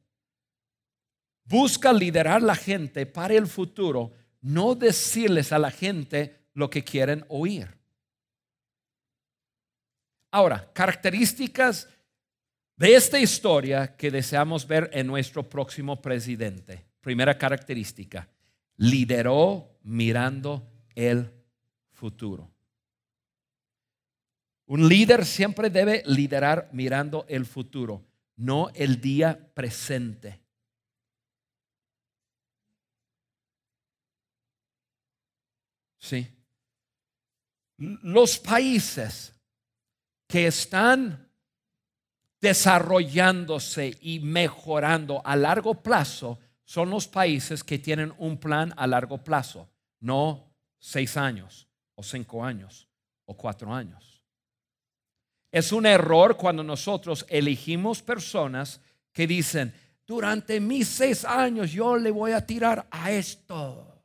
busca 1.45 1.93
liderar 1.93 2.41
la 2.41 2.55
gente 2.55 3.05
para 3.05 3.35
el 3.35 3.47
futuro, 3.47 4.11
no 4.41 4.75
decirles 4.75 5.53
a 5.53 5.59
la 5.59 5.71
gente 5.71 6.41
lo 6.53 6.69
que 6.69 6.83
quieren 6.83 7.23
oír. 7.29 7.69
Ahora, 10.29 10.69
características 10.73 11.87
de 12.75 12.95
esta 12.95 13.17
historia 13.17 13.95
que 13.95 14.11
deseamos 14.11 14.67
ver 14.67 14.89
en 14.91 15.07
nuestro 15.07 15.47
próximo 15.47 16.01
presidente. 16.01 16.85
Primera 16.99 17.37
característica, 17.37 18.27
lideró 18.75 19.79
mirando 19.83 20.69
el 20.95 21.40
futuro. 22.01 22.51
Un 24.65 24.89
líder 24.89 25.23
siempre 25.23 25.69
debe 25.69 26.01
liderar 26.07 26.67
mirando 26.71 27.25
el 27.29 27.45
futuro, 27.45 28.03
no 28.37 28.69
el 28.73 28.99
día 28.99 29.53
presente. 29.53 30.41
Sí. 35.99 36.27
Los 37.77 38.39
países 38.39 39.35
que 40.27 40.47
están 40.47 41.29
desarrollándose 42.39 43.95
y 44.01 44.21
mejorando 44.21 45.21
a 45.23 45.35
largo 45.35 45.83
plazo 45.83 46.39
son 46.63 46.89
los 46.89 47.07
países 47.07 47.63
que 47.63 47.77
tienen 47.77 48.11
un 48.17 48.39
plan 48.39 48.73
a 48.75 48.87
largo 48.87 49.23
plazo, 49.23 49.69
no 49.99 50.51
seis 50.79 51.15
años 51.15 51.67
o 52.01 52.03
cinco 52.03 52.43
años 52.43 52.87
o 53.25 53.37
cuatro 53.37 53.71
años. 53.71 54.23
Es 55.51 55.71
un 55.71 55.85
error 55.85 56.35
cuando 56.35 56.63
nosotros 56.63 57.25
elegimos 57.29 58.01
personas 58.01 58.81
que 59.13 59.27
dicen, 59.27 59.73
durante 60.07 60.59
mis 60.59 60.87
seis 60.87 61.23
años 61.23 61.71
yo 61.71 61.95
le 61.95 62.09
voy 62.09 62.31
a 62.31 62.45
tirar 62.45 62.87
a 62.89 63.11
esto. 63.11 64.03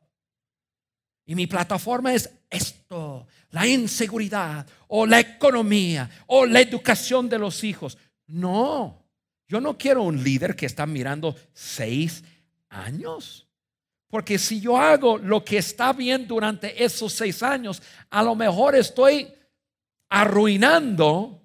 Y 1.25 1.33
mi 1.33 1.47
plataforma 1.47 2.13
es 2.13 2.29
esto, 2.49 3.27
la 3.49 3.65
inseguridad 3.65 4.65
o 4.87 5.05
la 5.05 5.19
economía 5.19 6.09
o 6.27 6.45
la 6.45 6.61
educación 6.61 7.27
de 7.27 7.39
los 7.39 7.63
hijos. 7.63 7.97
No, 8.27 9.03
yo 9.47 9.59
no 9.59 9.75
quiero 9.75 10.03
un 10.03 10.23
líder 10.23 10.55
que 10.55 10.67
está 10.67 10.85
mirando 10.85 11.35
seis 11.51 12.23
años. 12.69 13.46
Porque 14.09 14.39
si 14.39 14.61
yo 14.61 14.77
hago 14.77 15.17
lo 15.17 15.43
que 15.43 15.57
está 15.57 15.91
bien 15.91 16.27
durante 16.27 16.83
esos 16.83 17.11
seis 17.11 17.43
años, 17.43 17.81
a 18.09 18.23
lo 18.23 18.35
mejor 18.35 18.75
estoy 18.75 19.27
arruinando 20.09 21.41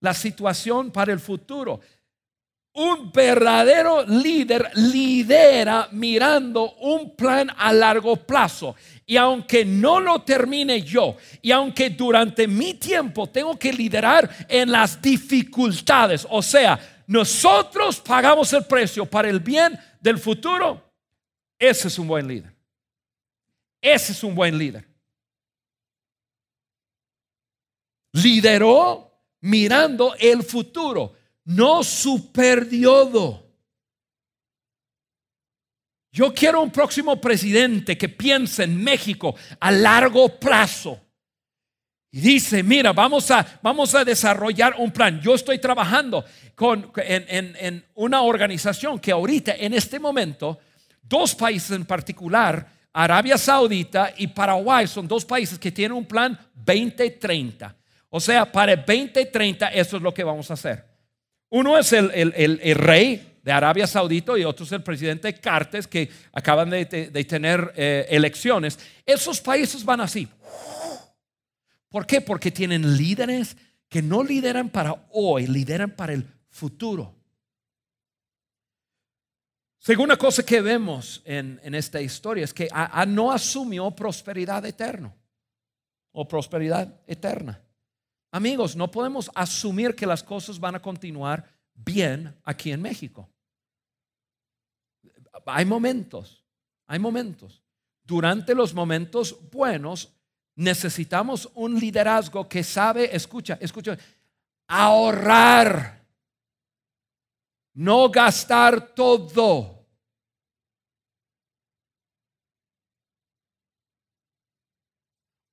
la 0.00 0.14
situación 0.14 0.90
para 0.92 1.12
el 1.12 1.18
futuro. 1.18 1.80
Un 2.74 3.12
verdadero 3.12 4.04
líder 4.06 4.70
lidera 4.74 5.88
mirando 5.92 6.72
un 6.76 7.14
plan 7.16 7.50
a 7.56 7.72
largo 7.72 8.16
plazo. 8.16 8.76
Y 9.04 9.16
aunque 9.16 9.64
no 9.64 10.00
lo 10.00 10.22
termine 10.22 10.80
yo, 10.82 11.16
y 11.42 11.50
aunque 11.50 11.90
durante 11.90 12.46
mi 12.46 12.74
tiempo 12.74 13.28
tengo 13.28 13.58
que 13.58 13.72
liderar 13.72 14.30
en 14.48 14.70
las 14.70 15.02
dificultades, 15.02 16.26
o 16.30 16.40
sea, 16.40 16.78
nosotros 17.08 18.00
pagamos 18.00 18.52
el 18.52 18.64
precio 18.64 19.04
para 19.04 19.28
el 19.28 19.40
bien 19.40 19.78
del 20.00 20.18
futuro, 20.18 20.91
ese 21.62 21.86
es 21.86 21.96
un 21.96 22.08
buen 22.08 22.26
líder. 22.26 22.52
Ese 23.80 24.10
es 24.12 24.24
un 24.24 24.34
buen 24.34 24.58
líder. 24.58 24.84
Lideró 28.14 29.12
mirando 29.40 30.14
el 30.18 30.42
futuro 30.42 31.14
no 31.44 31.84
su 31.84 32.32
periodo. 32.32 33.48
Yo 36.10 36.34
quiero 36.34 36.62
un 36.62 36.72
próximo 36.72 37.20
presidente 37.20 37.96
que 37.96 38.08
piense 38.08 38.64
en 38.64 38.82
México 38.82 39.36
a 39.60 39.70
largo 39.70 40.40
plazo. 40.40 41.00
Y 42.10 42.20
dice, 42.20 42.64
mira, 42.64 42.92
vamos 42.92 43.30
a, 43.30 43.60
vamos 43.62 43.94
a 43.94 44.04
desarrollar 44.04 44.74
un 44.78 44.90
plan. 44.90 45.20
Yo 45.20 45.36
estoy 45.36 45.58
trabajando 45.58 46.24
con, 46.56 46.92
en, 46.96 47.56
en 47.56 47.86
una 47.94 48.22
organización 48.22 48.98
que 48.98 49.12
ahorita, 49.12 49.54
en 49.54 49.72
este 49.74 50.00
momento, 50.00 50.58
dos 51.02 51.34
países 51.34 51.72
en 51.72 51.84
particular, 51.84 52.66
Arabia 52.92 53.38
Saudita 53.38 54.12
y 54.16 54.26
Paraguay, 54.28 54.86
son 54.86 55.08
dos 55.08 55.24
países 55.24 55.58
que 55.58 55.72
tienen 55.72 55.96
un 55.96 56.04
plan 56.04 56.38
2030. 56.54 57.74
O 58.10 58.20
sea, 58.20 58.50
para 58.50 58.72
el 58.72 58.78
2030 58.78 59.68
eso 59.68 59.96
es 59.96 60.02
lo 60.02 60.12
que 60.12 60.24
vamos 60.24 60.50
a 60.50 60.54
hacer. 60.54 60.84
Uno 61.48 61.78
es 61.78 61.92
el, 61.92 62.74
rey 62.76 63.38
de 63.42 63.52
Arabia 63.52 63.86
Saudita 63.86 64.38
y 64.38 64.44
otro 64.44 64.64
es 64.64 64.72
el 64.72 64.82
presidente 64.82 65.34
Cartes 65.34 65.86
que 65.86 66.10
acaban 66.32 66.70
de, 66.70 66.84
tener 67.24 67.72
eh, 67.76 68.06
elecciones. 68.10 68.78
Esos 69.04 69.40
países 69.40 69.84
van 69.84 70.00
así. 70.00 70.28
¿Por 71.88 72.06
qué? 72.06 72.20
Porque 72.20 72.50
tienen 72.50 72.96
líderes 72.96 73.56
que 73.88 74.00
no 74.00 74.22
lideran 74.22 74.70
para 74.70 75.06
hoy, 75.10 75.46
lideran 75.46 75.90
para 75.90 76.14
el 76.14 76.26
futuro. 76.48 77.14
Segunda 79.82 80.16
cosa 80.16 80.44
que 80.44 80.60
vemos 80.60 81.20
en, 81.24 81.74
esta 81.74 82.00
historia 82.00 82.44
es 82.44 82.54
que 82.54 82.68
a, 82.70 83.04
no 83.04 83.32
asumió 83.32 83.90
prosperidad 83.90 84.64
eterna 84.64 85.12
o 86.12 86.28
prosperidad 86.28 87.00
eterna. 87.04 87.60
Amigos, 88.30 88.76
no 88.76 88.88
podemos 88.88 89.28
asumir 89.34 89.96
que 89.96 90.06
las 90.06 90.22
cosas 90.22 90.60
van 90.60 90.76
a 90.76 90.80
continuar 90.80 91.44
bien 91.74 92.32
aquí 92.44 92.70
en 92.70 92.80
México. 92.80 93.28
Hay 95.46 95.64
momentos, 95.64 96.44
hay 96.86 97.00
momentos. 97.00 97.60
Durante 98.04 98.54
los 98.54 98.72
momentos 98.72 99.36
buenos 99.50 100.12
necesitamos 100.54 101.50
un 101.54 101.80
liderazgo 101.80 102.48
que 102.48 102.62
sabe, 102.62 103.16
escucha, 103.16 103.58
escucha, 103.60 103.98
ahorrar 104.68 106.01
no 107.74 108.08
gastar 108.10 108.94
todo. 108.94 109.86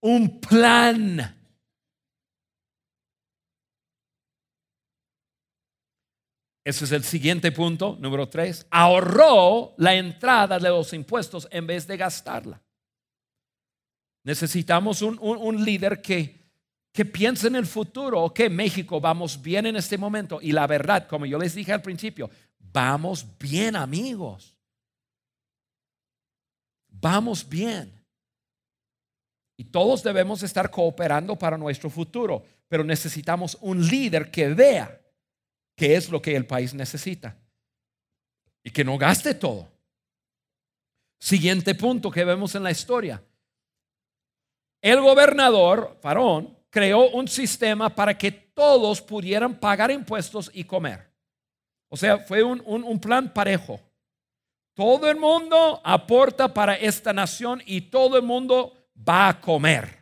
Un 0.01 0.39
plan. 0.39 1.35
Ese 6.63 6.85
es 6.85 6.91
el 6.91 7.03
siguiente 7.03 7.51
punto, 7.51 7.97
número 7.99 8.29
tres. 8.29 8.65
Ahorró 8.69 9.73
la 9.77 9.95
entrada 9.95 10.59
de 10.59 10.69
los 10.69 10.93
impuestos 10.93 11.47
en 11.51 11.65
vez 11.65 11.87
de 11.87 11.97
gastarla. 11.97 12.61
Necesitamos 14.23 15.01
un, 15.01 15.17
un 15.19 15.65
líder 15.65 16.01
que 16.01 16.38
que 16.99 17.05
piensen 17.05 17.55
en 17.55 17.61
el 17.61 17.65
futuro, 17.65 18.23
ok, 18.23 18.49
México, 18.49 18.99
vamos 18.99 19.41
bien 19.41 19.65
en 19.65 19.77
este 19.77 19.97
momento. 19.97 20.39
Y 20.41 20.51
la 20.51 20.67
verdad, 20.67 21.07
como 21.07 21.25
yo 21.25 21.39
les 21.39 21.55
dije 21.55 21.71
al 21.71 21.81
principio, 21.81 22.29
vamos 22.59 23.25
bien 23.39 23.77
amigos. 23.77 24.53
Vamos 26.89 27.47
bien. 27.47 27.89
Y 29.55 29.63
todos 29.63 30.03
debemos 30.03 30.43
estar 30.43 30.69
cooperando 30.69 31.37
para 31.37 31.57
nuestro 31.57 31.89
futuro, 31.89 32.43
pero 32.67 32.83
necesitamos 32.83 33.57
un 33.61 33.81
líder 33.87 34.29
que 34.29 34.49
vea 34.49 34.99
qué 35.77 35.95
es 35.95 36.09
lo 36.09 36.21
que 36.21 36.35
el 36.35 36.45
país 36.45 36.73
necesita 36.73 37.37
y 38.61 38.71
que 38.71 38.83
no 38.83 38.97
gaste 38.97 39.35
todo. 39.35 39.69
Siguiente 41.17 41.75
punto 41.75 42.11
que 42.11 42.25
vemos 42.25 42.55
en 42.55 42.63
la 42.63 42.71
historia. 42.71 43.23
El 44.81 44.99
gobernador, 44.99 45.97
Farón, 46.01 46.58
creó 46.69 47.09
un 47.09 47.27
sistema 47.27 47.89
para 47.89 48.17
que 48.17 48.31
todos 48.31 49.01
pudieran 49.01 49.55
pagar 49.59 49.91
impuestos 49.91 50.51
y 50.53 50.63
comer. 50.63 51.09
O 51.89 51.97
sea, 51.97 52.19
fue 52.19 52.43
un, 52.43 52.99
plan 52.99 53.33
parejo. 53.33 53.79
Todo 54.75 55.09
el 55.09 55.17
mundo 55.17 55.81
aporta 55.83 56.53
para 56.53 56.75
esta 56.75 57.11
nación 57.11 57.61
y 57.65 57.81
todo 57.81 58.17
el 58.17 58.23
mundo 58.23 58.73
va 59.07 59.29
a 59.29 59.41
comer. 59.41 59.97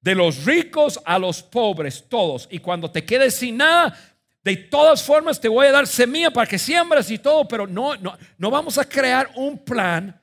De 0.00 0.14
los 0.14 0.44
ricos 0.44 1.00
a 1.04 1.18
los 1.18 1.42
pobres, 1.42 2.04
todos. 2.08 2.48
Y 2.50 2.58
cuando 2.58 2.90
te 2.90 3.04
quedes 3.04 3.36
sin 3.36 3.56
nada, 3.56 3.96
de 4.42 4.56
todas 4.56 5.02
formas 5.02 5.40
te 5.40 5.48
voy 5.48 5.66
a 5.66 5.72
dar 5.72 5.86
semilla 5.86 6.30
para 6.30 6.46
que 6.46 6.58
siembras 6.58 7.10
y 7.10 7.18
todo, 7.18 7.46
pero 7.46 7.66
no, 7.66 7.96
no, 7.96 8.16
no 8.36 8.50
vamos 8.50 8.78
a 8.78 8.88
crear 8.88 9.30
un 9.36 9.58
plan 9.58 10.20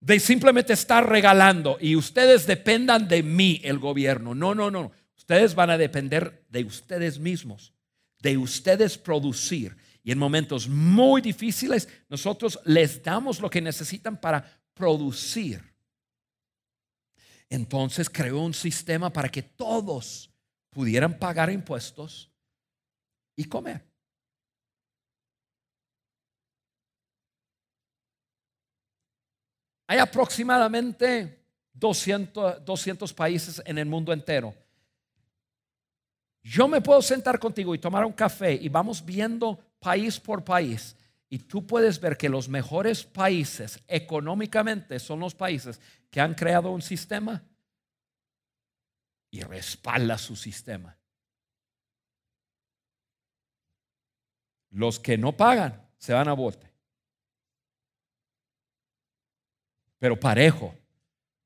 de 0.00 0.18
simplemente 0.18 0.72
estar 0.72 1.08
regalando 1.08 1.76
y 1.80 1.94
ustedes 1.94 2.46
dependan 2.46 3.06
de 3.06 3.22
mí, 3.22 3.60
el 3.62 3.78
gobierno. 3.78 4.34
No, 4.34 4.54
no, 4.54 4.70
no. 4.70 4.92
Ustedes 5.16 5.54
van 5.54 5.70
a 5.70 5.78
depender 5.78 6.44
de 6.48 6.64
ustedes 6.64 7.18
mismos, 7.18 7.72
de 8.20 8.38
ustedes 8.38 8.96
producir. 8.96 9.76
Y 10.02 10.10
en 10.12 10.18
momentos 10.18 10.68
muy 10.68 11.20
difíciles, 11.20 11.88
nosotros 12.08 12.58
les 12.64 13.02
damos 13.02 13.40
lo 13.40 13.50
que 13.50 13.60
necesitan 13.60 14.18
para 14.18 14.60
producir. 14.72 15.62
Entonces 17.50 18.08
creó 18.08 18.40
un 18.40 18.54
sistema 18.54 19.12
para 19.12 19.28
que 19.28 19.42
todos 19.42 20.30
pudieran 20.70 21.18
pagar 21.18 21.50
impuestos 21.50 22.30
y 23.36 23.44
comer. 23.44 23.89
Hay 29.90 29.98
aproximadamente 29.98 31.42
200, 31.72 32.64
200 32.64 33.12
países 33.12 33.60
en 33.66 33.76
el 33.76 33.86
mundo 33.86 34.12
entero. 34.12 34.54
Yo 36.44 36.68
me 36.68 36.80
puedo 36.80 37.02
sentar 37.02 37.40
contigo 37.40 37.74
y 37.74 37.80
tomar 37.80 38.04
un 38.04 38.12
café 38.12 38.52
y 38.52 38.68
vamos 38.68 39.04
viendo 39.04 39.58
país 39.80 40.20
por 40.20 40.44
país. 40.44 40.94
Y 41.28 41.40
tú 41.40 41.66
puedes 41.66 42.00
ver 42.00 42.16
que 42.16 42.28
los 42.28 42.48
mejores 42.48 43.02
países 43.02 43.80
económicamente 43.88 45.00
son 45.00 45.18
los 45.18 45.34
países 45.34 45.80
que 46.08 46.20
han 46.20 46.34
creado 46.34 46.70
un 46.70 46.82
sistema 46.82 47.42
y 49.28 49.42
respalda 49.42 50.18
su 50.18 50.36
sistema. 50.36 50.96
Los 54.70 55.00
que 55.00 55.18
no 55.18 55.36
pagan 55.36 55.84
se 55.98 56.12
van 56.12 56.28
a 56.28 56.34
bote. 56.34 56.69
Pero 60.00 60.18
parejo. 60.18 60.74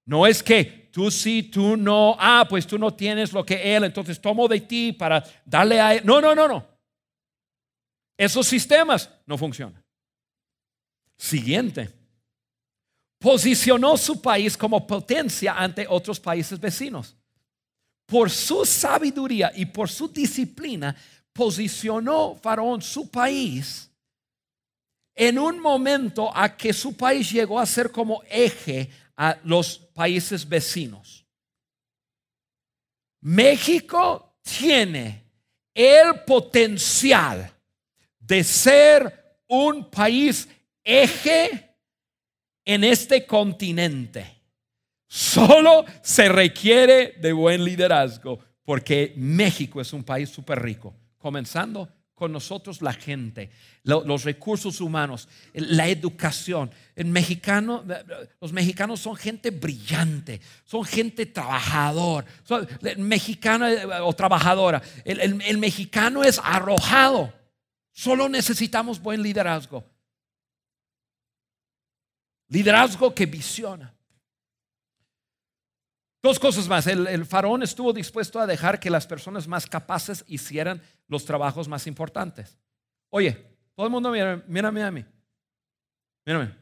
No 0.07 0.27
es 0.27 0.43
que 0.43 0.65
tú 0.93 1.11
sí, 1.11 1.43
tú 1.43 1.77
no, 1.77 2.17
ah, 2.19 2.47
pues 2.49 2.67
tú 2.67 2.79
no 2.79 2.95
tienes 2.95 3.33
lo 3.33 3.45
que 3.45 3.77
él, 3.77 3.85
entonces 3.85 4.19
tomo 4.19 4.49
de 4.49 4.61
ti 4.61 4.93
para 4.93 5.23
darle 5.45 5.81
a 5.81 5.95
él. 5.95 6.03
No, 6.05 6.21
no, 6.21 6.35
no, 6.35 6.49
no. 6.49 6.67
Esos 8.17 8.47
sistemas 8.47 9.11
no 9.27 9.37
funcionan. 9.37 9.83
Siguiente. 11.19 11.93
Posicionó 13.19 13.97
su 13.97 14.23
país 14.23 14.57
como 14.57 14.87
potencia 14.87 15.55
ante 15.55 15.87
otros 15.89 16.21
países 16.21 16.61
vecinos. 16.61 17.17
Por 18.07 18.31
su 18.31 18.65
sabiduría 18.65 19.51
y 19.55 19.67
por 19.67 19.89
su 19.89 20.09
disciplina, 20.09 20.95
posicionó 21.33 22.37
Faraón 22.37 22.83
su 22.83 23.11
país 23.11 23.91
en 25.15 25.39
un 25.39 25.61
momento 25.61 26.31
a 26.35 26.57
que 26.57 26.73
su 26.73 26.97
país 26.97 27.31
llegó 27.31 27.59
a 27.59 27.67
ser 27.67 27.91
como 27.91 28.23
eje 28.29 28.91
a 29.17 29.39
los 29.45 29.79
países 29.79 30.49
vecinos. 30.49 31.25
México 33.21 34.37
tiene 34.43 35.25
el 35.73 36.21
potencial 36.27 37.51
de 38.19 38.45
ser 38.45 39.39
un 39.49 39.91
país 39.91 40.49
eje 40.83 41.77
en 42.65 42.85
este 42.85 43.27
continente. 43.27 44.43
Solo 45.07 45.85
se 46.03 46.29
requiere 46.29 47.15
de 47.21 47.33
buen 47.33 47.65
liderazgo 47.65 48.39
porque 48.65 49.15
México 49.17 49.81
es 49.81 49.93
un 49.93 50.03
país 50.03 50.29
súper 50.29 50.61
rico, 50.61 50.95
comenzando 51.19 51.89
con 52.15 52.33
nosotros 52.33 52.81
la 52.81 52.93
gente, 52.93 53.51
los 53.83 54.25
recursos 54.25 54.81
humanos, 54.81 55.29
la 55.53 55.89
educación. 55.89 56.71
El 56.95 57.07
mexicano, 57.07 57.85
los 58.41 58.53
mexicanos 58.53 59.01
son 59.01 59.17
gente 59.17 59.51
brillante, 59.51 60.41
son 60.65 60.85
gente 60.85 61.27
trabajador, 61.27 62.25
son, 62.45 62.69
mexicano 62.99 63.67
eh, 63.67 63.85
o 64.03 64.13
trabajadora. 64.13 64.81
el 65.05 65.59
mexicano 65.59 66.23
es 66.23 66.41
arrojado. 66.43 67.33
Solo 67.93 68.29
necesitamos 68.29 69.01
buen 69.01 69.23
liderazgo. 69.23 69.85
Liderazgo 72.49 73.15
que 73.15 73.27
visiona. 73.27 73.94
Dos 76.25 76.41
cosas 76.41 76.67
más. 76.69 76.87
El, 76.87 77.27
faraón 77.27 77.63
estuvo 77.63 77.93
dispuesto 77.93 78.41
a 78.41 78.47
dejar 78.47 78.81
que 78.81 78.89
las 78.89 79.07
personas 79.07 79.47
más 79.47 79.67
capaces 79.67 80.25
hicieran 80.27 80.81
los 81.07 81.27
trabajos 81.27 81.69
más 81.69 81.87
importantes. 81.87 82.57
Oye, 83.11 83.33
todo 83.75 83.85
el 83.85 83.93
mundo 83.93 84.11
mira, 84.11 84.43
mírame 84.47 84.83
a 84.83 84.91
mí. 84.91 85.05
Mírame. 86.25 86.57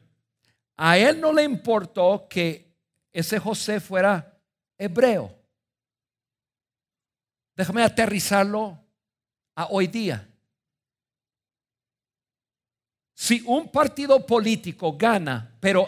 A 0.75 0.97
él 0.97 1.21
no 1.21 1.31
le 1.31 1.43
importó 1.43 2.27
que 2.29 2.75
ese 3.13 3.39
José 3.39 3.79
fuera 3.79 4.37
hebreo. 4.77 5.33
Déjame 7.55 7.83
aterrizarlo 7.83 8.77
a 9.55 9.67
hoy 9.67 9.87
día. 9.87 10.27
Si 13.13 13.41
un 13.45 13.71
partido 13.71 14.25
político 14.25 14.97
gana, 14.97 15.55
pero 15.61 15.87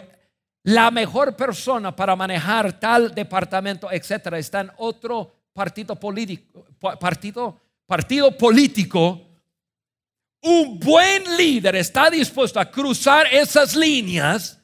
la 0.66 0.90
mejor 0.90 1.36
persona 1.36 1.94
para 1.94 2.16
manejar 2.16 2.80
tal 2.80 3.14
departamento, 3.14 3.88
etcétera, 3.88 4.36
está 4.36 4.62
en 4.62 4.72
otro 4.78 5.32
partido 5.52 5.94
político, 5.94 6.66
partido 6.98 8.36
político. 8.36 9.28
Un 10.42 10.80
buen 10.80 11.36
líder 11.36 11.76
está 11.76 12.10
dispuesto 12.10 12.58
a 12.58 12.68
cruzar 12.68 13.28
esas 13.32 13.76
líneas 13.76 14.60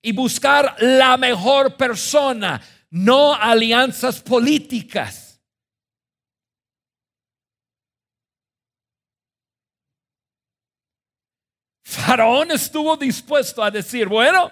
y 0.00 0.12
buscar 0.12 0.74
la 0.78 1.18
mejor 1.18 1.76
persona, 1.76 2.58
no 2.88 3.34
alianzas 3.34 4.22
políticas. 4.22 5.38
Faraón 11.84 12.52
estuvo 12.52 12.96
dispuesto 12.96 13.62
a 13.62 13.70
decir, 13.70 14.08
bueno, 14.08 14.50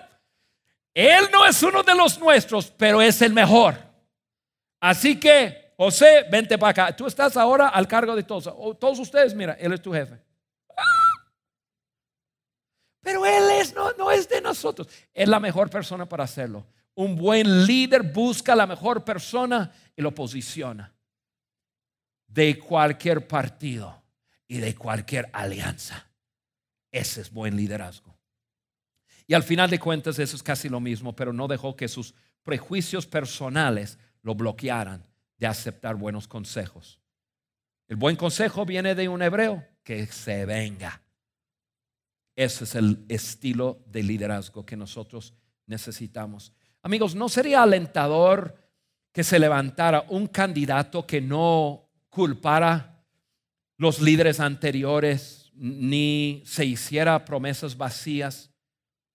él 0.95 1.27
no 1.33 1.47
es 1.47 1.63
uno 1.63 1.83
de 1.83 1.95
los 1.95 2.19
nuestros, 2.19 2.71
pero 2.71 3.01
es 3.01 3.23
el 3.23 3.33
mejor. 3.33 3.77
Así 4.81 5.19
que, 5.19 5.73
José, 5.77 6.27
vente 6.31 6.59
para 6.59 6.71
acá. 6.71 6.97
Tú 6.97 7.07
estás 7.07 7.37
ahora 7.37 7.69
al 7.69 7.87
cargo 7.87 8.17
de 8.17 8.23
todos. 8.23 8.45
Todos 8.79 8.99
ustedes, 8.99 9.35
mira, 9.35 9.55
él 9.55 9.73
es 9.73 9.83
tu 9.83 9.93
jefe. 9.93 10.19
Pero 13.03 13.25
él 13.25 13.45
es, 13.53 13.75
no, 13.75 13.93
no 13.93 14.11
es 14.11 14.29
de 14.29 14.41
nosotros. 14.41 14.89
Es 15.15 15.29
la 15.29 15.41
mejor 15.41 15.71
persona 15.71 16.07
para 16.07 16.25
hacerlo. 16.25 16.67
Un 16.95 17.17
buen 17.17 17.67
líder 17.67 18.03
busca 18.03 18.55
la 18.55 18.67
mejor 18.67 19.05
persona 19.05 19.73
y 19.97 20.03
lo 20.03 20.15
posiciona 20.15 20.93
de 22.27 22.59
cualquier 22.59 23.27
partido 23.27 24.03
y 24.47 24.59
de 24.59 24.75
cualquier 24.75 25.31
alianza. 25.33 26.07
Ese 26.91 27.21
es 27.21 27.31
buen 27.31 27.57
liderazgo. 27.57 28.10
Y 29.31 29.35
al 29.35 29.45
final 29.45 29.71
de 29.71 29.79
cuentas 29.79 30.19
eso 30.19 30.35
es 30.35 30.43
casi 30.43 30.69
lo 30.69 30.81
mismo, 30.81 31.15
pero 31.15 31.33
no 31.33 31.47
dejó 31.47 31.77
que 31.77 31.87
sus 31.87 32.15
prejuicios 32.43 33.07
personales 33.07 33.97
lo 34.23 34.35
bloquearan 34.35 35.07
de 35.39 35.47
aceptar 35.47 35.95
buenos 35.95 36.27
consejos. 36.27 36.99
El 37.87 37.95
buen 37.95 38.17
consejo 38.17 38.67
viene 38.67 38.97
de 38.97 39.09
un 39.09 39.23
hebreo, 39.23 39.65
que 39.85 40.05
se 40.09 40.45
venga. 40.47 41.01
Ese 42.35 42.65
es 42.65 42.75
el 42.75 43.05
estilo 43.09 43.85
de 43.87 44.03
liderazgo 44.03 44.67
que 44.67 44.77
nosotros 44.77 45.33
necesitamos. 45.65 46.53
Amigos, 46.83 47.15
¿no 47.15 47.29
sería 47.29 47.63
alentador 47.63 48.57
que 49.13 49.23
se 49.23 49.39
levantara 49.39 50.07
un 50.09 50.27
candidato 50.27 51.07
que 51.07 51.21
no 51.21 51.89
culpara 52.09 53.05
los 53.77 54.01
líderes 54.01 54.41
anteriores 54.41 55.53
ni 55.55 56.43
se 56.45 56.65
hiciera 56.65 57.25
promesas 57.25 57.77
vacías 57.77 58.50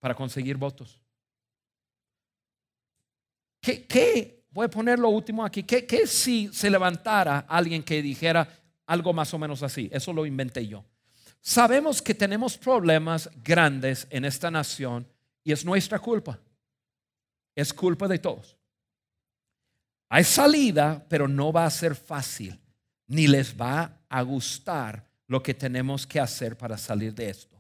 para 0.05 0.13
conseguir 0.13 0.55
votos? 0.55 0.99
¿Qué, 3.59 4.45
voy 4.51 4.67
a 4.67 4.69
poner 4.69 4.99
lo 4.99 5.09
último 5.09 5.43
aquí, 5.43 5.63
¿qué, 5.63 5.87
qué 5.87 6.05
si 6.05 6.47
se 6.53 6.69
levantara 6.69 7.39
alguien 7.49 7.81
que 7.81 8.03
dijera 8.03 8.47
algo 8.85 9.13
más 9.13 9.33
o 9.33 9.39
menos 9.39 9.63
así? 9.63 9.89
Eso 9.91 10.13
lo 10.13 10.27
inventé 10.27 10.67
yo. 10.67 10.85
Sabemos 11.41 12.03
que 12.03 12.13
tenemos 12.13 12.55
problemas 12.55 13.31
grandes 13.43 14.05
en 14.11 14.25
esta 14.25 14.51
nación 14.51 15.07
y 15.43 15.51
es 15.51 15.65
nuestra 15.65 15.97
culpa. 15.97 16.39
Es 17.55 17.73
culpa 17.73 18.07
de 18.07 18.19
todos. 18.19 18.55
Hay 20.09 20.23
salida, 20.23 21.03
pero 21.09 21.27
no 21.27 21.51
va 21.51 21.65
a 21.65 21.71
ser 21.71 21.95
fácil, 21.95 22.61
ni 23.07 23.25
les 23.25 23.59
va 23.59 24.01
a 24.07 24.21
gustar 24.21 25.03
lo 25.25 25.41
que 25.41 25.55
tenemos 25.55 26.05
que 26.05 26.19
hacer 26.19 26.55
para 26.55 26.77
salir 26.77 27.15
de 27.15 27.27
esto. 27.27 27.54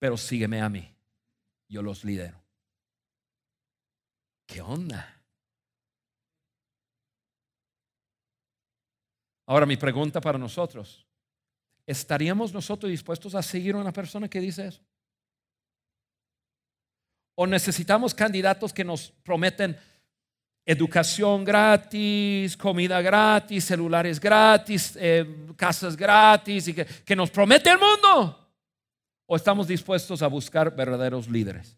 Pero 0.00 0.16
sígueme 0.16 0.60
a 0.62 0.68
mí, 0.68 0.92
yo 1.68 1.82
los 1.82 2.04
lidero. 2.04 2.42
¿Qué 4.46 4.60
onda? 4.62 5.22
Ahora 9.46 9.66
mi 9.66 9.76
pregunta 9.76 10.20
para 10.20 10.38
nosotros, 10.38 11.06
¿estaríamos 11.86 12.52
nosotros 12.52 12.90
dispuestos 12.90 13.34
a 13.34 13.42
seguir 13.42 13.74
a 13.74 13.78
una 13.78 13.92
persona 13.92 14.26
que 14.26 14.40
dice 14.40 14.68
eso? 14.68 14.80
¿O 17.34 17.46
necesitamos 17.46 18.14
candidatos 18.14 18.72
que 18.72 18.84
nos 18.84 19.10
prometen 19.22 19.76
educación 20.64 21.44
gratis, 21.44 22.56
comida 22.56 23.02
gratis, 23.02 23.66
celulares 23.66 24.18
gratis, 24.18 24.96
eh, 24.98 25.46
casas 25.56 25.94
gratis 25.94 26.68
y 26.68 26.74
que, 26.74 26.86
que 26.86 27.16
nos 27.16 27.30
promete 27.30 27.70
el 27.70 27.78
mundo? 27.78 28.49
¿O 29.32 29.36
estamos 29.36 29.68
dispuestos 29.68 30.22
a 30.22 30.26
buscar 30.26 30.74
verdaderos 30.74 31.28
líderes? 31.28 31.76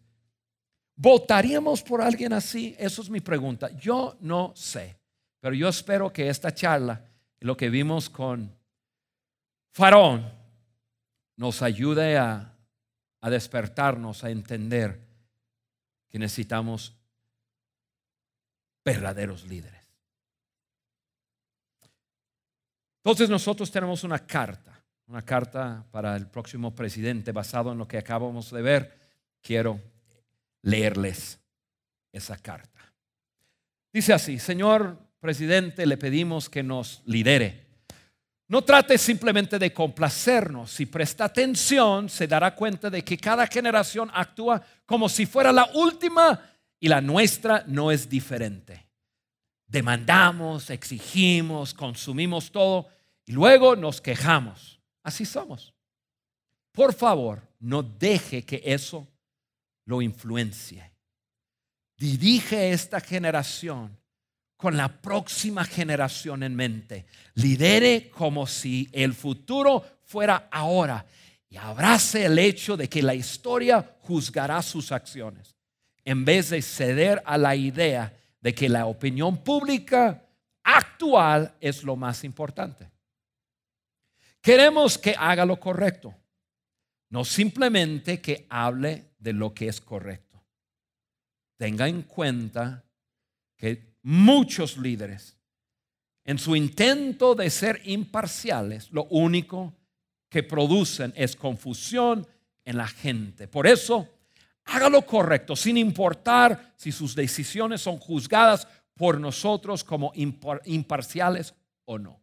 ¿Votaríamos 0.95 1.83
por 1.83 2.01
alguien 2.01 2.33
así? 2.33 2.75
Eso 2.79 3.03
es 3.03 3.11
mi 3.11 3.19
pregunta. 3.19 3.69
Yo 3.77 4.17
no 4.21 4.53
sé, 4.55 4.97
pero 5.39 5.53
yo 5.53 5.69
espero 5.69 6.11
que 6.11 6.29
esta 6.29 6.51
charla, 6.51 7.05
lo 7.41 7.55
que 7.55 7.69
vimos 7.69 8.09
con 8.09 8.51
Faraón 9.71 10.27
nos 11.37 11.61
ayude 11.61 12.17
a, 12.17 12.57
despertarnos, 13.21 14.23
a 14.23 14.31
entender 14.31 14.99
que 16.09 16.17
necesitamos 16.17 16.95
verdaderos 18.83 19.43
líderes. 19.43 19.87
Entonces 23.03 23.29
nosotros 23.29 23.69
tenemos 23.69 24.03
una 24.03 24.17
carta, 24.25 24.72
una 25.07 25.21
carta 25.21 25.85
para 25.91 26.15
el 26.15 26.27
próximo 26.27 26.75
presidente 26.75 27.31
basado 27.31 27.71
en 27.71 27.77
lo 27.77 27.87
que 27.87 27.97
acabamos 27.97 28.51
de 28.51 28.61
ver. 28.61 28.99
Quiero 29.41 29.79
leerles 30.61 31.39
esa 32.11 32.37
carta. 32.37 32.79
Dice 33.91 34.13
así, 34.13 34.39
Señor 34.39 34.97
presidente, 35.19 35.85
le 35.85 35.97
pedimos 35.97 36.49
que 36.49 36.63
nos 36.63 37.01
lidere 37.05 37.63
no 38.53 38.61
trate 38.61 38.99
simplemente 38.99 39.57
de 39.57 39.73
complacernos. 39.73 40.69
Si 40.71 40.85
presta 40.85 41.25
atención, 41.25 42.07
se 42.07 42.27
dará 42.27 42.53
cuenta 42.53 42.87
de 42.89 43.03
que 43.03 43.17
cada 43.17 43.47
generación 43.47 44.11
actúa 44.13 44.61
como 44.85 45.09
si 45.09 45.25
fuera 45.25 45.51
la 45.51 45.69
última 45.73 46.39
y 46.79 46.87
la 46.87 47.01
nuestra 47.01 47.63
no 47.65 47.89
es 47.89 48.07
diferente. 48.07 48.85
Demandamos, 49.65 50.69
exigimos, 50.69 51.73
consumimos 51.73 52.51
todo 52.51 52.89
y 53.25 53.31
luego 53.31 53.75
nos 53.75 54.01
quejamos. 54.01 54.72
Así 55.03 55.25
somos. 55.25 55.73
Por 56.71 56.93
favor, 56.93 57.41
no 57.59 57.83
deje 57.83 58.43
que 58.43 58.61
eso 58.65 59.07
lo 59.85 60.01
influencie. 60.01 60.91
Dirige 61.97 62.71
esta 62.71 62.99
generación 62.99 63.97
con 64.57 64.77
la 64.77 65.01
próxima 65.01 65.65
generación 65.65 66.41
en 66.41 66.55
mente. 66.55 67.05
Lidere 67.35 68.09
como 68.09 68.47
si 68.47 68.89
el 68.91 69.13
futuro 69.13 69.83
fuera 70.03 70.47
ahora 70.51 71.05
y 71.49 71.57
abrace 71.57 72.25
el 72.25 72.39
hecho 72.39 72.75
de 72.75 72.89
que 72.89 73.03
la 73.03 73.13
historia 73.13 73.97
juzgará 73.99 74.61
sus 74.61 74.91
acciones, 74.91 75.55
en 76.03 76.25
vez 76.25 76.49
de 76.49 76.61
ceder 76.61 77.21
a 77.25 77.37
la 77.37 77.55
idea 77.55 78.13
de 78.41 78.55
que 78.55 78.67
la 78.69 78.87
opinión 78.87 79.37
pública 79.37 80.23
actual 80.63 81.53
es 81.59 81.83
lo 81.83 81.95
más 81.95 82.23
importante. 82.23 82.92
Queremos 84.43 84.97
que 84.97 85.15
haga 85.17 85.45
lo 85.45 85.57
correcto, 85.57 86.13
no 87.11 87.23
simplemente 87.23 88.19
que 88.19 88.45
hable 88.49 89.13
de 89.17 89.31
lo 89.31 89.53
que 89.53 89.69
es 89.69 89.79
correcto. 89.79 90.43
Tenga 91.55 91.87
en 91.87 92.01
cuenta 92.01 92.83
que 93.55 93.95
muchos 94.01 94.77
líderes, 94.77 95.37
en 96.25 96.37
su 96.37 96.57
intento 96.57 97.35
de 97.35 97.49
ser 97.49 97.79
imparciales, 97.85 98.91
lo 98.91 99.05
único 99.05 99.73
que 100.27 100.43
producen 100.43 101.13
es 101.15 101.37
confusión 101.37 102.27
en 102.65 102.75
la 102.75 102.87
gente. 102.87 103.47
Por 103.47 103.65
eso, 103.65 104.09
haga 104.65 104.89
lo 104.89 105.05
correcto, 105.05 105.55
sin 105.55 105.77
importar 105.77 106.73
si 106.75 106.91
sus 106.91 107.15
decisiones 107.15 107.79
son 107.79 107.97
juzgadas 107.97 108.67
por 108.93 109.21
nosotros 109.21 109.85
como 109.85 110.11
imparciales 110.65 111.53
o 111.85 111.97
no. 111.97 112.22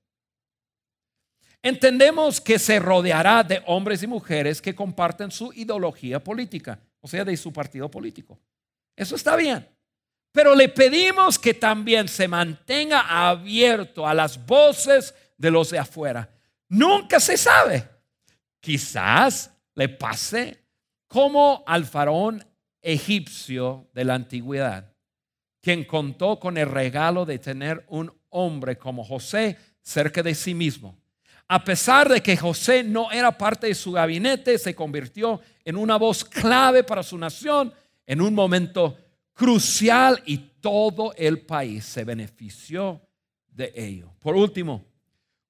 Entendemos 1.63 2.41
que 2.41 2.59
se 2.59 2.79
rodeará 2.79 3.43
de 3.43 3.63
hombres 3.67 4.03
y 4.03 4.07
mujeres 4.07 4.63
que 4.63 4.75
comparten 4.75 5.31
su 5.31 5.53
ideología 5.53 6.23
política, 6.23 6.81
o 7.01 7.09
sea, 7.09 7.25
de 7.25 7.37
su 7.37 7.53
partido 7.53 7.91
político. 7.91 8.39
Eso 8.97 9.17
está 9.17 9.37
bien. 9.37 9.67
Pero 10.33 10.55
le 10.55 10.69
pedimos 10.69 11.39
que 11.39 11.55
también 11.55 12.09
se 12.09 12.29
mantenga 12.29 13.29
abierto 13.29 14.07
a 14.07 14.15
las 14.15 14.45
voces 14.47 15.15
de 15.37 15.51
los 15.51 15.71
de 15.71 15.79
afuera. 15.79 16.31
Nunca 16.69 17.19
se 17.19 17.37
sabe. 17.37 17.89
Quizás 18.61 19.51
le 19.75 19.89
pase 19.89 20.65
como 21.09 21.65
al 21.67 21.85
faraón 21.85 22.47
egipcio 22.81 23.91
de 23.93 24.05
la 24.05 24.15
antigüedad, 24.15 24.95
quien 25.61 25.85
contó 25.85 26.39
con 26.39 26.57
el 26.57 26.71
regalo 26.71 27.27
de 27.27 27.39
tener 27.39 27.85
un 27.89 28.13
hombre 28.29 28.79
como 28.79 29.05
José 29.05 29.59
cerca 29.83 30.23
de 30.23 30.35
sí 30.35 30.55
mismo. 30.55 31.00
A 31.53 31.65
pesar 31.65 32.09
de 32.09 32.23
que 32.23 32.37
José 32.37 32.85
no 32.85 33.11
era 33.11 33.37
parte 33.37 33.67
de 33.67 33.75
su 33.75 33.91
gabinete, 33.91 34.57
se 34.57 34.73
convirtió 34.73 35.41
en 35.65 35.75
una 35.75 35.97
voz 35.97 36.25
clave 36.25 36.85
para 36.85 37.03
su 37.03 37.19
nación 37.19 37.75
en 38.07 38.21
un 38.21 38.35
momento 38.35 38.97
crucial 39.33 40.23
y 40.27 40.39
todo 40.61 41.13
el 41.17 41.41
país 41.41 41.85
se 41.85 42.05
benefició 42.05 43.01
de 43.49 43.73
ello. 43.75 44.15
Por 44.21 44.37
último, 44.37 44.85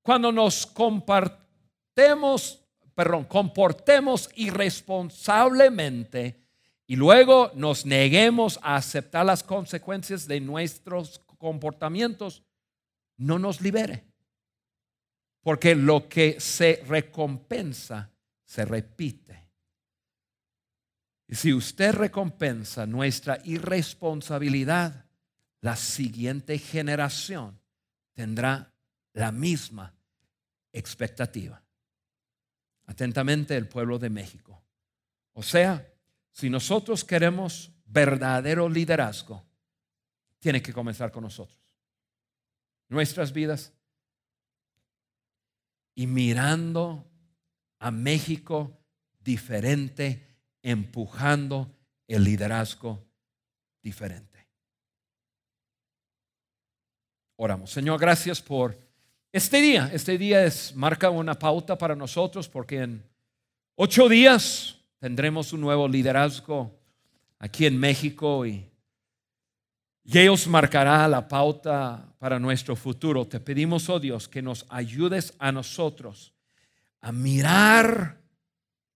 cuando 0.01 0.33
nos 0.33 0.65
compartemos, 0.65 2.65
perdón, 2.95 3.25
comportemos 3.25 4.31
irresponsablemente 4.37 6.41
y 6.87 6.97
luego 6.97 7.51
nos 7.55 7.85
neguemos 7.85 8.59
a 8.63 8.77
aceptar 8.77 9.27
las 9.27 9.43
consecuencias 9.43 10.27
de 10.27 10.41
nuestros 10.41 11.19
comportamientos, 11.37 12.43
no 13.19 13.39
nos 13.39 13.61
libere. 13.61 14.10
Porque 15.43 15.75
lo 15.75 16.09
que 16.09 16.39
se 16.41 16.83
recompensa 16.87 18.11
se 18.45 18.65
repite. 18.65 19.49
Y 21.27 21.35
si 21.37 21.55
usted 21.55 21.95
recompensa 21.95 22.87
nuestra 22.87 23.39
irresponsabilidad, 23.45 25.07
la 25.61 25.77
siguiente 25.77 26.59
generación 26.59 27.61
tendrá 28.15 28.73
la 29.13 29.31
misma 29.31 29.95
expectativa. 30.73 31.63
Atentamente 32.87 33.57
el 33.57 33.69
pueblo 33.69 33.99
de 33.99 34.11
México. 34.11 34.61
O 35.33 35.43
sea, 35.43 35.87
si 36.33 36.51
nosotros 36.51 37.05
queremos 37.05 37.73
verdadero 37.85 38.69
liderazgo, 38.69 39.47
tiene 40.39 40.61
que 40.61 40.73
comenzar 40.73 41.13
con 41.13 41.23
nosotros. 41.23 41.59
Nuestras 42.89 43.33
vidas. 43.33 43.73
Y 45.95 46.07
mirando 46.07 47.05
a 47.79 47.91
México 47.91 48.79
diferente, 49.21 50.27
empujando 50.63 51.75
el 52.07 52.25
liderazgo 52.25 53.05
diferente. 53.83 54.49
Oramos. 57.37 57.71
Señor, 57.71 57.99
gracias 57.99 58.41
por 58.43 58.79
este 59.33 59.61
día. 59.61 59.91
Este 59.93 60.19
día 60.19 60.45
es, 60.45 60.75
marca 60.75 61.11
una 61.11 61.39
pauta 61.39 61.77
para 61.79 61.97
nosotros 61.97 62.49
porque 62.49 62.83
en 62.83 63.03
ocho 63.77 64.09
días 64.09 64.77
tendremos 64.99 65.53
un 65.53 65.63
nuevo 65.63 65.89
liderazgo 65.89 66.79
aquí 67.39 67.67
en 67.67 67.79
México 67.79 68.45
y, 68.45 68.70
y 70.03 70.19
ellos 70.19 70.47
marcará 70.47 71.07
la 71.09 71.29
pauta 71.29 72.15
para 72.19 72.39
nuestro 72.39 72.75
futuro. 72.75 73.27
Te 73.27 73.41
pedimos, 73.41 73.89
oh 73.89 74.01
Dios, 74.01 74.29
que 74.29 74.43
nos 74.43 74.67
ayudes 74.69 75.35
a 75.39 75.53
nosotros 75.53 76.35
a 77.01 77.13
mirar 77.13 78.21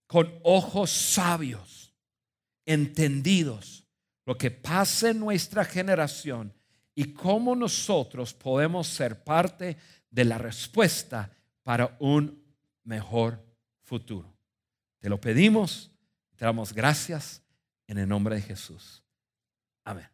con 0.07 0.39
ojos 0.43 0.91
sabios, 0.91 1.95
entendidos, 2.67 3.85
lo 4.27 4.37
que 4.39 4.51
pasa 4.51 5.11
en 5.11 5.21
nuestra 5.21 5.65
generación 5.65 6.53
y 6.95 7.13
cómo 7.13 7.55
nosotros 7.57 8.33
podemos 8.33 8.87
ser 8.87 9.23
parte 9.23 9.77
de 10.11 10.25
la 10.25 10.39
respuesta 10.39 11.31
para 11.63 11.97
un 11.99 12.43
mejor 12.85 13.45
futuro. 13.83 14.35
Te 15.01 15.09
lo 15.09 15.21
pedimos, 15.21 15.91
te 16.37 16.45
damos 16.45 16.73
gracias 16.73 17.43
en 17.87 17.99
el 17.99 18.09
nombre 18.09 18.37
de 18.37 18.43
Jesús. 18.43 19.03
Amén. 19.85 20.14